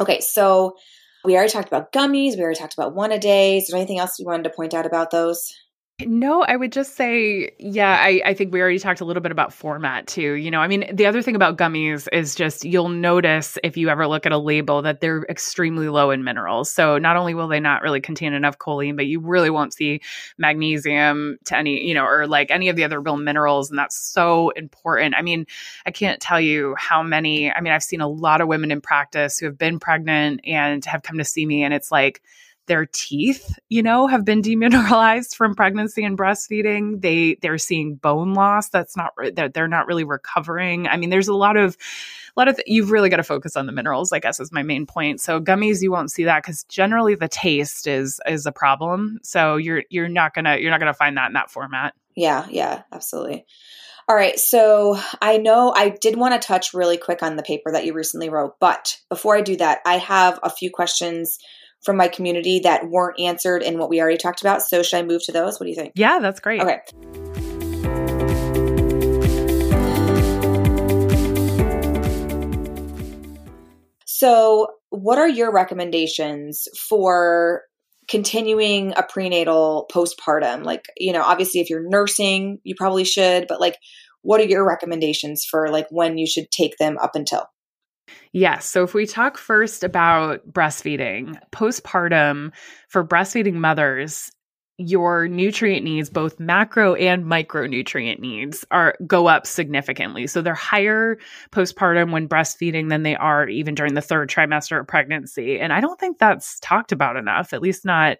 Okay, 0.00 0.20
so 0.20 0.76
we 1.24 1.34
already 1.34 1.52
talked 1.52 1.68
about 1.68 1.92
gummies. 1.92 2.36
We 2.36 2.42
already 2.42 2.58
talked 2.58 2.74
about 2.74 2.94
one 2.94 3.12
a 3.12 3.18
day. 3.18 3.58
Is 3.58 3.68
there 3.68 3.76
anything 3.76 3.98
else 3.98 4.18
you 4.18 4.26
wanted 4.26 4.44
to 4.44 4.50
point 4.50 4.74
out 4.74 4.86
about 4.86 5.10
those? 5.10 5.52
No, 6.06 6.42
I 6.42 6.56
would 6.56 6.72
just 6.72 6.96
say, 6.96 7.50
yeah, 7.58 7.98
I, 8.00 8.22
I 8.24 8.34
think 8.34 8.52
we 8.52 8.60
already 8.60 8.78
talked 8.78 9.00
a 9.00 9.04
little 9.04 9.22
bit 9.22 9.32
about 9.32 9.52
format 9.52 10.06
too. 10.06 10.32
You 10.32 10.50
know, 10.50 10.60
I 10.60 10.68
mean, 10.68 10.84
the 10.94 11.06
other 11.06 11.22
thing 11.22 11.36
about 11.36 11.56
gummies 11.56 12.08
is 12.12 12.34
just 12.34 12.64
you'll 12.64 12.88
notice 12.88 13.58
if 13.64 13.76
you 13.76 13.88
ever 13.88 14.06
look 14.06 14.26
at 14.26 14.32
a 14.32 14.38
label 14.38 14.82
that 14.82 15.00
they're 15.00 15.24
extremely 15.28 15.88
low 15.88 16.10
in 16.10 16.24
minerals. 16.24 16.70
So 16.70 16.98
not 16.98 17.16
only 17.16 17.34
will 17.34 17.48
they 17.48 17.60
not 17.60 17.82
really 17.82 18.00
contain 18.00 18.32
enough 18.32 18.58
choline, 18.58 18.96
but 18.96 19.06
you 19.06 19.20
really 19.20 19.50
won't 19.50 19.74
see 19.74 20.00
magnesium 20.38 21.38
to 21.46 21.56
any, 21.56 21.86
you 21.86 21.94
know, 21.94 22.04
or 22.04 22.26
like 22.26 22.50
any 22.50 22.68
of 22.68 22.76
the 22.76 22.84
other 22.84 23.00
real 23.00 23.16
minerals. 23.16 23.70
And 23.70 23.78
that's 23.78 23.96
so 23.96 24.50
important. 24.50 25.14
I 25.14 25.22
mean, 25.22 25.46
I 25.86 25.90
can't 25.90 26.20
tell 26.20 26.40
you 26.40 26.74
how 26.78 27.02
many, 27.02 27.52
I 27.52 27.60
mean, 27.60 27.72
I've 27.72 27.82
seen 27.82 28.00
a 28.00 28.08
lot 28.08 28.40
of 28.40 28.48
women 28.48 28.70
in 28.70 28.80
practice 28.80 29.38
who 29.38 29.46
have 29.46 29.58
been 29.58 29.78
pregnant 29.78 30.40
and 30.44 30.84
have 30.84 31.02
come 31.02 31.18
to 31.18 31.24
see 31.24 31.46
me, 31.46 31.62
and 31.62 31.74
it's 31.74 31.90
like, 31.92 32.22
their 32.70 32.86
teeth, 32.86 33.58
you 33.68 33.82
know, 33.82 34.06
have 34.06 34.24
been 34.24 34.42
demineralized 34.42 35.34
from 35.34 35.56
pregnancy 35.56 36.04
and 36.04 36.16
breastfeeding. 36.16 37.00
They 37.00 37.36
they're 37.42 37.58
seeing 37.58 37.96
bone 37.96 38.32
loss 38.32 38.68
that's 38.68 38.96
not 38.96 39.12
that 39.34 39.54
they're 39.54 39.66
not 39.66 39.88
really 39.88 40.04
recovering. 40.04 40.86
I 40.86 40.96
mean, 40.96 41.10
there's 41.10 41.26
a 41.26 41.34
lot 41.34 41.56
of 41.56 41.76
a 42.36 42.40
lot 42.40 42.46
of 42.46 42.54
th- 42.54 42.68
you've 42.68 42.92
really 42.92 43.08
got 43.08 43.16
to 43.16 43.24
focus 43.24 43.56
on 43.56 43.66
the 43.66 43.72
minerals. 43.72 44.12
I 44.12 44.20
guess 44.20 44.38
is 44.38 44.52
my 44.52 44.62
main 44.62 44.86
point. 44.86 45.20
So 45.20 45.40
gummies, 45.40 45.82
you 45.82 45.90
won't 45.90 46.12
see 46.12 46.24
that 46.24 46.44
because 46.44 46.62
generally 46.64 47.16
the 47.16 47.26
taste 47.26 47.88
is 47.88 48.20
is 48.24 48.46
a 48.46 48.52
problem. 48.52 49.18
So 49.24 49.56
you're 49.56 49.82
you're 49.90 50.08
not 50.08 50.32
gonna 50.32 50.56
you're 50.58 50.70
not 50.70 50.78
gonna 50.78 50.94
find 50.94 51.16
that 51.16 51.26
in 51.26 51.32
that 51.32 51.50
format. 51.50 51.94
Yeah, 52.14 52.46
yeah, 52.48 52.82
absolutely. 52.92 53.46
All 54.08 54.14
right, 54.14 54.38
so 54.38 54.96
I 55.20 55.38
know 55.38 55.72
I 55.74 55.88
did 55.88 56.16
want 56.16 56.40
to 56.40 56.46
touch 56.46 56.72
really 56.72 56.98
quick 56.98 57.22
on 57.22 57.34
the 57.34 57.42
paper 57.42 57.72
that 57.72 57.84
you 57.84 57.94
recently 57.94 58.28
wrote, 58.28 58.60
but 58.60 58.96
before 59.08 59.36
I 59.36 59.40
do 59.40 59.56
that, 59.56 59.80
I 59.84 59.98
have 59.98 60.38
a 60.44 60.50
few 60.50 60.70
questions 60.70 61.38
from 61.82 61.96
my 61.96 62.08
community 62.08 62.60
that 62.60 62.88
weren't 62.88 63.18
answered 63.18 63.62
in 63.62 63.78
what 63.78 63.88
we 63.88 64.00
already 64.00 64.18
talked 64.18 64.40
about. 64.40 64.62
So 64.62 64.82
should 64.82 64.98
I 64.98 65.02
move 65.02 65.24
to 65.24 65.32
those? 65.32 65.58
What 65.58 65.64
do 65.64 65.70
you 65.70 65.76
think? 65.76 65.92
Yeah, 65.94 66.18
that's 66.20 66.40
great. 66.40 66.60
Okay. 66.60 66.80
So, 74.04 74.68
what 74.90 75.18
are 75.18 75.28
your 75.28 75.50
recommendations 75.50 76.68
for 76.76 77.62
continuing 78.06 78.92
a 78.96 79.02
prenatal 79.02 79.88
postpartum? 79.90 80.64
Like, 80.64 80.84
you 80.98 81.12
know, 81.14 81.22
obviously 81.22 81.60
if 81.60 81.70
you're 81.70 81.88
nursing, 81.88 82.58
you 82.62 82.74
probably 82.76 83.04
should, 83.04 83.46
but 83.48 83.60
like 83.60 83.78
what 84.22 84.40
are 84.40 84.44
your 84.44 84.66
recommendations 84.66 85.44
for 85.44 85.68
like 85.68 85.86
when 85.90 86.18
you 86.18 86.26
should 86.26 86.50
take 86.50 86.76
them 86.78 86.98
up 86.98 87.14
until? 87.14 87.46
Yes. 88.32 88.66
So 88.66 88.84
if 88.84 88.94
we 88.94 89.06
talk 89.06 89.38
first 89.38 89.82
about 89.82 90.48
breastfeeding, 90.52 91.38
postpartum 91.52 92.52
for 92.88 93.04
breastfeeding 93.04 93.54
mothers, 93.54 94.30
your 94.78 95.28
nutrient 95.28 95.84
needs, 95.84 96.08
both 96.08 96.40
macro 96.40 96.94
and 96.94 97.24
micronutrient 97.24 98.18
needs, 98.18 98.64
are 98.70 98.94
go 99.06 99.26
up 99.26 99.46
significantly. 99.46 100.26
So 100.26 100.40
they're 100.40 100.54
higher 100.54 101.18
postpartum 101.52 102.12
when 102.12 102.28
breastfeeding 102.28 102.88
than 102.88 103.02
they 103.02 103.14
are 103.14 103.46
even 103.46 103.74
during 103.74 103.92
the 103.92 104.00
third 104.00 104.30
trimester 104.30 104.80
of 104.80 104.86
pregnancy. 104.86 105.60
And 105.60 105.72
I 105.72 105.80
don't 105.80 106.00
think 106.00 106.18
that's 106.18 106.58
talked 106.60 106.92
about 106.92 107.16
enough, 107.16 107.52
at 107.52 107.60
least 107.60 107.84
not 107.84 108.16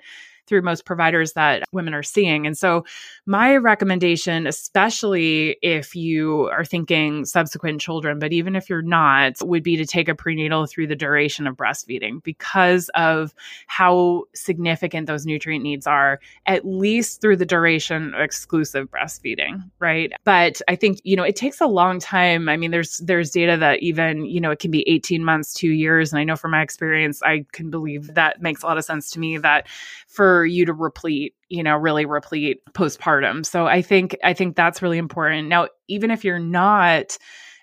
through 0.51 0.63
most 0.63 0.85
providers 0.85 1.33
that 1.35 1.63
women 1.73 1.95
are 1.95 2.03
seeing. 2.03 2.45
And 2.45 2.59
so, 2.59 2.85
my 3.25 3.57
recommendation, 3.57 4.49
especially 4.49 5.57
if 5.63 5.95
you 5.95 6.51
are 6.51 6.65
thinking 6.65 7.25
subsequent 7.25 7.81
children, 7.81 8.19
but 8.19 8.33
even 8.33 8.57
if 8.57 8.69
you're 8.69 8.83
not, 8.83 9.35
would 9.41 9.63
be 9.63 9.77
to 9.77 9.87
take 9.87 10.09
a 10.09 10.15
prenatal 10.15 10.67
through 10.67 10.89
the 10.89 10.97
duration 10.97 11.47
of 11.47 11.57
breastfeeding 11.57 12.23
because 12.25 12.91
of 12.97 13.33
how 13.69 14.25
significant 14.35 15.07
those 15.07 15.25
nutrient 15.25 15.63
needs 15.63 15.87
are, 15.87 16.19
at 16.47 16.67
least 16.67 17.21
through 17.21 17.37
the 17.37 17.47
duration 17.47 18.13
of 18.13 18.21
exclusive 18.21 18.91
breastfeeding, 18.91 19.63
right? 19.79 20.13
But 20.25 20.61
I 20.67 20.75
think, 20.75 21.01
you 21.05 21.15
know, 21.15 21.23
it 21.23 21.37
takes 21.37 21.61
a 21.61 21.67
long 21.67 22.01
time. 22.01 22.49
I 22.49 22.57
mean, 22.57 22.73
there's 22.73 22.99
there's 22.99 23.31
data 23.31 23.57
that 23.59 23.81
even, 23.81 24.25
you 24.25 24.41
know, 24.41 24.51
it 24.51 24.59
can 24.59 24.73
be 24.73 24.89
18 24.89 25.25
months, 25.25 25.55
2 25.55 25.69
years, 25.69 26.13
and 26.13 26.19
I 26.19 26.25
know 26.25 26.35
from 26.35 26.51
my 26.51 26.63
experience, 26.63 27.23
I 27.23 27.45
can 27.53 27.71
believe 27.71 28.15
that 28.15 28.43
makes 28.43 28.65
a 28.65 28.67
lot 28.67 28.79
of 28.79 28.85
sense 28.85 29.11
to 29.13 29.21
me 29.21 29.39
that 29.39 29.69
for 30.09 30.40
you 30.45 30.65
to 30.65 30.73
replete 30.73 31.35
you 31.49 31.63
know 31.63 31.77
really 31.77 32.07
replete 32.07 32.61
postpartum 32.73 33.45
so 33.45 33.67
i 33.67 33.83
think 33.83 34.17
i 34.25 34.33
think 34.33 34.57
that's 34.57 34.83
really 34.83 34.99
important 34.99 35.49
now 35.49 35.67
even 35.89 36.11
if 36.11 36.25
you're 36.25 36.39
not 36.39 37.17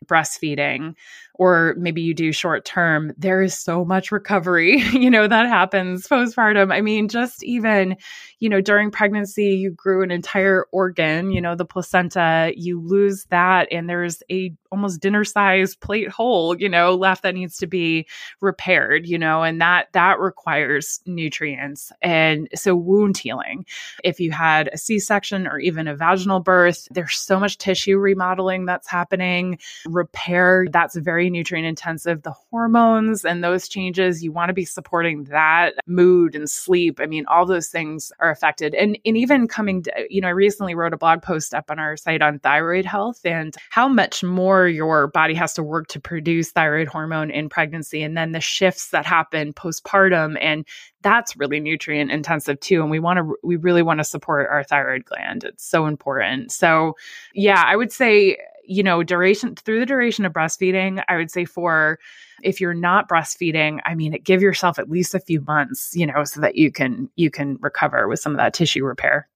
breastfeeding 0.05 0.93
or 1.35 1.75
maybe 1.77 2.01
you 2.01 2.13
do 2.13 2.31
short 2.31 2.65
term, 2.65 3.13
there 3.17 3.41
is 3.41 3.57
so 3.57 3.85
much 3.85 4.11
recovery, 4.11 4.77
you 4.93 5.09
know, 5.09 5.27
that 5.27 5.47
happens 5.47 6.07
postpartum. 6.07 6.73
I 6.73 6.81
mean, 6.81 7.07
just 7.07 7.43
even, 7.43 7.95
you 8.39 8.49
know, 8.49 8.61
during 8.61 8.91
pregnancy, 8.91 9.55
you 9.55 9.71
grew 9.71 10.03
an 10.03 10.11
entire 10.11 10.65
organ, 10.71 11.31
you 11.31 11.41
know, 11.41 11.55
the 11.55 11.65
placenta, 11.65 12.53
you 12.55 12.79
lose 12.79 13.25
that, 13.25 13.67
and 13.71 13.89
there's 13.89 14.21
a 14.31 14.53
almost 14.71 15.01
dinner 15.01 15.23
sized 15.23 15.79
plate 15.79 16.09
hole, 16.09 16.55
you 16.57 16.69
know, 16.69 16.93
left 16.93 17.23
that 17.23 17.33
needs 17.33 17.57
to 17.57 17.67
be 17.67 18.05
repaired, 18.41 19.07
you 19.07 19.17
know, 19.17 19.43
and 19.43 19.61
that 19.61 19.87
that 19.93 20.19
requires 20.19 20.99
nutrients. 21.05 21.91
And 22.01 22.47
so 22.53 22.75
wound 22.75 23.17
healing. 23.17 23.65
If 24.03 24.19
you 24.19 24.31
had 24.31 24.69
a 24.73 24.77
C-section 24.77 25.47
or 25.47 25.59
even 25.59 25.87
a 25.87 25.95
vaginal 25.95 26.39
birth, 26.39 26.87
there's 26.91 27.19
so 27.19 27.39
much 27.39 27.57
tissue 27.57 27.97
remodeling 27.97 28.65
that's 28.65 28.89
happening. 28.89 29.57
Repair, 29.85 30.67
that's 30.71 30.95
very 30.97 31.29
nutrient 31.29 31.67
intensive. 31.67 32.23
The 32.23 32.35
hormones 32.51 33.25
and 33.25 33.43
those 33.43 33.67
changes, 33.67 34.23
you 34.23 34.31
want 34.31 34.49
to 34.49 34.53
be 34.53 34.65
supporting 34.65 35.25
that 35.25 35.75
mood 35.87 36.35
and 36.35 36.49
sleep. 36.49 36.99
I 36.99 37.05
mean, 37.05 37.25
all 37.27 37.45
those 37.45 37.69
things 37.69 38.11
are 38.19 38.26
affected. 38.29 38.73
And, 38.73 38.97
and 39.05 39.17
even 39.17 39.47
coming 39.47 39.83
to, 39.83 39.91
you 40.09 40.21
know, 40.21 40.27
I 40.27 40.31
recently 40.31 40.75
wrote 40.75 40.93
a 40.93 40.97
blog 40.97 41.21
post 41.21 41.53
up 41.53 41.69
on 41.69 41.79
our 41.79 41.97
site 41.97 42.21
on 42.21 42.39
thyroid 42.39 42.85
health 42.85 43.21
and 43.25 43.55
how 43.69 43.87
much 43.87 44.23
more 44.23 44.67
your 44.67 45.07
body 45.07 45.33
has 45.33 45.53
to 45.53 45.63
work 45.63 45.87
to 45.89 45.99
produce 45.99 46.51
thyroid 46.51 46.87
hormone 46.87 47.31
in 47.31 47.49
pregnancy. 47.49 48.01
And 48.01 48.17
then 48.17 48.31
the 48.31 48.41
shifts 48.41 48.89
that 48.89 49.05
happen 49.05 49.53
postpartum. 49.53 50.37
And 50.41 50.65
that's 51.01 51.37
really 51.37 51.59
nutrient 51.59 52.11
intensive 52.11 52.59
too. 52.59 52.81
And 52.81 52.91
we 52.91 52.99
want 52.99 53.17
to, 53.17 53.35
we 53.43 53.55
really 53.55 53.83
want 53.83 53.99
to 53.99 54.03
support 54.03 54.47
our 54.49 54.63
thyroid 54.63 55.05
gland. 55.05 55.43
It's 55.43 55.65
so 55.65 55.85
important. 55.85 56.51
So, 56.51 56.95
yeah, 57.33 57.63
I 57.65 57.75
would 57.75 57.91
say, 57.91 58.37
you 58.67 58.83
know, 58.83 59.03
duration 59.03 59.55
through 59.55 59.79
the 59.79 59.85
duration 59.85 60.25
of 60.25 60.33
breastfeeding, 60.33 61.03
I 61.07 61.17
would 61.17 61.31
say 61.31 61.45
for 61.45 61.99
if 62.43 62.61
you're 62.61 62.73
not 62.73 63.09
breastfeeding, 63.09 63.79
I 63.85 63.95
mean, 63.95 64.17
give 64.23 64.41
yourself 64.41 64.77
at 64.77 64.89
least 64.89 65.15
a 65.15 65.19
few 65.19 65.41
months, 65.41 65.95
you 65.95 66.05
know, 66.05 66.23
so 66.23 66.41
that 66.41 66.55
you 66.55 66.71
can 66.71 67.09
you 67.15 67.31
can 67.31 67.57
recover 67.61 68.07
with 68.07 68.19
some 68.19 68.33
of 68.33 68.37
that 68.37 68.53
tissue 68.53 68.85
repair. 68.85 69.27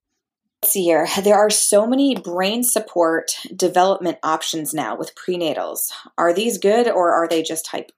Let's 0.62 0.74
see 0.74 0.84
here. 0.84 1.08
There 1.24 1.38
are 1.38 1.50
so 1.50 1.88
many 1.88 2.16
brain 2.16 2.64
support 2.64 3.32
development 3.56 4.20
options 4.22 4.76
now 4.76 4.96
with 4.96 5.16
prenatals. 5.16 5.92
Are 6.20 6.34
these 6.34 6.60
good 6.60 6.88
or 6.88 7.12
are 7.12 7.28
they 7.28 7.42
just 7.42 7.68
hype? 7.68 7.92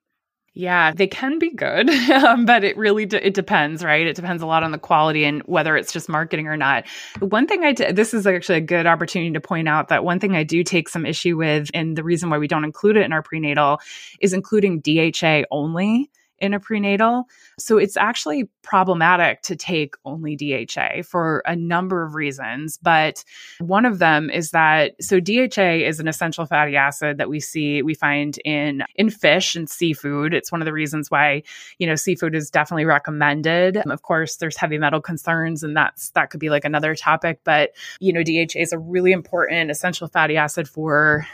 Yeah, 0.56 0.92
they 0.92 1.08
can 1.08 1.40
be 1.40 1.50
good, 1.50 1.90
um, 2.12 2.46
but 2.46 2.64
it 2.64 2.78
really 2.78 3.08
de- 3.08 3.26
it 3.26 3.34
depends, 3.34 3.84
right? 3.84 4.06
It 4.06 4.16
depends 4.16 4.44
a 4.44 4.46
lot 4.46 4.62
on 4.62 4.72
the 4.72 4.78
quality 4.78 5.24
and 5.26 5.42
whether 5.44 5.76
it's 5.76 5.92
just 5.92 6.08
marketing 6.08 6.48
or 6.48 6.56
not. 6.56 6.86
One 7.20 7.48
thing 7.48 7.64
I 7.64 7.74
this 7.74 8.14
is 8.14 8.28
actually 8.28 8.60
a 8.60 8.62
good 8.62 8.86
opportunity 8.86 9.32
to 9.32 9.42
point 9.42 9.68
out 9.68 9.88
that 9.88 10.04
one 10.04 10.20
thing 10.20 10.36
I 10.36 10.44
do 10.44 10.64
take 10.64 10.90
some 10.90 11.08
issue 11.08 11.38
with, 11.38 11.72
and 11.74 11.98
the 11.98 12.04
reason 12.04 12.30
why 12.30 12.38
we 12.38 12.48
don't 12.48 12.66
include 12.66 12.98
it 12.98 13.06
in 13.06 13.14
our 13.14 13.24
prenatal 13.24 13.80
is 14.22 14.34
including 14.34 14.82
DHA 14.82 15.44
only 15.50 16.12
in 16.40 16.54
a 16.54 16.60
prenatal. 16.60 17.26
So 17.58 17.78
it's 17.78 17.96
actually 17.96 18.50
problematic 18.64 19.42
to 19.44 19.56
take 19.56 19.96
only 20.06 20.36
DHA 20.36 21.04
for 21.04 21.42
a 21.46 21.56
number 21.56 22.04
of 22.04 22.16
reasons. 22.16 22.78
But 22.82 23.24
one 23.60 23.86
of 23.86 24.00
them 24.00 24.30
is 24.30 24.52
that 24.52 24.94
so 25.02 25.20
DHA 25.20 25.86
is 25.86 26.00
an 26.00 26.08
essential 26.08 26.46
fatty 26.46 26.76
acid 26.76 27.18
that 27.18 27.30
we 27.30 27.40
see, 27.40 27.82
we 27.82 27.94
find 27.94 28.38
in, 28.46 28.84
in 28.96 29.10
fish 29.10 29.56
and 29.56 29.70
seafood. 29.70 30.34
It's 30.34 30.52
one 30.52 30.62
of 30.62 30.66
the 30.66 30.74
reasons 30.74 31.10
why, 31.10 31.44
you 31.78 31.88
know, 31.88 31.96
seafood 31.96 32.36
is 32.36 32.50
definitely 32.50 32.86
recommended. 32.86 33.78
Of 33.78 34.02
course, 34.02 34.38
there's 34.38 34.58
heavy 34.58 34.78
metal 34.78 35.02
concerns 35.02 35.64
and 35.64 35.78
that's, 35.78 36.10
that 36.12 36.30
could 36.30 36.40
be 36.40 36.50
like 36.50 36.66
another 36.66 36.96
topic. 36.96 37.40
But, 37.44 37.72
you 38.00 38.12
know, 38.12 38.24
DHA 38.24 38.60
is 38.60 38.74
a 38.74 38.80
really 38.80 39.12
important 39.12 39.72
essential 39.72 40.08
fatty 40.08 40.38
acid 40.38 40.68
for 40.68 41.28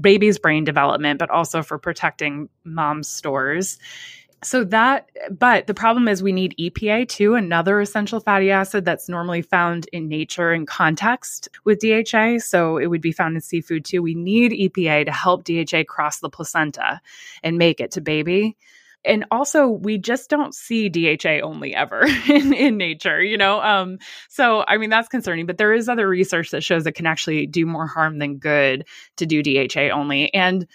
baby's 0.00 0.38
brain 0.38 0.64
development, 0.64 1.18
but 1.18 1.30
also 1.30 1.62
for 1.62 1.78
protecting 1.78 2.48
mom's 2.64 3.08
stores. 3.08 3.78
So 4.42 4.62
that, 4.64 5.08
but 5.30 5.66
the 5.66 5.74
problem 5.74 6.06
is 6.06 6.22
we 6.22 6.32
need 6.32 6.54
EPA 6.60 7.08
too, 7.08 7.34
another 7.34 7.80
essential 7.80 8.20
fatty 8.20 8.50
acid 8.50 8.84
that's 8.84 9.08
normally 9.08 9.40
found 9.40 9.88
in 9.90 10.06
nature 10.06 10.52
in 10.52 10.66
context 10.66 11.48
with 11.64 11.80
DHA. 11.80 12.40
So 12.40 12.76
it 12.76 12.86
would 12.86 13.00
be 13.00 13.12
found 13.12 13.36
in 13.36 13.40
seafood 13.40 13.86
too. 13.86 14.02
We 14.02 14.14
need 14.14 14.52
EPA 14.52 15.06
to 15.06 15.12
help 15.12 15.44
DHA 15.44 15.84
cross 15.88 16.18
the 16.18 16.28
placenta 16.28 17.00
and 17.42 17.56
make 17.56 17.80
it 17.80 17.90
to 17.92 18.02
baby 18.02 18.56
and 19.04 19.24
also 19.30 19.68
we 19.68 19.98
just 19.98 20.30
don't 20.30 20.54
see 20.54 20.88
DHA 20.88 21.40
only 21.42 21.74
ever 21.74 22.06
in, 22.28 22.52
in 22.52 22.76
nature, 22.76 23.22
you 23.22 23.36
know? 23.36 23.60
Um, 23.60 23.98
so, 24.28 24.64
I 24.66 24.76
mean, 24.76 24.90
that's 24.90 25.08
concerning, 25.08 25.46
but 25.46 25.58
there 25.58 25.72
is 25.72 25.88
other 25.88 26.08
research 26.08 26.50
that 26.50 26.62
shows 26.62 26.86
it 26.86 26.92
can 26.92 27.06
actually 27.06 27.46
do 27.46 27.66
more 27.66 27.86
harm 27.86 28.18
than 28.18 28.38
good 28.38 28.86
to 29.16 29.26
do 29.26 29.42
DHA 29.42 29.90
only. 29.90 30.32
And 30.32 30.66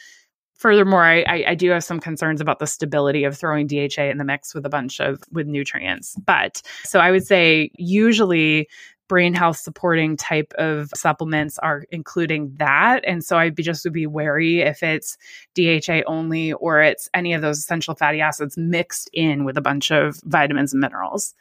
furthermore, 0.56 1.04
I, 1.04 1.22
I, 1.22 1.44
I 1.50 1.56
do 1.56 1.72
have 1.72 1.84
some 1.84 2.00
concerns 2.00 2.42
about 2.42 2.60
the 2.60 2.68
stability 2.68 3.24
of 3.24 3.38
throwing 3.38 3.68
DHA 3.68 4.04
in 4.04 4.18
the 4.18 4.26
mix 4.26 4.54
with 4.54 4.66
a 4.66 4.70
bunch 4.70 5.00
of 5.00 5.22
with 5.32 5.48
nutrients. 5.48 6.16
But 6.26 6.62
so 6.84 7.00
I 7.00 7.12
would 7.12 7.26
say 7.26 7.72
usually 7.78 8.68
brain 9.10 9.34
health 9.34 9.58
supporting 9.58 10.16
type 10.16 10.54
of 10.58 10.90
supplements 10.96 11.60
are 11.60 11.84
including 11.92 12.54
that. 12.58 13.04
And 13.06 13.26
so 13.26 13.38
I'd 13.38 13.56
be 13.56 13.64
just 13.64 13.84
would 13.84 13.92
be 13.92 14.08
wary 14.08 14.62
if 14.62 14.82
it's 14.82 15.18
DHA 15.56 16.04
only 16.08 16.54
or 16.54 16.82
it's 16.82 17.10
any 17.14 17.34
of 17.34 17.42
those 17.42 17.58
essential 17.58 17.96
fatty 17.96 18.22
acids 18.22 18.58
mixed 18.58 19.10
in 19.12 19.44
with 19.44 19.58
a 19.58 19.62
bunch 19.62 19.92
of 19.92 20.22
vitamins 20.24 20.72
and 20.72 20.80
minerals. 20.80 21.34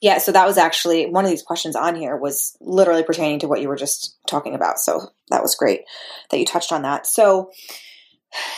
Yeah, 0.00 0.18
so 0.18 0.32
that 0.32 0.46
was 0.46 0.56
actually 0.56 1.06
one 1.06 1.24
of 1.24 1.30
these 1.30 1.42
questions 1.42 1.74
on 1.74 1.96
here 1.96 2.16
was 2.16 2.56
literally 2.60 3.02
pertaining 3.02 3.40
to 3.40 3.48
what 3.48 3.60
you 3.60 3.68
were 3.68 3.76
just 3.76 4.16
talking 4.26 4.54
about. 4.54 4.78
So 4.78 5.10
that 5.30 5.42
was 5.42 5.54
great 5.54 5.82
that 6.30 6.38
you 6.38 6.46
touched 6.46 6.72
on 6.72 6.82
that. 6.82 7.06
So 7.06 7.50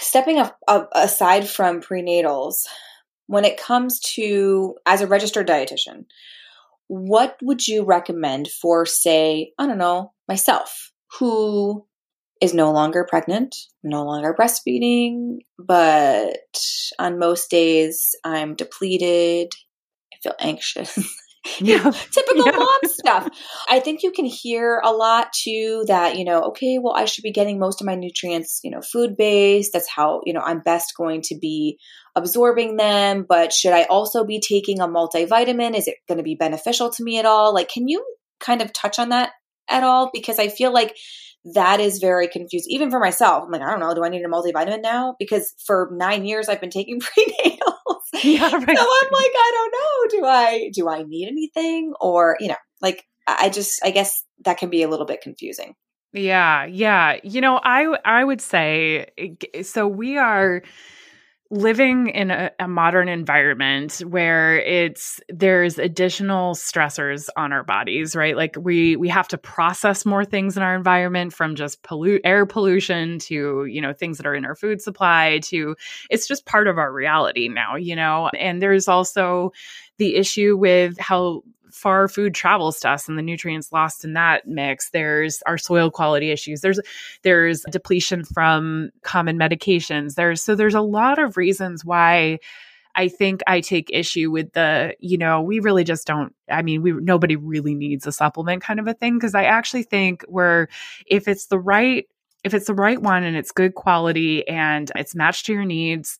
stepping 0.00 0.38
up, 0.38 0.58
up 0.68 0.90
aside 0.92 1.48
from 1.48 1.80
prenatals, 1.80 2.66
when 3.26 3.44
it 3.44 3.60
comes 3.60 4.00
to 4.00 4.76
as 4.84 5.00
a 5.00 5.06
registered 5.06 5.46
dietitian, 5.46 6.06
what 6.88 7.36
would 7.42 7.66
you 7.68 7.84
recommend 7.84 8.48
for, 8.48 8.84
say, 8.84 9.52
I 9.58 9.66
don't 9.66 9.78
know, 9.78 10.12
myself, 10.26 10.92
who 11.18 11.86
is 12.40 12.54
no 12.54 12.72
longer 12.72 13.06
pregnant, 13.08 13.56
no 13.82 14.04
longer 14.04 14.34
breastfeeding, 14.38 15.38
but 15.58 16.38
on 16.98 17.18
most 17.18 17.50
days 17.50 18.14
I'm 18.24 18.54
depleted, 18.54 19.52
I 20.12 20.16
feel 20.22 20.34
anxious. 20.40 20.96
you 21.58 21.78
know, 21.82 21.90
typical 21.90 22.46
yeah. 22.46 22.52
mom 22.56 22.78
stuff. 22.84 23.28
I 23.68 23.80
think 23.80 24.02
you 24.02 24.12
can 24.12 24.24
hear 24.24 24.80
a 24.84 24.92
lot 24.92 25.32
too 25.32 25.84
that, 25.88 26.16
you 26.16 26.24
know, 26.24 26.42
okay, 26.44 26.78
well, 26.80 26.94
I 26.94 27.04
should 27.04 27.22
be 27.22 27.32
getting 27.32 27.58
most 27.58 27.80
of 27.80 27.86
my 27.86 27.94
nutrients, 27.94 28.60
you 28.62 28.70
know, 28.70 28.80
food 28.80 29.16
based. 29.16 29.72
That's 29.72 29.88
how, 29.88 30.20
you 30.24 30.32
know, 30.32 30.42
I'm 30.44 30.60
best 30.60 30.92
going 30.96 31.22
to 31.22 31.38
be 31.38 31.78
absorbing 32.14 32.76
them. 32.76 33.24
But 33.28 33.52
should 33.52 33.72
I 33.72 33.84
also 33.84 34.24
be 34.24 34.40
taking 34.40 34.80
a 34.80 34.88
multivitamin? 34.88 35.76
Is 35.76 35.88
it 35.88 35.96
going 36.06 36.18
to 36.18 36.24
be 36.24 36.34
beneficial 36.34 36.90
to 36.90 37.04
me 37.04 37.18
at 37.18 37.26
all? 37.26 37.54
Like, 37.54 37.68
can 37.68 37.88
you 37.88 38.04
kind 38.40 38.62
of 38.62 38.72
touch 38.72 38.98
on 38.98 39.10
that 39.10 39.32
at 39.68 39.82
all? 39.82 40.10
Because 40.12 40.38
I 40.38 40.48
feel 40.48 40.72
like 40.72 40.96
that 41.54 41.80
is 41.80 41.98
very 41.98 42.28
confusing, 42.28 42.70
even 42.72 42.90
for 42.90 43.00
myself. 43.00 43.44
I'm 43.44 43.50
like, 43.50 43.62
I 43.62 43.70
don't 43.70 43.80
know, 43.80 43.94
do 43.94 44.04
I 44.04 44.08
need 44.08 44.24
a 44.24 44.28
multivitamin 44.28 44.82
now? 44.82 45.14
Because 45.18 45.54
for 45.64 45.90
nine 45.92 46.24
years 46.24 46.48
I've 46.48 46.60
been 46.60 46.70
taking 46.70 47.00
prenatal. 47.00 47.74
Yeah, 48.22 48.42
right. 48.42 48.52
So 48.52 48.60
I'm 48.60 49.10
like, 49.12 49.32
I 49.34 49.52
don't 49.54 49.72
know. 49.72 50.18
Do 50.18 50.26
I 50.26 50.70
do 50.72 50.88
I 50.88 51.02
need 51.02 51.28
anything? 51.28 51.92
Or, 52.00 52.36
you 52.40 52.48
know, 52.48 52.56
like 52.80 53.04
I 53.26 53.50
just 53.50 53.80
I 53.84 53.90
guess 53.90 54.24
that 54.44 54.58
can 54.58 54.70
be 54.70 54.82
a 54.82 54.88
little 54.88 55.06
bit 55.06 55.20
confusing. 55.20 55.74
Yeah, 56.12 56.64
yeah. 56.64 57.18
You 57.22 57.40
know, 57.40 57.60
I 57.62 57.98
I 58.04 58.24
would 58.24 58.40
say 58.40 59.08
eh, 59.18 59.62
so 59.62 59.86
we 59.86 60.16
are 60.16 60.62
living 61.50 62.08
in 62.08 62.30
a, 62.30 62.50
a, 62.58 62.68
modern 62.68 63.08
environment 63.08 64.00
where 64.06 64.58
it's 64.58 65.18
there's 65.30 65.78
additional 65.78 66.54
stressors 66.54 67.28
on 67.36 67.52
our 67.52 67.64
bodies 67.64 68.14
right? 68.14 68.36
Like 68.36 68.56
we 68.60 68.96
we 68.96 69.08
have 69.08 69.28
to 69.28 69.38
process 69.38 70.04
more 70.04 70.26
things 70.26 70.58
in 70.58 70.62
our 70.62 70.74
environment 70.74 71.32
from 71.32 71.54
just 71.54 71.82
pollute 71.82 72.20
air 72.24 72.44
pollution 72.44 73.18
to 73.20 73.64
you 73.64 73.80
know 73.80 73.94
things 73.94 74.18
that 74.18 74.26
are 74.26 74.34
in 74.34 74.44
our 74.44 74.54
food 74.54 74.82
supply 74.82 75.40
to 75.44 75.74
it's 76.10 76.28
just 76.28 76.44
part 76.44 76.68
of 76.68 76.76
our 76.76 76.92
reality 76.92 77.48
now 77.48 77.76
you 77.76 77.96
know? 77.96 78.30
And 78.38 78.60
there's 78.60 78.88
also 78.88 79.52
the 79.96 80.16
issue 80.16 80.56
with 80.56 80.98
how 80.98 81.42
far 81.72 82.08
food 82.08 82.34
travels 82.34 82.80
to 82.80 82.88
us 82.88 83.08
and 83.08 83.18
the 83.18 83.22
nutrients 83.22 83.72
lost 83.72 84.04
in 84.04 84.14
that 84.14 84.46
mix 84.46 84.90
there's 84.90 85.42
our 85.46 85.58
soil 85.58 85.90
quality 85.90 86.30
issues 86.30 86.60
there's 86.60 86.80
there's 87.22 87.62
depletion 87.70 88.24
from 88.24 88.90
common 89.02 89.38
medications 89.38 90.14
there's 90.14 90.42
so 90.42 90.54
there's 90.54 90.74
a 90.74 90.80
lot 90.80 91.18
of 91.18 91.36
reasons 91.36 91.84
why 91.84 92.38
I 92.98 93.06
think 93.06 93.42
I 93.46 93.60
take 93.60 93.90
issue 93.92 94.28
with 94.28 94.52
the, 94.54 94.92
you 94.98 95.18
know, 95.18 95.40
we 95.40 95.60
really 95.60 95.84
just 95.84 96.04
don't, 96.04 96.34
I 96.50 96.62
mean, 96.62 96.82
we, 96.82 96.90
nobody 96.90 97.36
really 97.36 97.76
needs 97.76 98.08
a 98.08 98.12
supplement 98.12 98.60
kind 98.60 98.80
of 98.80 98.88
a 98.88 98.94
thing. 98.94 99.20
Cause 99.20 99.36
I 99.36 99.44
actually 99.44 99.84
think 99.84 100.24
where 100.26 100.66
if 101.06 101.28
it's 101.28 101.46
the 101.46 101.60
right, 101.60 102.06
if 102.42 102.54
it's 102.54 102.66
the 102.66 102.74
right 102.74 103.00
one 103.00 103.22
and 103.22 103.36
it's 103.36 103.52
good 103.52 103.76
quality 103.76 104.46
and 104.48 104.90
it's 104.96 105.14
matched 105.14 105.46
to 105.46 105.52
your 105.52 105.64
needs, 105.64 106.18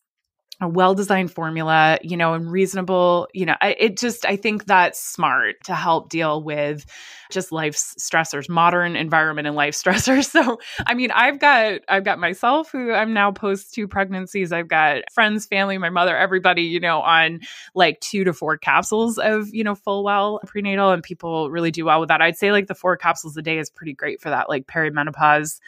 a 0.60 0.68
well-designed 0.68 1.30
formula, 1.30 1.98
you 2.02 2.16
know, 2.16 2.34
and 2.34 2.50
reasonable, 2.50 3.28
you 3.32 3.46
know, 3.46 3.54
I, 3.60 3.76
it 3.78 3.96
just, 3.96 4.26
I 4.26 4.36
think 4.36 4.64
that's 4.64 5.00
smart 5.00 5.56
to 5.64 5.74
help 5.74 6.08
deal 6.08 6.42
with 6.42 6.84
just 7.30 7.52
life 7.52 7.76
stressors, 7.76 8.48
modern 8.48 8.96
environment 8.96 9.46
and 9.46 9.54
life 9.54 9.74
stressors. 9.84 10.30
So, 10.30 10.58
I 10.84 10.94
mean, 10.94 11.12
I've 11.12 11.38
got, 11.38 11.82
I've 11.88 12.02
got 12.02 12.18
myself 12.18 12.72
who 12.72 12.92
I'm 12.92 13.12
now 13.12 13.30
post 13.30 13.72
two 13.72 13.86
pregnancies. 13.86 14.50
I've 14.50 14.66
got 14.66 15.02
friends, 15.12 15.46
family, 15.46 15.78
my 15.78 15.90
mother, 15.90 16.16
everybody, 16.16 16.62
you 16.62 16.80
know, 16.80 17.02
on 17.02 17.40
like 17.74 18.00
two 18.00 18.24
to 18.24 18.32
four 18.32 18.56
capsules 18.56 19.18
of, 19.18 19.54
you 19.54 19.62
know, 19.62 19.76
Fullwell 19.76 20.40
prenatal 20.46 20.90
and 20.90 21.04
people 21.04 21.50
really 21.50 21.70
do 21.70 21.84
well 21.84 22.00
with 22.00 22.08
that. 22.08 22.20
I'd 22.20 22.36
say 22.36 22.50
like 22.50 22.66
the 22.66 22.74
four 22.74 22.96
capsules 22.96 23.36
a 23.36 23.42
day 23.42 23.58
is 23.58 23.70
pretty 23.70 23.92
great 23.92 24.20
for 24.20 24.30
that, 24.30 24.48
like 24.48 24.66
perimenopause 24.66 25.60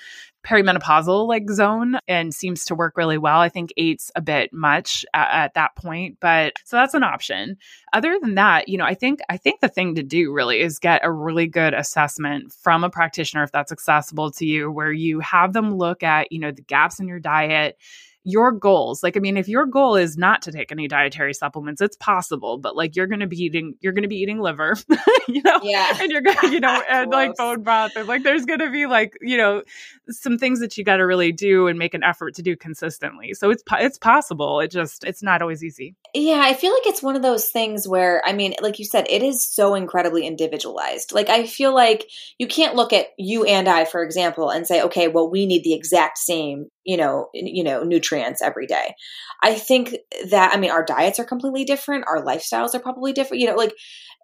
perimenopausal 0.43 1.29
like 1.29 1.51
zone 1.51 1.99
and 2.09 2.35
seems 2.35 2.65
to 2.67 2.75
work 2.75 2.97
really 2.97 3.19
well. 3.19 3.41
I 3.41 3.49
think 3.49 3.73
eight's 3.77 4.11
a 4.15 4.21
bit 4.21 4.53
much 4.53 5.05
at, 5.13 5.45
at, 5.45 5.55
that 5.55 5.77
point, 5.77 6.19
but 6.21 6.55
so 6.65 6.77
that's 6.77 6.95
an 6.95 7.03
option. 7.03 7.57
Other 7.93 8.19
than 8.21 8.37
that, 8.37 8.69
you 8.69 8.79
know, 8.79 8.85
I 8.85 8.95
think 8.95 9.21
I 9.29 9.37
think 9.37 9.61
the 9.61 9.69
thing 9.69 9.97
to 9.97 10.03
do 10.03 10.33
really 10.33 10.61
is 10.61 10.79
get 10.79 11.03
a 11.05 11.13
really 11.13 11.47
good 11.47 11.75
assessment 11.75 12.53
from 12.53 12.85
a 12.85 12.91
practitioner 12.91 13.43
if 13.43 13.53
that's 13.53 13.73
accessible 13.73 14.31
to 14.33 14.47
you 14.47 14.71
where 14.71 14.93
you 14.93 15.21
have 15.21 15.53
them 15.53 15.75
look 15.77 16.03
at, 16.03 16.33
you 16.33 16.39
know, 16.39 16.53
the 16.53 16.63
gaps 16.63 17.01
in 17.01 17.09
your 17.09 17.21
diet 17.21 17.77
your 18.25 18.53
goals. 18.53 19.03
Like, 19.03 19.17
I 19.17 19.21
mean, 19.21 19.37
if 19.37 19.49
your 19.49 19.67
goal 19.67 19.97
is 19.97 20.17
not 20.17 20.43
to 20.43 20.53
take 20.53 20.71
any 20.71 20.89
dietary 20.89 21.33
supplements, 21.33 21.81
it's 21.81 21.97
possible, 21.97 22.59
but 22.59 22.77
like 22.77 22.95
you're 22.97 23.07
going 23.07 23.21
to 23.21 23.27
be 23.27 23.37
eating, 23.37 23.75
you're 23.81 23.93
going 23.93 24.03
to 24.03 24.09
be 24.09 24.17
eating 24.17 24.41
liver, 24.41 24.77
you 25.29 25.43
know, 25.43 25.61
yeah. 25.63 25.97
and 26.01 26.13
you're 26.13 26.21
going 26.21 26.37
to, 26.37 26.51
you 26.51 26.61
know, 26.61 26.83
and 26.89 27.11
like 27.11 27.35
bone 27.37 27.63
broth. 27.63 27.93
And 27.97 28.07
like, 28.07 28.23
there's 28.23 28.45
going 28.45 28.61
to 28.61 28.71
be 28.71 28.87
like, 28.87 29.17
you 29.23 29.37
know, 29.37 29.63
some 30.09 30.37
things 30.37 30.61
that 30.61 30.77
you 30.77 30.85
got 30.85 30.97
to 30.97 31.07
really 31.07 31.33
do 31.33 31.67
and 31.67 31.79
make 31.79 31.95
an 31.95 32.03
effort 32.03 32.35
to 32.35 32.43
do 32.43 32.57
consistently. 32.57 33.33
So 33.33 33.51
it's, 33.51 33.63
it's 33.73 33.99
possible. 33.99 34.61
It 34.61 34.71
just, 34.71 35.05
it's 35.05 35.23
not 35.23 35.41
always 35.41 35.65
easy. 35.65 35.97
Yeah. 36.15 36.43
I 36.45 36.53
feel 36.55 36.73
like 36.75 36.87
it's 36.87 37.03
one 37.03 37.17
of 37.17 37.23
those 37.23 37.49
things 37.49 37.89
where, 37.89 38.23
I 38.27 38.33
mean, 38.35 38.55
like 38.61 38.79
you 38.79 38.85
said, 38.85 39.07
it 39.09 39.23
is 39.23 39.47
so 39.47 39.75
incredibly 39.75 40.27
individualized. 40.27 41.13
Like, 41.13 41.31
I 41.31 41.47
feel 41.47 41.75
like 41.75 42.07
you 42.39 42.47
can't 42.47 42.75
look 42.75 42.93
at 42.93 43.07
you 43.17 43.45
and 43.45 43.69
I, 43.69 43.87
for 43.87 44.03
example, 44.03 44.51
and 44.51 44.67
say, 44.67 44.83
okay, 44.83 45.09
well, 45.09 45.31
we 45.31 45.47
need 45.47 45.65
the 45.65 45.75
exact 45.75 46.19
same 46.19 46.67
you 46.85 46.97
know 46.97 47.29
you 47.35 47.63
know 47.65 47.83
nutrients 47.83 48.43
every 48.43 48.67
day. 48.67 48.95
I 49.43 49.55
think 49.55 49.97
that 50.31 50.55
i 50.55 50.59
mean 50.59 50.71
our 50.71 50.85
diets 50.85 51.19
are 51.19 51.25
completely 51.25 51.65
different 51.65 52.05
our 52.07 52.23
lifestyles 52.23 52.75
are 52.75 52.81
probably 52.81 53.13
different 53.13 53.41
you 53.41 53.49
know 53.49 53.57
like 53.57 53.73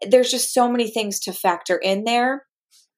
there's 0.02 0.30
just 0.30 0.52
so 0.52 0.68
many 0.70 0.90
things 0.90 1.20
to 1.20 1.32
factor 1.32 1.76
in 1.76 2.04
there 2.04 2.44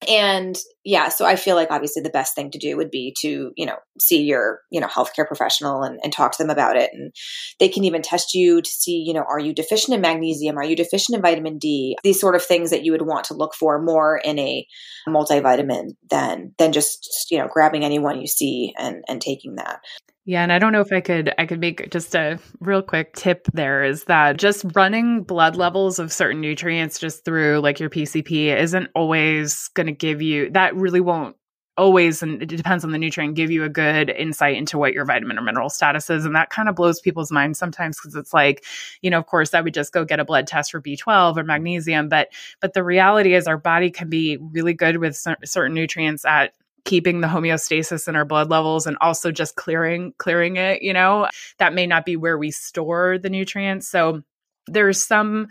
and 0.09 0.59
yeah 0.85 1.09
so 1.09 1.25
i 1.25 1.35
feel 1.35 1.57
like 1.57 1.71
obviously 1.71 2.03
the 2.03 2.11
best 2.11 2.35
thing 2.35 2.51
to 2.51 2.59
do 2.59 2.77
would 2.77 2.91
be 2.91 3.15
to 3.21 3.51
you 3.57 3.67
know 3.67 3.77
see 4.01 4.23
your 4.23 4.61
you 4.71 4.81
know 4.81 4.87
healthcare 4.87 5.27
professional 5.27 5.83
and, 5.83 5.99
and 6.03 6.13
talk 6.13 6.33
to 6.33 6.43
them 6.43 6.51
about 6.51 6.77
it. 6.77 6.91
And 6.93 7.13
they 7.59 7.69
can 7.69 7.85
even 7.85 8.03
test 8.03 8.35
you 8.35 8.63
to 8.63 8.71
see 8.71 9.03
you 9.07 9.15
know 9.15 9.25
are 9.29 9.39
you 9.39 9.53
deficient 9.53 9.95
in 9.95 10.01
magnesium? 10.01 10.57
Are 10.59 10.65
you 10.65 10.77
deficient 10.77 11.17
in 11.17 11.23
vitamin 11.23 11.59
d? 11.59 11.97
These 12.03 12.21
sort 12.21 12.35
of 12.35 12.45
things 12.45 12.71
that 12.71 12.85
you 12.85 12.93
would 12.93 13.07
want 13.07 13.25
to 13.25 13.35
look 13.35 13.55
for 13.55 13.81
more 13.81 14.19
in 14.19 14.39
a 14.39 14.67
multivitamin 15.09 15.91
than 16.11 16.55
than 16.59 16.73
just 16.73 17.27
you 17.31 17.39
know 17.39 17.49
grabbing 17.49 17.85
anyone 17.85 18.21
you 18.21 18.27
see 18.27 18.73
and 18.79 19.05
and 19.09 19.21
taking 19.21 19.57
that 19.57 19.81
yeah, 20.29 20.43
and 20.43 20.53
I 20.53 20.59
don't 20.59 20.75
know 20.75 20.83
if 20.83 20.93
I 20.93 21.01
could 21.01 21.33
I 21.39 21.47
could 21.47 21.59
make 21.59 21.89
just 21.91 22.15
a 22.15 22.39
real 22.61 22.83
quick 22.83 23.15
tip 23.15 23.49
there 23.55 23.83
is 23.83 24.05
that 24.05 24.37
just 24.37 24.67
running 24.75 25.23
blood 25.23 25.57
levels 25.57 25.99
of 25.99 26.13
certain 26.13 26.43
nutrients 26.43 26.99
just 26.99 27.25
through 27.25 27.61
like 27.61 27.81
your 27.81 27.89
PCP 27.89 28.55
isn't 28.55 28.91
always 28.95 29.69
going 29.69 29.87
to 29.87 29.93
give 29.93 30.21
you 30.21 30.51
that 30.51 30.77
really 30.77 31.01
won't 31.01 31.35
always 31.79 32.23
and 32.23 32.43
it 32.43 32.47
depends 32.51 32.85
on 32.85 32.91
the 32.91 32.99
nutrient 32.99 33.37
give 33.37 33.51
you 33.51 33.65
a 33.65 33.71
good 33.71 34.11
insight 34.11 34.57
into 34.57 34.77
what 34.77 34.93
your 34.93 35.07
vitamin 35.07 35.39
or 35.39 35.43
mineral 35.43 35.71
status 35.71 36.11
is 36.11 36.27
and 36.27 36.37
that 36.37 36.51
kind 36.51 36.69
of 36.69 36.75
blows 36.75 37.01
people's 37.01 37.33
minds 37.33 37.59
sometimes 37.59 37.97
because 37.99 38.15
it's 38.15 38.35
like 38.35 38.67
you 39.01 39.09
know 39.09 39.19
of 39.19 39.25
course 39.27 39.55
i 39.55 39.61
would 39.63 39.73
just 39.73 39.93
go 39.93 40.05
get 40.05 40.21
a 40.21 40.25
blood 40.27 40.47
test 40.47 40.73
for 40.73 40.83
b12 40.83 41.39
or 41.39 41.45
magnesium 41.45 42.09
but 42.09 42.29
but 42.61 42.75
the 42.75 42.83
reality 42.83 43.33
is 43.33 43.47
our 43.47 43.57
body 43.57 43.91
can 43.91 44.11
be 44.11 44.37
really 44.53 44.75
good 44.75 44.99
with 44.99 45.17
certain 45.45 45.73
nutrients 45.73 46.25
at 46.27 46.53
keeping 46.89 47.21
the 47.21 47.29
homeostasis 47.29 48.09
in 48.09 48.17
our 48.17 48.25
blood 48.25 48.49
levels 48.49 48.87
and 48.87 48.97
also 49.01 49.31
just 49.31 49.57
clearing 49.57 50.15
clearing 50.17 50.57
it 50.57 50.81
you 50.83 50.93
know 50.93 51.29
that 51.59 51.75
may 51.75 51.87
not 51.87 52.07
be 52.07 52.17
where 52.17 52.39
we 52.39 52.51
store 52.51 53.19
the 53.19 53.29
nutrients 53.29 53.87
so 53.87 54.23
there's 54.67 55.05
some 55.05 55.49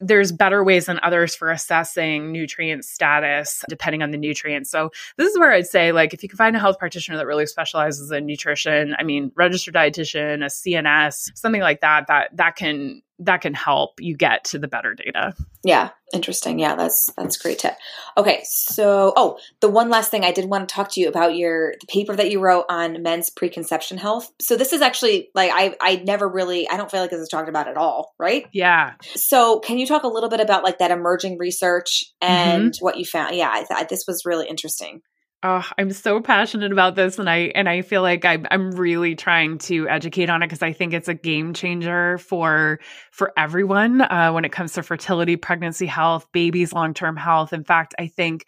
there's 0.00 0.30
better 0.30 0.62
ways 0.62 0.86
than 0.86 1.00
others 1.02 1.34
for 1.34 1.50
assessing 1.50 2.30
nutrient 2.30 2.84
status 2.84 3.64
depending 3.68 4.02
on 4.02 4.12
the 4.12 4.16
nutrients. 4.16 4.70
So 4.70 4.90
this 5.16 5.28
is 5.28 5.38
where 5.38 5.52
I'd 5.52 5.66
say 5.66 5.90
like 5.90 6.14
if 6.14 6.22
you 6.22 6.28
can 6.28 6.36
find 6.36 6.54
a 6.54 6.60
health 6.60 6.78
practitioner 6.78 7.18
that 7.18 7.26
really 7.26 7.46
specializes 7.46 8.10
in 8.12 8.26
nutrition, 8.26 8.94
I 8.96 9.02
mean 9.02 9.32
registered 9.34 9.74
dietitian, 9.74 10.44
a 10.44 10.46
CNS, 10.46 11.36
something 11.36 11.60
like 11.60 11.80
that 11.80 12.06
that 12.06 12.36
that 12.36 12.54
can 12.54 13.02
that 13.20 13.40
can 13.40 13.54
help 13.54 14.00
you 14.00 14.16
get 14.16 14.44
to 14.44 14.58
the 14.58 14.68
better 14.68 14.94
data. 14.94 15.34
Yeah, 15.64 15.90
interesting. 16.12 16.58
Yeah, 16.58 16.76
that's 16.76 17.10
that's 17.16 17.36
great 17.36 17.58
tip. 17.58 17.74
Okay, 18.16 18.42
so 18.44 19.12
oh, 19.16 19.38
the 19.60 19.68
one 19.68 19.88
last 19.88 20.10
thing 20.10 20.24
I 20.24 20.32
did 20.32 20.44
want 20.44 20.68
to 20.68 20.74
talk 20.74 20.92
to 20.92 21.00
you 21.00 21.08
about 21.08 21.36
your 21.36 21.74
the 21.80 21.86
paper 21.88 22.14
that 22.14 22.30
you 22.30 22.40
wrote 22.40 22.66
on 22.68 23.02
men's 23.02 23.30
preconception 23.30 23.98
health. 23.98 24.30
So 24.40 24.56
this 24.56 24.72
is 24.72 24.82
actually 24.82 25.30
like 25.34 25.50
I 25.52 25.74
I 25.80 25.96
never 25.96 26.28
really 26.28 26.68
I 26.68 26.76
don't 26.76 26.90
feel 26.90 27.00
like 27.00 27.10
this 27.10 27.20
is 27.20 27.28
talked 27.28 27.48
about 27.48 27.68
at 27.68 27.76
all, 27.76 28.14
right? 28.18 28.46
Yeah. 28.52 28.94
So 29.14 29.58
can 29.60 29.78
you 29.78 29.86
talk 29.86 30.04
a 30.04 30.08
little 30.08 30.28
bit 30.28 30.40
about 30.40 30.62
like 30.62 30.78
that 30.78 30.90
emerging 30.90 31.38
research 31.38 32.12
and 32.20 32.72
mm-hmm. 32.72 32.84
what 32.84 32.98
you 32.98 33.04
found? 33.04 33.34
Yeah, 33.34 33.50
I 33.52 33.64
thought 33.64 33.88
this 33.88 34.04
was 34.06 34.24
really 34.24 34.46
interesting. 34.46 35.02
Oh, 35.44 35.64
I'm 35.78 35.92
so 35.92 36.20
passionate 36.20 36.72
about 36.72 36.96
this, 36.96 37.16
and 37.16 37.30
I 37.30 37.52
and 37.54 37.68
I 37.68 37.82
feel 37.82 38.02
like 38.02 38.24
I'm 38.24 38.44
I'm 38.50 38.72
really 38.72 39.14
trying 39.14 39.58
to 39.58 39.88
educate 39.88 40.28
on 40.28 40.42
it 40.42 40.46
because 40.46 40.62
I 40.62 40.72
think 40.72 40.92
it's 40.92 41.06
a 41.06 41.14
game 41.14 41.54
changer 41.54 42.18
for 42.18 42.80
for 43.12 43.32
everyone 43.36 44.00
uh, 44.00 44.32
when 44.32 44.44
it 44.44 44.50
comes 44.50 44.72
to 44.72 44.82
fertility, 44.82 45.36
pregnancy 45.36 45.86
health, 45.86 46.26
babies' 46.32 46.72
long 46.72 46.92
term 46.92 47.16
health. 47.16 47.52
In 47.52 47.62
fact, 47.62 47.94
I 48.00 48.08
think 48.08 48.46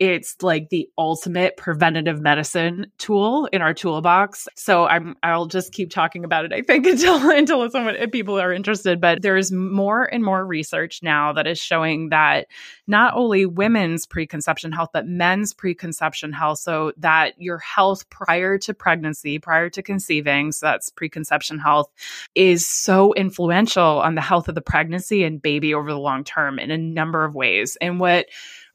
it's 0.00 0.42
like 0.42 0.70
the 0.70 0.88
ultimate 0.96 1.58
preventative 1.58 2.22
medicine 2.22 2.90
tool 2.96 3.46
in 3.52 3.60
our 3.60 3.74
toolbox. 3.74 4.48
So 4.56 4.86
I'm 4.86 5.14
I'll 5.22 5.44
just 5.44 5.72
keep 5.72 5.90
talking 5.90 6.24
about 6.24 6.46
it 6.46 6.54
I 6.54 6.62
think 6.62 6.86
until 6.86 7.30
until 7.30 7.70
someone 7.70 7.96
if 7.96 8.10
people 8.10 8.40
are 8.40 8.52
interested, 8.52 8.98
but 9.00 9.20
there's 9.20 9.52
more 9.52 10.04
and 10.04 10.24
more 10.24 10.44
research 10.44 11.00
now 11.02 11.34
that 11.34 11.46
is 11.46 11.58
showing 11.58 12.08
that 12.08 12.46
not 12.86 13.12
only 13.14 13.44
women's 13.44 14.06
preconception 14.06 14.72
health 14.72 14.88
but 14.94 15.06
men's 15.06 15.52
preconception 15.52 16.32
health 16.32 16.58
so 16.58 16.92
that 16.96 17.34
your 17.36 17.58
health 17.58 18.08
prior 18.08 18.56
to 18.56 18.72
pregnancy, 18.72 19.38
prior 19.38 19.68
to 19.68 19.82
conceiving, 19.82 20.50
so 20.50 20.64
that's 20.64 20.88
preconception 20.88 21.58
health 21.58 21.90
is 22.34 22.66
so 22.66 23.12
influential 23.12 24.00
on 24.00 24.14
the 24.14 24.22
health 24.22 24.48
of 24.48 24.54
the 24.54 24.62
pregnancy 24.62 25.24
and 25.24 25.42
baby 25.42 25.74
over 25.74 25.90
the 25.92 25.98
long 25.98 26.24
term 26.24 26.58
in 26.58 26.70
a 26.70 26.78
number 26.78 27.22
of 27.22 27.34
ways. 27.34 27.76
And 27.82 28.00
what 28.00 28.26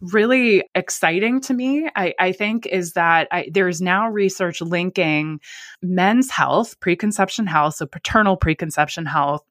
really 0.02 0.64
exciting 0.76 1.41
to 1.41 1.54
me, 1.54 1.89
I, 1.96 2.14
I 2.20 2.32
think, 2.32 2.66
is 2.66 2.93
that 2.93 3.28
I, 3.32 3.50
there's 3.52 3.82
now 3.82 4.10
research 4.10 4.62
linking 4.62 5.39
men's 5.82 6.30
health, 6.32 6.80
preconception 6.80 7.48
health, 7.48 7.76
so 7.76 7.86
paternal 7.86 8.38
preconception 8.38 9.06
health, 9.06 9.41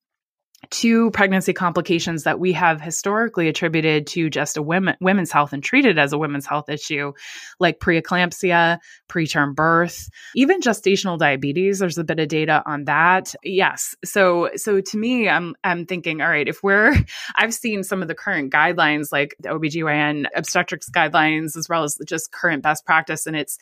to 0.71 1.11
pregnancy 1.11 1.53
complications 1.53 2.25
that 2.25 2.39
we 2.39 2.53
have 2.53 2.81
historically 2.81 3.49
attributed 3.49 4.07
to 4.09 4.31
just 4.31 4.57
a 4.57 4.63
women, 4.63 4.97
women's 5.01 5.31
health 5.31 5.53
and 5.53 5.63
treated 5.63 5.99
as 5.99 6.13
a 6.13 6.19
women's 6.19 6.47
health 6.47 6.69
issue, 6.69 7.13
like 7.61 7.81
preeclampsia, 7.81 8.79
preterm 9.09 9.55
birth, 9.55 10.09
even 10.35 10.61
gestational 10.61 11.19
diabetes. 11.19 11.79
There's 11.79 11.99
a 11.99 12.05
bit 12.05 12.21
of 12.21 12.29
data 12.29 12.63
on 12.67 12.85
that. 12.85 13.35
Yes. 13.43 13.95
So, 14.05 14.51
so 14.57 14.81
to 14.81 14.99
me, 14.99 15.29
I'm, 15.29 15.55
I'm 15.65 15.87
thinking, 15.87 16.21
all 16.21 16.29
right, 16.29 16.49
if 16.49 16.63
we're, 16.63 16.95
I've 17.35 17.55
seen 17.55 17.83
some 17.83 18.03
of 18.03 18.09
the 18.09 18.15
current 18.15 18.53
guidelines, 18.53 19.13
like 19.13 19.37
the 19.41 19.51
OBGYN 19.51 20.27
obstetrics 20.35 20.91
guidelines, 20.91 21.57
as 21.57 21.69
well 21.69 21.85
as 21.85 21.99
just 22.07 22.33
current 22.33 22.63
best 22.63 22.85
practice. 22.85 23.27
And 23.27 23.37
it's, 23.37 23.59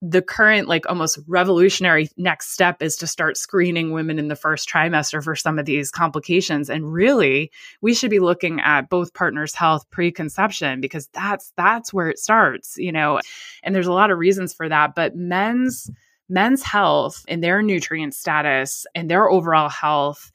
the 0.00 0.22
current 0.22 0.68
like 0.68 0.88
almost 0.88 1.18
revolutionary 1.26 2.08
next 2.16 2.52
step 2.52 2.82
is 2.82 2.96
to 2.96 3.06
start 3.06 3.36
screening 3.36 3.92
women 3.92 4.18
in 4.18 4.28
the 4.28 4.36
first 4.36 4.68
trimester 4.68 5.22
for 5.22 5.34
some 5.34 5.58
of 5.58 5.66
these 5.66 5.90
complications. 5.90 6.70
And 6.70 6.92
really 6.92 7.50
we 7.80 7.94
should 7.94 8.10
be 8.10 8.20
looking 8.20 8.60
at 8.60 8.88
both 8.88 9.12
partners 9.14 9.54
health 9.54 9.88
preconception 9.90 10.80
because 10.80 11.08
that's 11.08 11.52
that's 11.56 11.92
where 11.92 12.08
it 12.08 12.18
starts 12.18 12.76
you 12.78 12.92
know? 12.92 13.20
And 13.62 13.74
there's 13.74 13.86
a 13.86 13.92
lot 13.92 14.10
of 14.10 14.18
reasons 14.18 14.54
for 14.54 14.68
that 14.68 14.94
but 14.94 15.16
men's 15.16 15.90
men's 16.28 16.62
health 16.62 17.24
and 17.26 17.42
their 17.42 17.62
nutrient 17.62 18.14
status 18.14 18.86
and 18.94 19.10
their 19.10 19.28
overall 19.28 19.68
health 19.68 20.30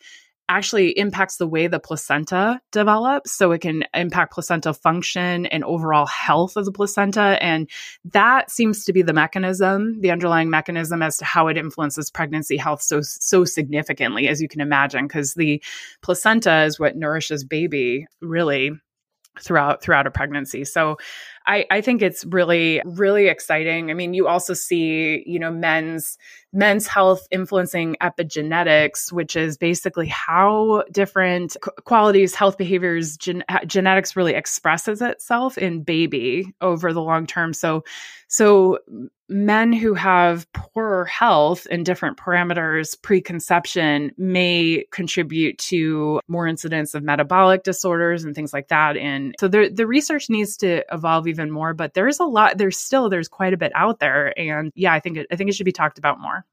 actually 0.50 0.89
impacts 0.98 1.38
the 1.38 1.48
way 1.48 1.68
the 1.68 1.80
placenta 1.80 2.60
develops. 2.72 3.32
So 3.32 3.52
it 3.52 3.62
can 3.62 3.86
impact 3.94 4.34
placenta 4.34 4.74
function 4.74 5.46
and 5.48 5.64
overall 5.64 6.06
health 6.06 6.58
of 6.58 6.66
the 6.66 6.72
placenta. 6.72 7.38
And 7.41 7.70
that 8.06 8.52
seems 8.52 8.86
to 8.86 8.94
be 8.94 9.02
the 9.02 9.14
mechanism, 9.14 10.00
the 10.02 10.12
underlying 10.12 10.50
mechanism 10.50 11.02
as 11.02 11.18
to 11.18 11.26
how 11.26 11.48
it 11.48 11.58
influences 11.58 12.12
pregnancy 12.12 12.58
health 12.58 12.82
so, 12.82 13.02
so 13.02 13.46
significantly, 13.46 14.28
as 14.28 14.41
you 14.41 14.48
can 14.48 14.62
imagine, 14.62 15.08
because 15.08 15.34
the 15.34 15.64
placenta 16.02 16.64
is 16.64 16.80
what 16.80 16.98
nourishes 16.98 17.44
baby 17.44 18.06
really 18.22 18.72
throughout 19.41 19.82
throughout 19.82 20.06
a 20.06 20.12
pregnancy. 20.12 20.64
So 20.64 20.98
I, 21.46 21.66
I 21.72 21.82
think 21.82 22.02
it's 22.02 22.26
really, 22.26 22.82
really 22.86 23.28
exciting. 23.28 23.91
I 23.91 23.94
mean, 23.94 24.14
you 24.14 24.28
also 24.28 24.54
see, 24.54 25.24
you 25.26 25.39
know, 25.39 25.52
men's 25.52 26.18
men's 26.54 26.88
health 26.88 27.28
influencing 27.32 27.98
epigenetics, 28.00 29.12
which 29.12 29.36
is 29.36 29.58
basically 29.58 30.08
how 30.08 30.84
different 30.91 31.58
qualities, 31.84 32.36
health 32.36 32.58
behaviors, 32.58 33.18
gen- 33.18 33.44
genetics 33.66 34.16
really 34.16 34.36
expresses 34.36 35.02
itself 35.02 35.58
in 35.58 35.82
baby 35.82 36.54
over 36.62 36.94
the 36.94 37.02
long 37.02 37.26
term. 37.26 37.54
So, 37.54 37.84
so 38.28 38.78
men 39.30 39.74
who 39.74 39.96
have 39.96 40.52
poorer 40.54 41.06
health 41.06 41.66
and 41.72 41.86
different 41.86 42.18
parameters 42.18 43.02
preconception 43.02 44.12
may 44.18 44.86
contribute 44.91 45.58
to 45.58 46.20
more 46.28 46.46
incidence 46.46 46.94
of 46.94 47.04
metabolic 47.04 47.64
disorders 47.64 48.24
and 48.24 48.36
things 48.36 48.54
like 48.54 48.68
that. 48.68 48.96
And 48.96 49.34
so 49.39 49.48
the, 49.48 49.72
the 49.74 49.88
research 49.88 50.30
needs 50.30 50.58
to 50.58 50.84
evolve 50.94 51.26
even 51.34 51.52
more, 51.52 51.74
but 51.74 51.94
there's 51.94 52.20
a 52.20 52.26
lot, 52.26 52.58
there's 52.58 52.78
still, 52.78 53.10
there's 53.10 53.28
quite 53.28 53.54
a 53.54 53.58
bit 53.58 53.72
out 53.76 54.00
there. 54.00 54.38
And 54.38 54.72
yeah, 54.76 54.94
I 54.94 55.00
think, 55.00 55.18
it, 55.18 55.28
I 55.32 55.36
think 55.36 55.50
it 55.50 55.56
should 55.56 55.66
be 55.66 55.72
talked 55.72 55.98
about 55.98 56.20
more. 56.20 56.46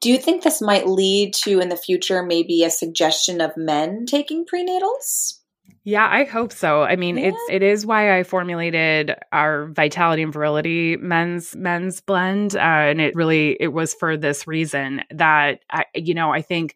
Do 0.00 0.10
you 0.10 0.18
think 0.18 0.42
this 0.42 0.60
might 0.60 0.88
lead 0.88 1.34
to 1.34 1.60
in 1.60 1.68
the 1.68 1.76
future 1.76 2.22
maybe 2.22 2.64
a 2.64 2.70
suggestion 2.70 3.40
of 3.40 3.56
men 3.56 4.06
taking 4.06 4.44
prenatals? 4.44 5.38
Yeah, 5.84 6.08
I 6.10 6.24
hope 6.24 6.50
so. 6.50 6.82
I 6.82 6.96
mean, 6.96 7.18
yeah. 7.18 7.28
it's 7.28 7.42
it 7.50 7.62
is 7.62 7.84
why 7.84 8.18
I 8.18 8.22
formulated 8.22 9.14
our 9.32 9.66
vitality 9.66 10.22
and 10.22 10.32
virility 10.32 10.96
men's 10.96 11.54
men's 11.54 12.00
blend, 12.00 12.56
uh, 12.56 12.58
and 12.58 13.02
it 13.02 13.14
really 13.14 13.56
it 13.60 13.68
was 13.68 13.92
for 13.92 14.16
this 14.16 14.46
reason 14.46 15.02
that 15.10 15.60
I, 15.68 15.84
you 15.94 16.14
know, 16.14 16.32
I 16.32 16.40
think 16.40 16.74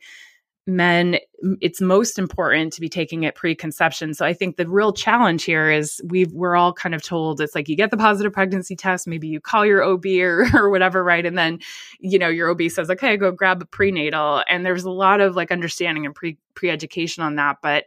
men 0.69 1.19
it's 1.61 1.81
most 1.81 2.19
important 2.19 2.73
to 2.73 2.81
be 2.81 2.89
taking 2.89 3.23
it 3.23 3.35
preconception. 3.35 4.13
So 4.13 4.27
i 4.27 4.35
think 4.35 4.57
the 4.57 4.69
real 4.69 4.93
challenge 4.93 5.45
here 5.45 5.71
is 5.71 6.01
we've 6.05 6.31
we're 6.33 6.57
all 6.57 6.73
kind 6.73 6.95
of 6.95 7.03
told 7.03 7.41
it's 7.41 7.55
like 7.55 7.69
you 7.69 7.77
get 7.77 7.91
the 7.91 7.97
positive 7.97 8.33
pregnancy 8.33 8.77
test 8.77 9.07
maybe 9.07 9.27
you 9.27 9.41
call 9.41 9.65
your 9.65 9.83
ob 9.83 10.05
or, 10.05 10.47
or 10.55 10.69
whatever 10.71 11.03
right? 11.03 11.25
And 11.25 11.39
then 11.39 11.59
you 12.01 12.19
know 12.19 12.29
your 12.29 12.51
ob 12.51 12.61
says 12.71 12.91
okay 12.91 13.17
go 13.17 13.33
grab 13.33 13.63
a 13.63 13.65
prenatal. 13.65 14.45
And 14.49 14.65
there's 14.65 14.85
a 14.85 14.91
lot 14.91 15.21
of 15.21 15.35
like 15.35 15.51
understanding 15.51 16.05
and 16.05 16.15
pre 16.15 16.37
pre-education 16.55 17.23
on 17.23 17.37
that. 17.37 17.59
But 17.63 17.85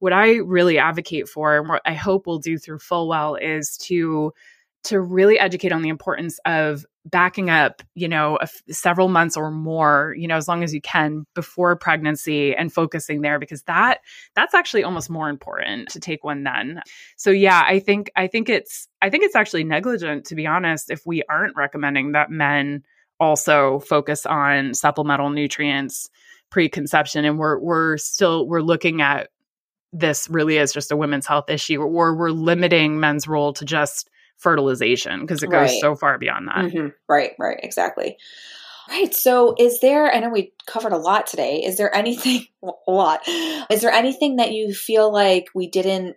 what 0.00 0.12
i 0.12 0.34
really 0.36 0.76
advocate 0.76 1.28
for 1.28 1.56
and 1.56 1.68
what 1.68 1.80
i 1.86 1.94
hope 1.94 2.26
we'll 2.26 2.38
do 2.38 2.58
through 2.58 2.78
fullwell 2.78 3.40
is 3.40 3.78
to 3.78 4.34
to 4.82 5.00
really 5.00 5.38
educate 5.38 5.72
on 5.72 5.82
the 5.82 5.88
importance 5.88 6.38
of 6.44 6.84
backing 7.04 7.50
up, 7.50 7.82
you 7.94 8.08
know, 8.08 8.38
several 8.70 9.08
months 9.08 9.36
or 9.36 9.50
more, 9.50 10.14
you 10.18 10.26
know, 10.26 10.36
as 10.36 10.48
long 10.48 10.62
as 10.62 10.72
you 10.72 10.80
can 10.80 11.26
before 11.34 11.76
pregnancy 11.76 12.54
and 12.54 12.72
focusing 12.72 13.20
there 13.20 13.38
because 13.38 13.62
that 13.62 14.00
that's 14.34 14.54
actually 14.54 14.82
almost 14.82 15.10
more 15.10 15.28
important 15.28 15.88
to 15.90 16.00
take 16.00 16.24
one 16.24 16.44
then. 16.44 16.80
So 17.16 17.30
yeah, 17.30 17.62
I 17.66 17.78
think 17.78 18.10
I 18.16 18.26
think 18.26 18.48
it's 18.48 18.88
I 19.02 19.10
think 19.10 19.24
it's 19.24 19.36
actually 19.36 19.64
negligent 19.64 20.24
to 20.26 20.34
be 20.34 20.46
honest 20.46 20.90
if 20.90 21.04
we 21.06 21.22
aren't 21.28 21.56
recommending 21.56 22.12
that 22.12 22.30
men 22.30 22.82
also 23.20 23.80
focus 23.80 24.26
on 24.26 24.74
supplemental 24.74 25.30
nutrients 25.30 26.10
preconception 26.50 27.24
and 27.24 27.38
we're 27.38 27.58
we're 27.58 27.96
still 27.96 28.46
we're 28.46 28.60
looking 28.60 29.02
at 29.02 29.28
this 29.92 30.28
really 30.28 30.58
as 30.58 30.72
just 30.72 30.90
a 30.90 30.96
women's 30.96 31.26
health 31.26 31.48
issue 31.48 31.80
or 31.80 32.14
we're 32.14 32.30
limiting 32.30 32.98
men's 32.98 33.28
role 33.28 33.52
to 33.52 33.64
just 33.64 34.10
fertilization 34.38 35.20
because 35.20 35.42
it 35.42 35.50
goes 35.50 35.70
right. 35.70 35.80
so 35.80 35.94
far 35.94 36.18
beyond 36.18 36.48
that. 36.48 36.64
Mm-hmm. 36.66 36.88
Right, 37.08 37.32
right, 37.38 37.58
exactly. 37.62 38.16
Right. 38.88 39.14
So, 39.14 39.54
is 39.58 39.80
there, 39.80 40.12
I 40.12 40.20
know 40.20 40.28
we 40.28 40.52
covered 40.66 40.92
a 40.92 40.98
lot 40.98 41.26
today. 41.26 41.62
Is 41.64 41.78
there 41.78 41.94
anything, 41.94 42.46
a 42.62 42.90
lot, 42.90 43.20
is 43.26 43.80
there 43.80 43.92
anything 43.92 44.36
that 44.36 44.52
you 44.52 44.74
feel 44.74 45.10
like 45.12 45.46
we 45.54 45.68
didn't 45.68 46.16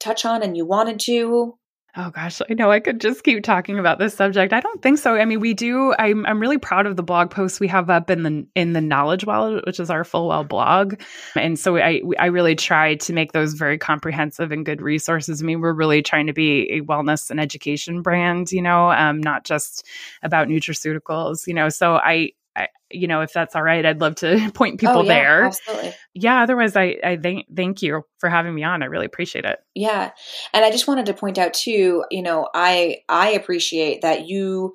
touch 0.00 0.24
on 0.24 0.42
and 0.42 0.56
you 0.56 0.64
wanted 0.64 1.00
to? 1.00 1.58
Oh 1.96 2.10
gosh, 2.10 2.40
I 2.48 2.54
know 2.54 2.70
I 2.70 2.80
could 2.80 3.00
just 3.00 3.24
keep 3.24 3.42
talking 3.42 3.78
about 3.78 3.98
this 3.98 4.14
subject. 4.14 4.52
I 4.52 4.60
don't 4.60 4.82
think 4.82 4.98
so. 4.98 5.16
I 5.16 5.24
mean, 5.24 5.40
we 5.40 5.54
do. 5.54 5.94
I'm 5.98 6.26
I'm 6.26 6.38
really 6.38 6.58
proud 6.58 6.86
of 6.86 6.96
the 6.96 7.02
blog 7.02 7.30
posts 7.30 7.60
we 7.60 7.68
have 7.68 7.88
up 7.88 8.10
in 8.10 8.22
the 8.22 8.46
in 8.54 8.74
the 8.74 8.80
Knowledge 8.80 9.24
wallet, 9.24 9.64
which 9.66 9.80
is 9.80 9.88
our 9.90 10.04
Fullwell 10.04 10.46
blog, 10.46 11.00
and 11.34 11.58
so 11.58 11.78
I 11.78 12.02
I 12.18 12.26
really 12.26 12.54
try 12.54 12.96
to 12.96 13.12
make 13.12 13.32
those 13.32 13.54
very 13.54 13.78
comprehensive 13.78 14.52
and 14.52 14.66
good 14.66 14.82
resources. 14.82 15.42
I 15.42 15.46
mean, 15.46 15.60
we're 15.60 15.72
really 15.72 16.02
trying 16.02 16.26
to 16.26 16.34
be 16.34 16.70
a 16.70 16.82
wellness 16.82 17.30
and 17.30 17.40
education 17.40 18.02
brand, 18.02 18.52
you 18.52 18.62
know, 18.62 18.92
um, 18.92 19.20
not 19.20 19.44
just 19.44 19.86
about 20.22 20.46
nutraceuticals, 20.48 21.46
you 21.46 21.54
know. 21.54 21.70
So 21.70 21.96
I 21.96 22.32
I, 22.58 22.68
you 22.90 23.06
know, 23.06 23.20
if 23.20 23.32
that's 23.32 23.54
all 23.54 23.62
right, 23.62 23.84
I'd 23.84 24.00
love 24.00 24.16
to 24.16 24.50
point 24.54 24.80
people 24.80 24.98
oh, 24.98 25.02
yeah, 25.02 25.08
there. 25.08 25.44
Absolutely. 25.44 25.94
Yeah. 26.14 26.42
Otherwise, 26.42 26.76
I, 26.76 26.96
I 27.04 27.16
thank, 27.16 27.46
thank 27.54 27.82
you 27.82 28.02
for 28.18 28.28
having 28.28 28.54
me 28.54 28.64
on. 28.64 28.82
I 28.82 28.86
really 28.86 29.06
appreciate 29.06 29.44
it. 29.44 29.58
Yeah. 29.74 30.10
And 30.52 30.64
I 30.64 30.70
just 30.70 30.88
wanted 30.88 31.06
to 31.06 31.14
point 31.14 31.38
out 31.38 31.54
too, 31.54 32.04
you 32.10 32.22
know, 32.22 32.48
I, 32.54 32.98
I 33.08 33.30
appreciate 33.30 34.02
that 34.02 34.26
you 34.26 34.74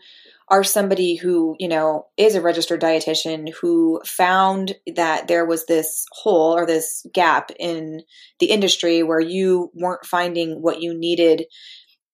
are 0.50 0.64
somebody 0.64 1.16
who, 1.16 1.56
you 1.58 1.68
know, 1.68 2.06
is 2.18 2.36
a 2.36 2.42
registered 2.42 2.82
dietitian 2.82 3.52
who 3.62 4.02
found 4.06 4.76
that 4.96 5.28
there 5.28 5.46
was 5.46 5.66
this 5.66 6.06
hole 6.12 6.56
or 6.56 6.66
this 6.66 7.06
gap 7.14 7.52
in 7.60 8.04
the 8.40 8.48
industry 8.48 9.04
where 9.04 9.22
you 9.22 9.72
weren't 9.74 10.06
finding 10.06 10.62
what 10.62 10.82
you 10.82 10.94
needed 10.94 11.46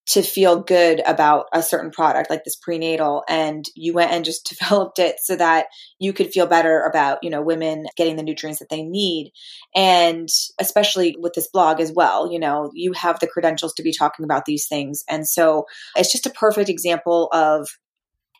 to 0.09 0.23
feel 0.23 0.59
good 0.59 1.01
about 1.05 1.45
a 1.53 1.61
certain 1.61 1.91
product 1.91 2.31
like 2.31 2.43
this 2.43 2.55
prenatal 2.55 3.23
and 3.29 3.65
you 3.75 3.93
went 3.93 4.11
and 4.11 4.25
just 4.25 4.45
developed 4.59 4.99
it 4.99 5.17
so 5.21 5.35
that 5.35 5.67
you 5.99 6.13
could 6.13 6.31
feel 6.31 6.47
better 6.47 6.83
about 6.83 7.19
you 7.23 7.29
know 7.29 7.41
women 7.41 7.85
getting 7.95 8.15
the 8.15 8.23
nutrients 8.23 8.59
that 8.59 8.69
they 8.69 8.83
need. 8.83 9.31
And 9.75 10.27
especially 10.59 11.15
with 11.19 11.33
this 11.33 11.47
blog 11.47 11.79
as 11.79 11.91
well 11.91 12.31
you 12.31 12.39
know 12.39 12.71
you 12.73 12.93
have 12.93 13.19
the 13.19 13.27
credentials 13.27 13.73
to 13.75 13.83
be 13.83 13.93
talking 13.93 14.25
about 14.25 14.45
these 14.45 14.67
things. 14.67 15.03
And 15.09 15.27
so 15.27 15.65
it's 15.95 16.11
just 16.11 16.25
a 16.25 16.31
perfect 16.31 16.69
example 16.69 17.29
of 17.31 17.67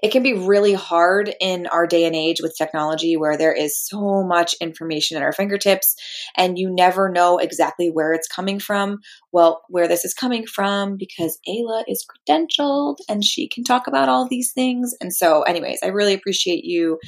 it 0.01 0.11
can 0.11 0.23
be 0.23 0.33
really 0.33 0.73
hard 0.73 1.33
in 1.41 1.67
our 1.67 1.85
day 1.85 2.05
and 2.05 2.15
age 2.15 2.41
with 2.41 2.55
technology 2.57 3.17
where 3.17 3.37
there 3.37 3.53
is 3.53 3.77
so 3.77 4.23
much 4.23 4.55
information 4.61 5.17
at 5.17 5.23
our 5.23 5.33
fingertips 5.33 5.95
and 6.35 6.57
you 6.57 6.73
never 6.73 7.09
know 7.09 7.37
exactly 7.37 7.89
where 7.89 8.13
it's 8.13 8.27
coming 8.27 8.59
from. 8.59 8.99
Well, 9.31 9.61
where 9.69 9.87
this 9.87 10.05
is 10.05 10.13
coming 10.13 10.45
from 10.45 10.97
because 10.97 11.37
Ayla 11.47 11.83
is 11.87 12.05
credentialed 12.05 12.97
and 13.09 13.23
she 13.23 13.47
can 13.47 13.63
talk 13.63 13.87
about 13.87 14.09
all 14.09 14.27
these 14.27 14.53
things. 14.53 14.95
And 15.01 15.13
so, 15.13 15.43
anyways, 15.43 15.79
I 15.83 15.87
really 15.87 16.13
appreciate 16.13 16.63
you. 16.63 16.99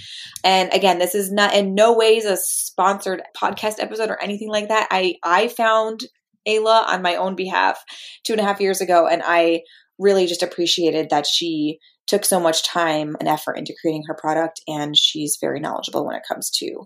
And 0.43 0.73
again, 0.73 0.99
this 0.99 1.15
is 1.15 1.31
not 1.31 1.53
in 1.55 1.73
no 1.73 1.93
ways 1.93 2.25
a 2.25 2.37
sponsored 2.37 3.21
podcast 3.37 3.75
episode 3.79 4.09
or 4.09 4.21
anything 4.21 4.49
like 4.49 4.67
that. 4.67 4.87
I 4.91 5.15
I 5.23 5.47
found 5.47 6.03
Ayla 6.47 6.87
on 6.87 7.01
my 7.01 7.15
own 7.15 7.35
behalf 7.35 7.83
two 8.23 8.33
and 8.33 8.39
a 8.39 8.43
half 8.45 8.59
years 8.59 8.81
ago, 8.81 9.07
and 9.07 9.21
I 9.23 9.61
really 9.99 10.25
just 10.25 10.43
appreciated 10.43 11.09
that 11.11 11.27
she 11.27 11.79
took 12.11 12.25
so 12.25 12.41
much 12.41 12.61
time 12.65 13.15
and 13.21 13.29
effort 13.29 13.57
into 13.57 13.73
creating 13.79 14.03
her 14.05 14.13
product, 14.13 14.59
and 14.67 14.97
she's 14.97 15.37
very 15.39 15.61
knowledgeable 15.61 16.05
when 16.05 16.17
it 16.17 16.23
comes 16.27 16.49
to 16.49 16.85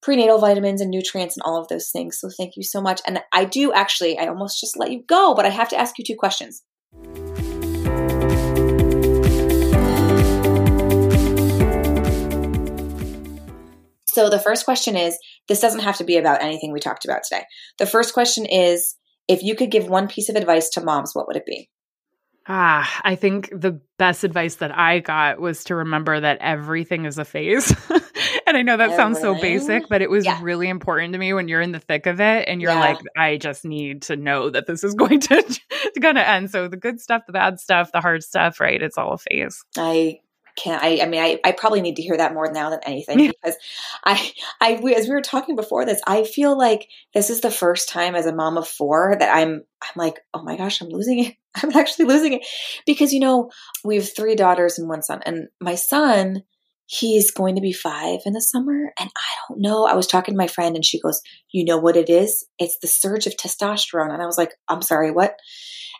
prenatal 0.00 0.38
vitamins 0.38 0.80
and 0.80 0.90
nutrients 0.90 1.36
and 1.36 1.42
all 1.44 1.60
of 1.60 1.68
those 1.68 1.90
things. 1.90 2.18
So 2.18 2.30
thank 2.34 2.54
you 2.56 2.62
so 2.62 2.80
much. 2.80 3.02
And 3.06 3.20
I 3.30 3.44
do 3.44 3.74
actually, 3.74 4.18
I 4.18 4.26
almost 4.28 4.58
just 4.58 4.78
let 4.78 4.90
you 4.90 5.02
go, 5.06 5.34
but 5.34 5.44
I 5.44 5.50
have 5.50 5.68
to 5.68 5.76
ask 5.76 5.98
you 5.98 6.04
two 6.04 6.16
questions. 6.16 6.62
So 14.08 14.30
the 14.30 14.40
first 14.42 14.64
question 14.64 14.96
is 14.96 15.18
this 15.46 15.60
doesn't 15.60 15.80
have 15.80 15.98
to 15.98 16.04
be 16.04 16.16
about 16.16 16.42
anything 16.42 16.72
we 16.72 16.80
talked 16.80 17.04
about 17.04 17.22
today. 17.22 17.44
The 17.78 17.86
first 17.86 18.14
question 18.14 18.46
is 18.46 18.96
if 19.28 19.42
you 19.42 19.54
could 19.54 19.70
give 19.70 19.90
one 19.90 20.08
piece 20.08 20.30
of 20.30 20.36
advice 20.36 20.70
to 20.70 20.80
moms, 20.80 21.10
what 21.12 21.26
would 21.26 21.36
it 21.36 21.44
be? 21.44 21.68
Ah, 22.50 23.00
I 23.04 23.14
think 23.14 23.50
the 23.50 23.78
best 23.98 24.24
advice 24.24 24.54
that 24.56 24.76
I 24.76 25.00
got 25.00 25.38
was 25.38 25.64
to 25.64 25.74
remember 25.74 26.18
that 26.18 26.38
everything 26.40 27.04
is 27.04 27.18
a 27.18 27.24
phase. 27.24 27.70
and 28.46 28.56
I 28.56 28.62
know 28.62 28.78
that 28.78 28.84
everything? 28.84 28.96
sounds 28.96 29.20
so 29.20 29.34
basic, 29.34 29.86
but 29.90 30.00
it 30.00 30.08
was 30.08 30.24
yeah. 30.24 30.38
really 30.42 30.70
important 30.70 31.12
to 31.12 31.18
me 31.18 31.34
when 31.34 31.48
you're 31.48 31.60
in 31.60 31.72
the 31.72 31.78
thick 31.78 32.06
of 32.06 32.20
it 32.20 32.48
and 32.48 32.62
you're 32.62 32.72
yeah. 32.72 32.80
like, 32.80 32.98
I 33.18 33.36
just 33.36 33.66
need 33.66 34.02
to 34.02 34.16
know 34.16 34.48
that 34.48 34.66
this 34.66 34.82
is 34.82 34.94
going 34.94 35.20
to, 35.20 35.42
to 35.42 36.00
gonna 36.00 36.20
end. 36.20 36.50
So 36.50 36.68
the 36.68 36.78
good 36.78 37.02
stuff, 37.02 37.26
the 37.26 37.32
bad 37.32 37.60
stuff, 37.60 37.92
the 37.92 38.00
hard 38.00 38.24
stuff, 38.24 38.60
right? 38.60 38.80
It's 38.80 38.96
all 38.96 39.12
a 39.12 39.18
phase. 39.18 39.62
I 39.76 40.20
can 40.58 40.78
I, 40.82 41.00
I 41.02 41.06
mean 41.06 41.20
I, 41.20 41.38
I 41.44 41.52
probably 41.52 41.80
need 41.80 41.96
to 41.96 42.02
hear 42.02 42.16
that 42.16 42.34
more 42.34 42.50
now 42.52 42.70
than 42.70 42.80
anything 42.84 43.20
yeah. 43.20 43.30
because 43.30 43.56
I 44.04 44.32
I 44.60 44.74
as 44.96 45.06
we 45.06 45.14
were 45.14 45.22
talking 45.22 45.56
before 45.56 45.84
this 45.84 46.00
I 46.06 46.24
feel 46.24 46.58
like 46.58 46.88
this 47.14 47.30
is 47.30 47.40
the 47.40 47.50
first 47.50 47.88
time 47.88 48.14
as 48.14 48.26
a 48.26 48.34
mom 48.34 48.58
of 48.58 48.66
four 48.66 49.16
that 49.18 49.34
I'm 49.34 49.64
I'm 49.82 49.94
like 49.96 50.20
oh 50.34 50.42
my 50.42 50.56
gosh 50.56 50.80
I'm 50.80 50.88
losing 50.88 51.24
it 51.24 51.36
I'm 51.54 51.76
actually 51.76 52.06
losing 52.06 52.34
it 52.34 52.46
because 52.86 53.12
you 53.12 53.20
know 53.20 53.50
we 53.84 53.96
have 53.96 54.14
three 54.14 54.34
daughters 54.34 54.78
and 54.78 54.88
one 54.88 55.02
son 55.02 55.22
and 55.24 55.48
my 55.60 55.76
son 55.76 56.42
he's 56.90 57.30
going 57.30 57.54
to 57.54 57.60
be 57.60 57.72
five 57.72 58.20
in 58.24 58.32
the 58.32 58.40
summer 58.40 58.92
and 58.98 59.10
I 59.16 59.30
don't 59.48 59.60
know 59.60 59.86
I 59.86 59.94
was 59.94 60.06
talking 60.06 60.34
to 60.34 60.38
my 60.38 60.48
friend 60.48 60.74
and 60.74 60.84
she 60.84 61.00
goes 61.00 61.20
you 61.52 61.64
know 61.64 61.78
what 61.78 61.96
it 61.96 62.08
is 62.08 62.46
it's 62.58 62.78
the 62.80 62.88
surge 62.88 63.26
of 63.26 63.34
testosterone 63.34 64.12
and 64.12 64.22
I 64.22 64.26
was 64.26 64.38
like 64.38 64.54
I'm 64.68 64.82
sorry 64.82 65.10
what 65.10 65.36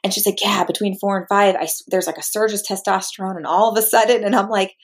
and 0.05 0.12
she's 0.12 0.26
like, 0.26 0.43
yeah, 0.43 0.64
between 0.64 0.99
four 0.99 1.18
and 1.18 1.28
five, 1.28 1.57
I, 1.57 1.68
there's 1.89 2.07
like 2.07 2.18
a 2.18 2.22
surge 2.22 2.53
of 2.53 2.62
testosterone. 2.62 3.36
And 3.36 3.47
all 3.47 3.70
of 3.70 3.78
a 3.78 3.82
sudden, 3.82 4.24
and 4.24 4.34
I'm 4.34 4.49
like, 4.49 4.74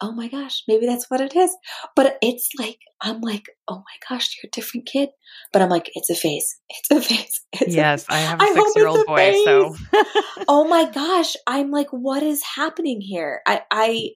oh 0.00 0.12
my 0.12 0.28
gosh, 0.28 0.62
maybe 0.68 0.86
that's 0.86 1.10
what 1.10 1.20
it 1.20 1.34
is. 1.34 1.56
But 1.94 2.18
it's 2.20 2.50
like, 2.58 2.78
I'm 3.00 3.20
like, 3.20 3.44
oh 3.68 3.76
my 3.76 4.08
gosh, 4.08 4.36
you're 4.36 4.48
a 4.48 4.50
different 4.50 4.86
kid. 4.86 5.10
But 5.52 5.62
I'm 5.62 5.70
like, 5.70 5.90
it's 5.94 6.10
a 6.10 6.14
phase. 6.14 6.56
It's 6.68 6.90
a 6.90 7.00
phase. 7.00 7.40
It's 7.58 7.74
yes, 7.74 8.04
I 8.10 8.18
have 8.18 8.42
a 8.42 8.46
six 8.46 8.76
year 8.76 8.86
old 8.86 9.06
boy. 9.06 9.32
So, 9.44 9.74
oh 10.48 10.66
my 10.68 10.90
gosh, 10.90 11.36
I'm 11.46 11.70
like, 11.70 11.88
what 11.90 12.22
is 12.22 12.42
happening 12.42 13.00
here? 13.00 13.40
I, 13.46 13.62
I, 13.70 14.10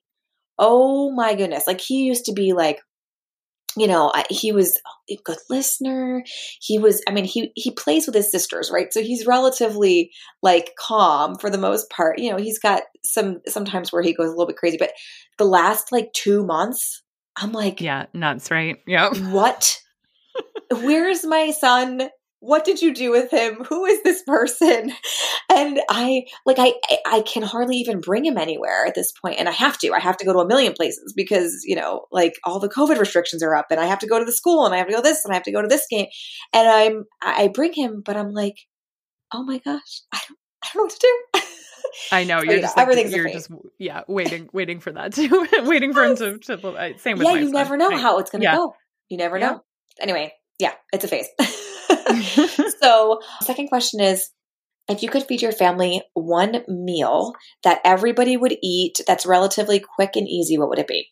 oh 0.61 1.11
my 1.11 1.33
goodness. 1.33 1.65
Like 1.67 1.81
he 1.81 2.05
used 2.05 2.25
to 2.25 2.33
be 2.33 2.53
like, 2.53 2.79
you 3.75 3.87
know, 3.87 4.11
he 4.29 4.51
was 4.51 4.79
a 5.09 5.17
good 5.23 5.37
listener. 5.49 6.23
He 6.59 6.77
was, 6.77 7.01
I 7.07 7.11
mean, 7.11 7.23
he, 7.25 7.51
he 7.55 7.71
plays 7.71 8.05
with 8.05 8.15
his 8.15 8.29
sisters, 8.29 8.69
right? 8.71 8.93
So 8.93 9.01
he's 9.01 9.25
relatively 9.25 10.11
like 10.43 10.73
calm 10.77 11.35
for 11.35 11.49
the 11.49 11.57
most 11.57 11.89
part. 11.89 12.19
You 12.19 12.31
know, 12.31 12.37
he's 12.37 12.59
got 12.59 12.83
some, 13.03 13.39
sometimes 13.47 13.91
where 13.91 14.03
he 14.03 14.13
goes 14.13 14.27
a 14.27 14.31
little 14.31 14.45
bit 14.45 14.57
crazy, 14.57 14.77
but 14.77 14.91
the 15.37 15.45
last 15.45 15.91
like 15.91 16.11
two 16.13 16.45
months, 16.45 17.01
I'm 17.37 17.53
like, 17.53 17.81
yeah, 17.81 18.05
nuts, 18.13 18.51
right? 18.51 18.77
Yeah. 18.85 19.09
What? 19.31 19.79
Where's 20.71 21.25
my 21.25 21.51
son? 21.51 22.09
What 22.41 22.65
did 22.65 22.81
you 22.81 22.93
do 22.93 23.11
with 23.11 23.31
him? 23.31 23.63
Who 23.69 23.85
is 23.85 24.03
this 24.03 24.21
person? 24.23 24.91
And 25.53 25.81
I 25.89 26.23
like 26.45 26.55
I 26.59 26.73
I 27.05 27.21
can 27.21 27.43
hardly 27.43 27.75
even 27.75 27.99
bring 27.99 28.23
him 28.23 28.37
anywhere 28.37 28.85
at 28.87 28.95
this 28.95 29.11
point 29.11 29.37
and 29.37 29.49
I 29.49 29.51
have 29.51 29.77
to. 29.79 29.91
I 29.91 29.99
have 29.99 30.15
to 30.17 30.25
go 30.25 30.31
to 30.31 30.39
a 30.39 30.47
million 30.47 30.71
places 30.71 31.13
because, 31.13 31.63
you 31.65 31.75
know, 31.75 32.05
like 32.09 32.35
all 32.45 32.59
the 32.59 32.69
covid 32.69 32.97
restrictions 32.99 33.43
are 33.43 33.53
up 33.53 33.65
and 33.69 33.77
I 33.77 33.85
have 33.85 33.99
to 33.99 34.07
go 34.07 34.17
to 34.17 34.23
the 34.23 34.31
school 34.31 34.65
and 34.65 34.73
I 34.73 34.77
have 34.77 34.87
to 34.87 34.93
go 34.93 35.01
this 35.01 35.25
and 35.25 35.33
I 35.33 35.35
have 35.35 35.43
to 35.43 35.51
go 35.51 35.61
to 35.61 35.67
this 35.67 35.85
game. 35.89 36.05
And 36.53 36.69
I'm 36.69 37.03
I 37.21 37.49
bring 37.49 37.73
him 37.73 38.01
but 38.05 38.15
I'm 38.15 38.31
like, 38.31 38.55
"Oh 39.33 39.43
my 39.43 39.57
gosh, 39.57 40.01
I 40.13 40.19
don't 40.25 40.37
I 40.63 40.67
don't 40.73 40.77
know 40.77 40.83
what 40.83 40.91
to 40.91 40.99
do." 41.01 41.41
I 42.13 42.23
know 42.23 42.41
you're 42.43 42.61
just 42.61 42.77
like, 42.77 42.83
everything's 42.83 43.13
you're 43.13 43.29
just 43.29 43.51
yeah 43.77 44.03
waiting 44.07 44.47
waiting 44.53 44.79
for 44.79 44.93
that 44.93 45.13
too 45.13 45.47
waiting 45.65 45.91
for 45.93 46.03
him 46.05 46.15
to, 46.15 46.37
to 46.37 46.93
same 46.97 47.17
with 47.17 47.27
yeah 47.27 47.33
you 47.33 47.47
son. 47.47 47.51
never 47.51 47.75
know 47.75 47.97
how 47.97 48.19
it's 48.19 48.31
gonna 48.31 48.45
yeah. 48.45 48.55
go 48.55 48.73
you 49.09 49.17
never 49.17 49.37
Yeah. 49.37 49.49
know 49.51 49.63
anyway 49.99 50.31
yeah 50.59 50.71
it's 50.93 51.03
a 51.03 51.09
phase 51.09 51.27
so 52.81 53.19
second 53.41 53.67
question 53.67 53.99
is 53.99 54.29
if 54.89 55.03
you 55.03 55.09
could 55.09 55.23
feed 55.23 55.41
your 55.41 55.51
family 55.51 56.01
one 56.13 56.63
meal 56.67 57.33
that 57.63 57.81
everybody 57.83 58.37
would 58.37 58.57
eat 58.61 58.99
that's 59.07 59.25
relatively 59.25 59.79
quick 59.79 60.15
and 60.15 60.27
easy 60.27 60.57
what 60.57 60.69
would 60.69 60.79
it 60.79 60.87
be 60.87 61.07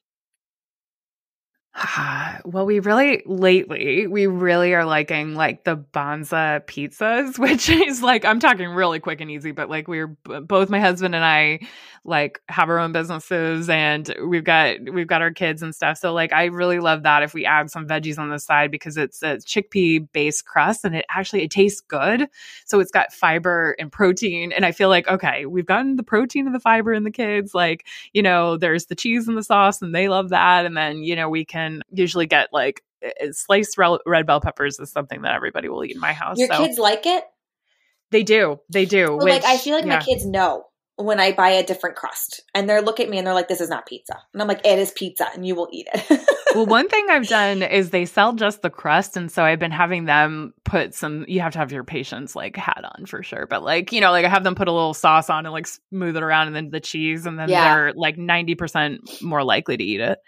Uh, 1.75 2.39
well, 2.45 2.65
we 2.65 2.79
really 2.79 3.21
lately 3.27 4.07
we 4.07 4.25
really 4.25 4.73
are 4.73 4.85
liking 4.85 5.35
like 5.35 5.63
the 5.63 5.77
Banza 5.77 6.65
pizzas, 6.65 7.37
which 7.39 7.69
is 7.69 8.01
like 8.01 8.25
I'm 8.25 8.39
talking 8.39 8.69
really 8.69 8.99
quick 8.99 9.21
and 9.21 9.29
easy, 9.29 9.51
but 9.51 9.69
like 9.69 9.87
we're 9.87 10.07
both 10.07 10.69
my 10.69 10.79
husband 10.79 11.13
and 11.13 11.23
I 11.23 11.59
like 12.03 12.41
have 12.49 12.69
our 12.69 12.79
own 12.79 12.91
businesses 12.91 13.69
and 13.69 14.13
we've 14.27 14.43
got 14.43 14.77
we've 14.91 15.07
got 15.07 15.21
our 15.21 15.31
kids 15.31 15.61
and 15.61 15.73
stuff. 15.75 15.99
So 15.99 16.11
like 16.11 16.33
I 16.33 16.45
really 16.45 16.79
love 16.79 17.03
that 17.03 17.21
if 17.23 17.33
we 17.35 17.45
add 17.45 17.69
some 17.69 17.87
veggies 17.87 18.17
on 18.17 18.29
the 18.29 18.39
side 18.39 18.71
because 18.71 18.97
it's 18.97 19.21
a 19.21 19.35
chickpea 19.37 20.07
based 20.11 20.45
crust 20.45 20.83
and 20.83 20.95
it 20.95 21.05
actually 21.09 21.43
it 21.43 21.51
tastes 21.51 21.81
good. 21.81 22.27
So 22.65 22.79
it's 22.79 22.91
got 22.91 23.13
fiber 23.13 23.75
and 23.79 23.91
protein 23.91 24.51
and 24.51 24.65
I 24.65 24.71
feel 24.71 24.89
like 24.89 25.07
okay, 25.07 25.45
we've 25.45 25.65
gotten 25.67 25.97
the 25.97 26.03
protein 26.03 26.47
and 26.47 26.55
the 26.55 26.59
fiber 26.59 26.93
in 26.93 27.03
the 27.03 27.11
kids 27.11 27.53
like 27.53 27.85
you 28.13 28.21
know, 28.23 28.57
there's 28.57 28.87
the 28.87 28.95
cheese 28.95 29.27
and 29.27 29.37
the 29.37 29.43
sauce, 29.43 29.81
and 29.81 29.93
they 29.93 30.09
love 30.09 30.29
that. 30.29 30.65
And 30.65 30.75
then, 30.75 31.03
you 31.03 31.15
know, 31.15 31.29
we 31.29 31.45
can 31.45 31.58
usually 31.91 32.25
get 32.25 32.49
like 32.51 32.81
sliced 33.31 33.77
red 33.77 34.25
bell 34.25 34.41
peppers 34.41 34.79
is 34.79 34.91
something 34.91 35.21
that 35.21 35.33
everybody 35.33 35.69
will 35.69 35.83
eat 35.83 35.95
in 35.95 35.99
my 35.99 36.13
house. 36.13 36.37
your 36.37 36.47
so 36.47 36.57
kids 36.57 36.77
like 36.77 37.05
it 37.05 37.23
they 38.11 38.23
do, 38.23 38.59
they 38.69 38.85
do. 38.85 39.05
So, 39.05 39.17
which, 39.17 39.33
like 39.33 39.45
i 39.45 39.57
feel 39.57 39.75
like 39.75 39.85
yeah. 39.85 39.97
my 39.97 40.01
kids 40.01 40.25
know 40.25 40.65
when 40.95 41.19
i 41.19 41.31
buy 41.31 41.49
a 41.51 41.63
different 41.63 41.95
crust 41.95 42.43
and 42.53 42.67
they're 42.67 42.81
look 42.81 42.99
at 42.99 43.09
me 43.09 43.17
and 43.17 43.25
they're 43.25 43.33
like 43.33 43.47
this 43.47 43.61
is 43.61 43.69
not 43.69 43.85
pizza 43.85 44.17
and 44.33 44.41
i'm 44.41 44.47
like 44.47 44.65
it 44.65 44.79
is 44.79 44.91
pizza 44.91 45.27
and 45.33 45.47
you 45.47 45.55
will 45.55 45.69
eat 45.71 45.87
it 45.93 46.21
well, 46.55 46.65
one 46.65 46.87
thing 46.87 47.05
I've 47.09 47.27
done 47.27 47.61
is 47.61 47.89
they 47.89 48.05
sell 48.05 48.33
just 48.33 48.61
the 48.61 48.69
crust, 48.69 49.15
and 49.17 49.31
so 49.31 49.43
I've 49.43 49.59
been 49.59 49.71
having 49.71 50.05
them 50.05 50.53
put 50.63 50.95
some. 50.95 51.25
You 51.27 51.41
have 51.41 51.53
to 51.53 51.59
have 51.59 51.71
your 51.71 51.83
patience 51.83 52.35
like 52.35 52.55
hat 52.55 52.83
on 52.83 53.05
for 53.05 53.23
sure, 53.23 53.45
but 53.47 53.63
like 53.63 53.91
you 53.91 54.01
know, 54.01 54.11
like 54.11 54.25
I 54.25 54.29
have 54.29 54.43
them 54.43 54.55
put 54.55 54.67
a 54.67 54.71
little 54.71 54.93
sauce 54.93 55.29
on 55.29 55.45
and 55.45 55.53
like 55.53 55.67
smooth 55.67 56.17
it 56.17 56.23
around, 56.23 56.47
and 56.47 56.55
then 56.55 56.69
the 56.71 56.79
cheese, 56.79 57.25
and 57.25 57.37
then 57.37 57.49
Yeah. 57.49 57.73
they're 57.73 57.93
like 57.93 58.17
ninety 58.17 58.55
percent 58.55 59.01
more 59.21 59.43
likely 59.43 59.77
to 59.77 59.83
eat 59.83 60.01
it. 60.01 60.19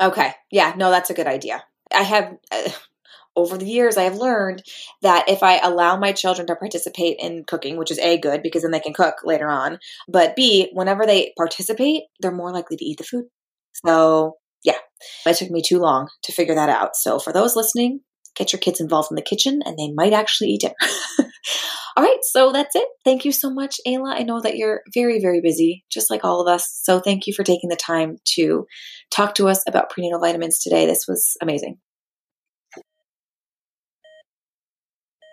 Okay. 0.00 0.32
Yeah, 0.50 0.74
no, 0.76 0.90
that's 0.90 1.10
a 1.10 1.14
good 1.14 1.26
idea. 1.26 1.62
I 1.94 2.02
have, 2.02 2.36
uh, 2.50 2.70
over 3.36 3.58
the 3.58 3.66
years, 3.66 3.96
I 3.96 4.04
have 4.04 4.16
learned 4.16 4.62
that 5.02 5.28
if 5.28 5.42
I 5.42 5.58
allow 5.58 5.96
my 5.96 6.12
children 6.12 6.46
to 6.46 6.54
participate 6.56 7.16
in 7.18 7.44
cooking, 7.44 7.76
which 7.76 7.90
is 7.90 7.98
A, 7.98 8.16
good 8.16 8.42
because 8.42 8.62
then 8.62 8.70
they 8.70 8.78
can 8.78 8.92
cook 8.92 9.16
later 9.24 9.48
on, 9.48 9.80
but 10.08 10.36
B, 10.36 10.70
whenever 10.72 11.04
they 11.04 11.32
participate, 11.36 12.04
they're 12.20 12.30
more 12.30 12.52
likely 12.52 12.76
to 12.76 12.84
eat 12.84 12.98
the 12.98 13.04
food. 13.04 13.24
So, 13.84 14.36
yeah, 14.62 14.78
it 15.26 15.36
took 15.36 15.50
me 15.50 15.62
too 15.62 15.80
long 15.80 16.08
to 16.22 16.32
figure 16.32 16.54
that 16.54 16.68
out. 16.68 16.94
So, 16.96 17.18
for 17.18 17.32
those 17.32 17.56
listening, 17.56 18.00
get 18.36 18.52
your 18.52 18.60
kids 18.60 18.80
involved 18.80 19.08
in 19.10 19.16
the 19.16 19.22
kitchen 19.22 19.62
and 19.64 19.76
they 19.76 19.90
might 19.92 20.12
actually 20.12 20.50
eat 20.50 20.60
dinner. 20.60 20.74
all 21.96 22.02
right, 22.02 22.18
so 22.22 22.50
that's 22.50 22.74
it. 22.74 22.88
Thank 23.04 23.24
you 23.24 23.30
so 23.30 23.50
much, 23.50 23.80
Ayla. 23.86 24.14
I 24.14 24.24
know 24.24 24.40
that 24.40 24.56
you're 24.56 24.82
very, 24.92 25.20
very 25.20 25.40
busy, 25.40 25.84
just 25.90 26.10
like 26.10 26.24
all 26.24 26.40
of 26.40 26.48
us. 26.48 26.80
So, 26.82 26.98
thank 26.98 27.26
you 27.26 27.32
for 27.32 27.44
taking 27.44 27.70
the 27.70 27.76
time 27.76 28.16
to 28.34 28.66
talk 29.10 29.36
to 29.36 29.48
us 29.48 29.62
about 29.68 29.90
prenatal 29.90 30.18
vitamins 30.18 30.58
today. 30.58 30.86
This 30.86 31.06
was 31.06 31.36
amazing. 31.40 31.78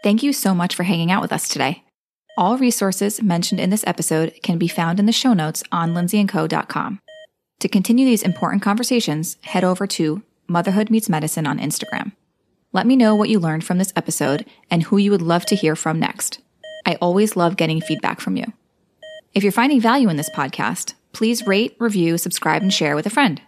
Thank 0.03 0.21
you 0.23 0.33
so 0.33 0.53
much 0.53 0.75
for 0.75 0.83
hanging 0.83 1.11
out 1.11 1.21
with 1.21 1.33
us 1.33 1.47
today. 1.47 1.83
All 2.37 2.57
resources 2.57 3.21
mentioned 3.21 3.59
in 3.59 3.71
this 3.71 3.83
episode 3.85 4.33
can 4.41 4.57
be 4.57 4.67
found 4.67 4.99
in 4.99 5.05
the 5.05 5.11
show 5.11 5.33
notes 5.33 5.63
on 5.71 5.93
lynzyandco.com. 5.93 6.99
To 7.59 7.67
continue 7.67 8.05
these 8.05 8.23
important 8.23 8.61
conversations, 8.63 9.37
head 9.41 9.63
over 9.63 9.85
to 9.87 10.23
Motherhood 10.47 10.89
Meets 10.89 11.09
Medicine 11.09 11.45
on 11.45 11.59
Instagram. 11.59 12.13
Let 12.73 12.87
me 12.87 12.95
know 12.95 13.15
what 13.15 13.29
you 13.29 13.39
learned 13.39 13.63
from 13.63 13.77
this 13.77 13.93
episode 13.95 14.45
and 14.69 14.83
who 14.83 14.97
you 14.97 15.11
would 15.11 15.21
love 15.21 15.45
to 15.47 15.55
hear 15.55 15.75
from 15.75 15.99
next. 15.99 16.39
I 16.85 16.95
always 16.95 17.35
love 17.35 17.57
getting 17.57 17.81
feedback 17.81 18.19
from 18.19 18.37
you. 18.37 18.45
If 19.33 19.43
you're 19.43 19.51
finding 19.51 19.79
value 19.79 20.09
in 20.09 20.17
this 20.17 20.29
podcast, 20.29 20.93
please 21.13 21.47
rate, 21.47 21.75
review, 21.79 22.17
subscribe, 22.17 22.61
and 22.61 22.73
share 22.73 22.95
with 22.95 23.05
a 23.05 23.11
friend. 23.11 23.41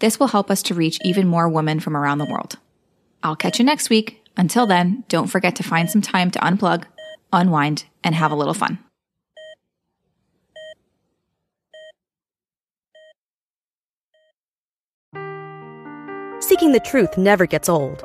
This 0.00 0.18
will 0.18 0.28
help 0.28 0.50
us 0.50 0.62
to 0.64 0.74
reach 0.74 0.98
even 1.04 1.28
more 1.28 1.48
women 1.48 1.80
from 1.80 1.96
around 1.96 2.18
the 2.18 2.26
world. 2.26 2.58
I'll 3.22 3.36
catch 3.36 3.58
you 3.58 3.64
next 3.64 3.88
week. 3.88 4.22
Until 4.36 4.66
then, 4.66 5.04
don't 5.08 5.28
forget 5.28 5.56
to 5.56 5.62
find 5.62 5.90
some 5.90 6.02
time 6.02 6.30
to 6.32 6.38
unplug, 6.40 6.84
unwind, 7.32 7.84
and 8.02 8.14
have 8.14 8.32
a 8.32 8.34
little 8.34 8.54
fun. 8.54 8.78
Seeking 16.40 16.72
the 16.72 16.80
truth 16.84 17.16
never 17.16 17.46
gets 17.46 17.68
old. 17.68 18.04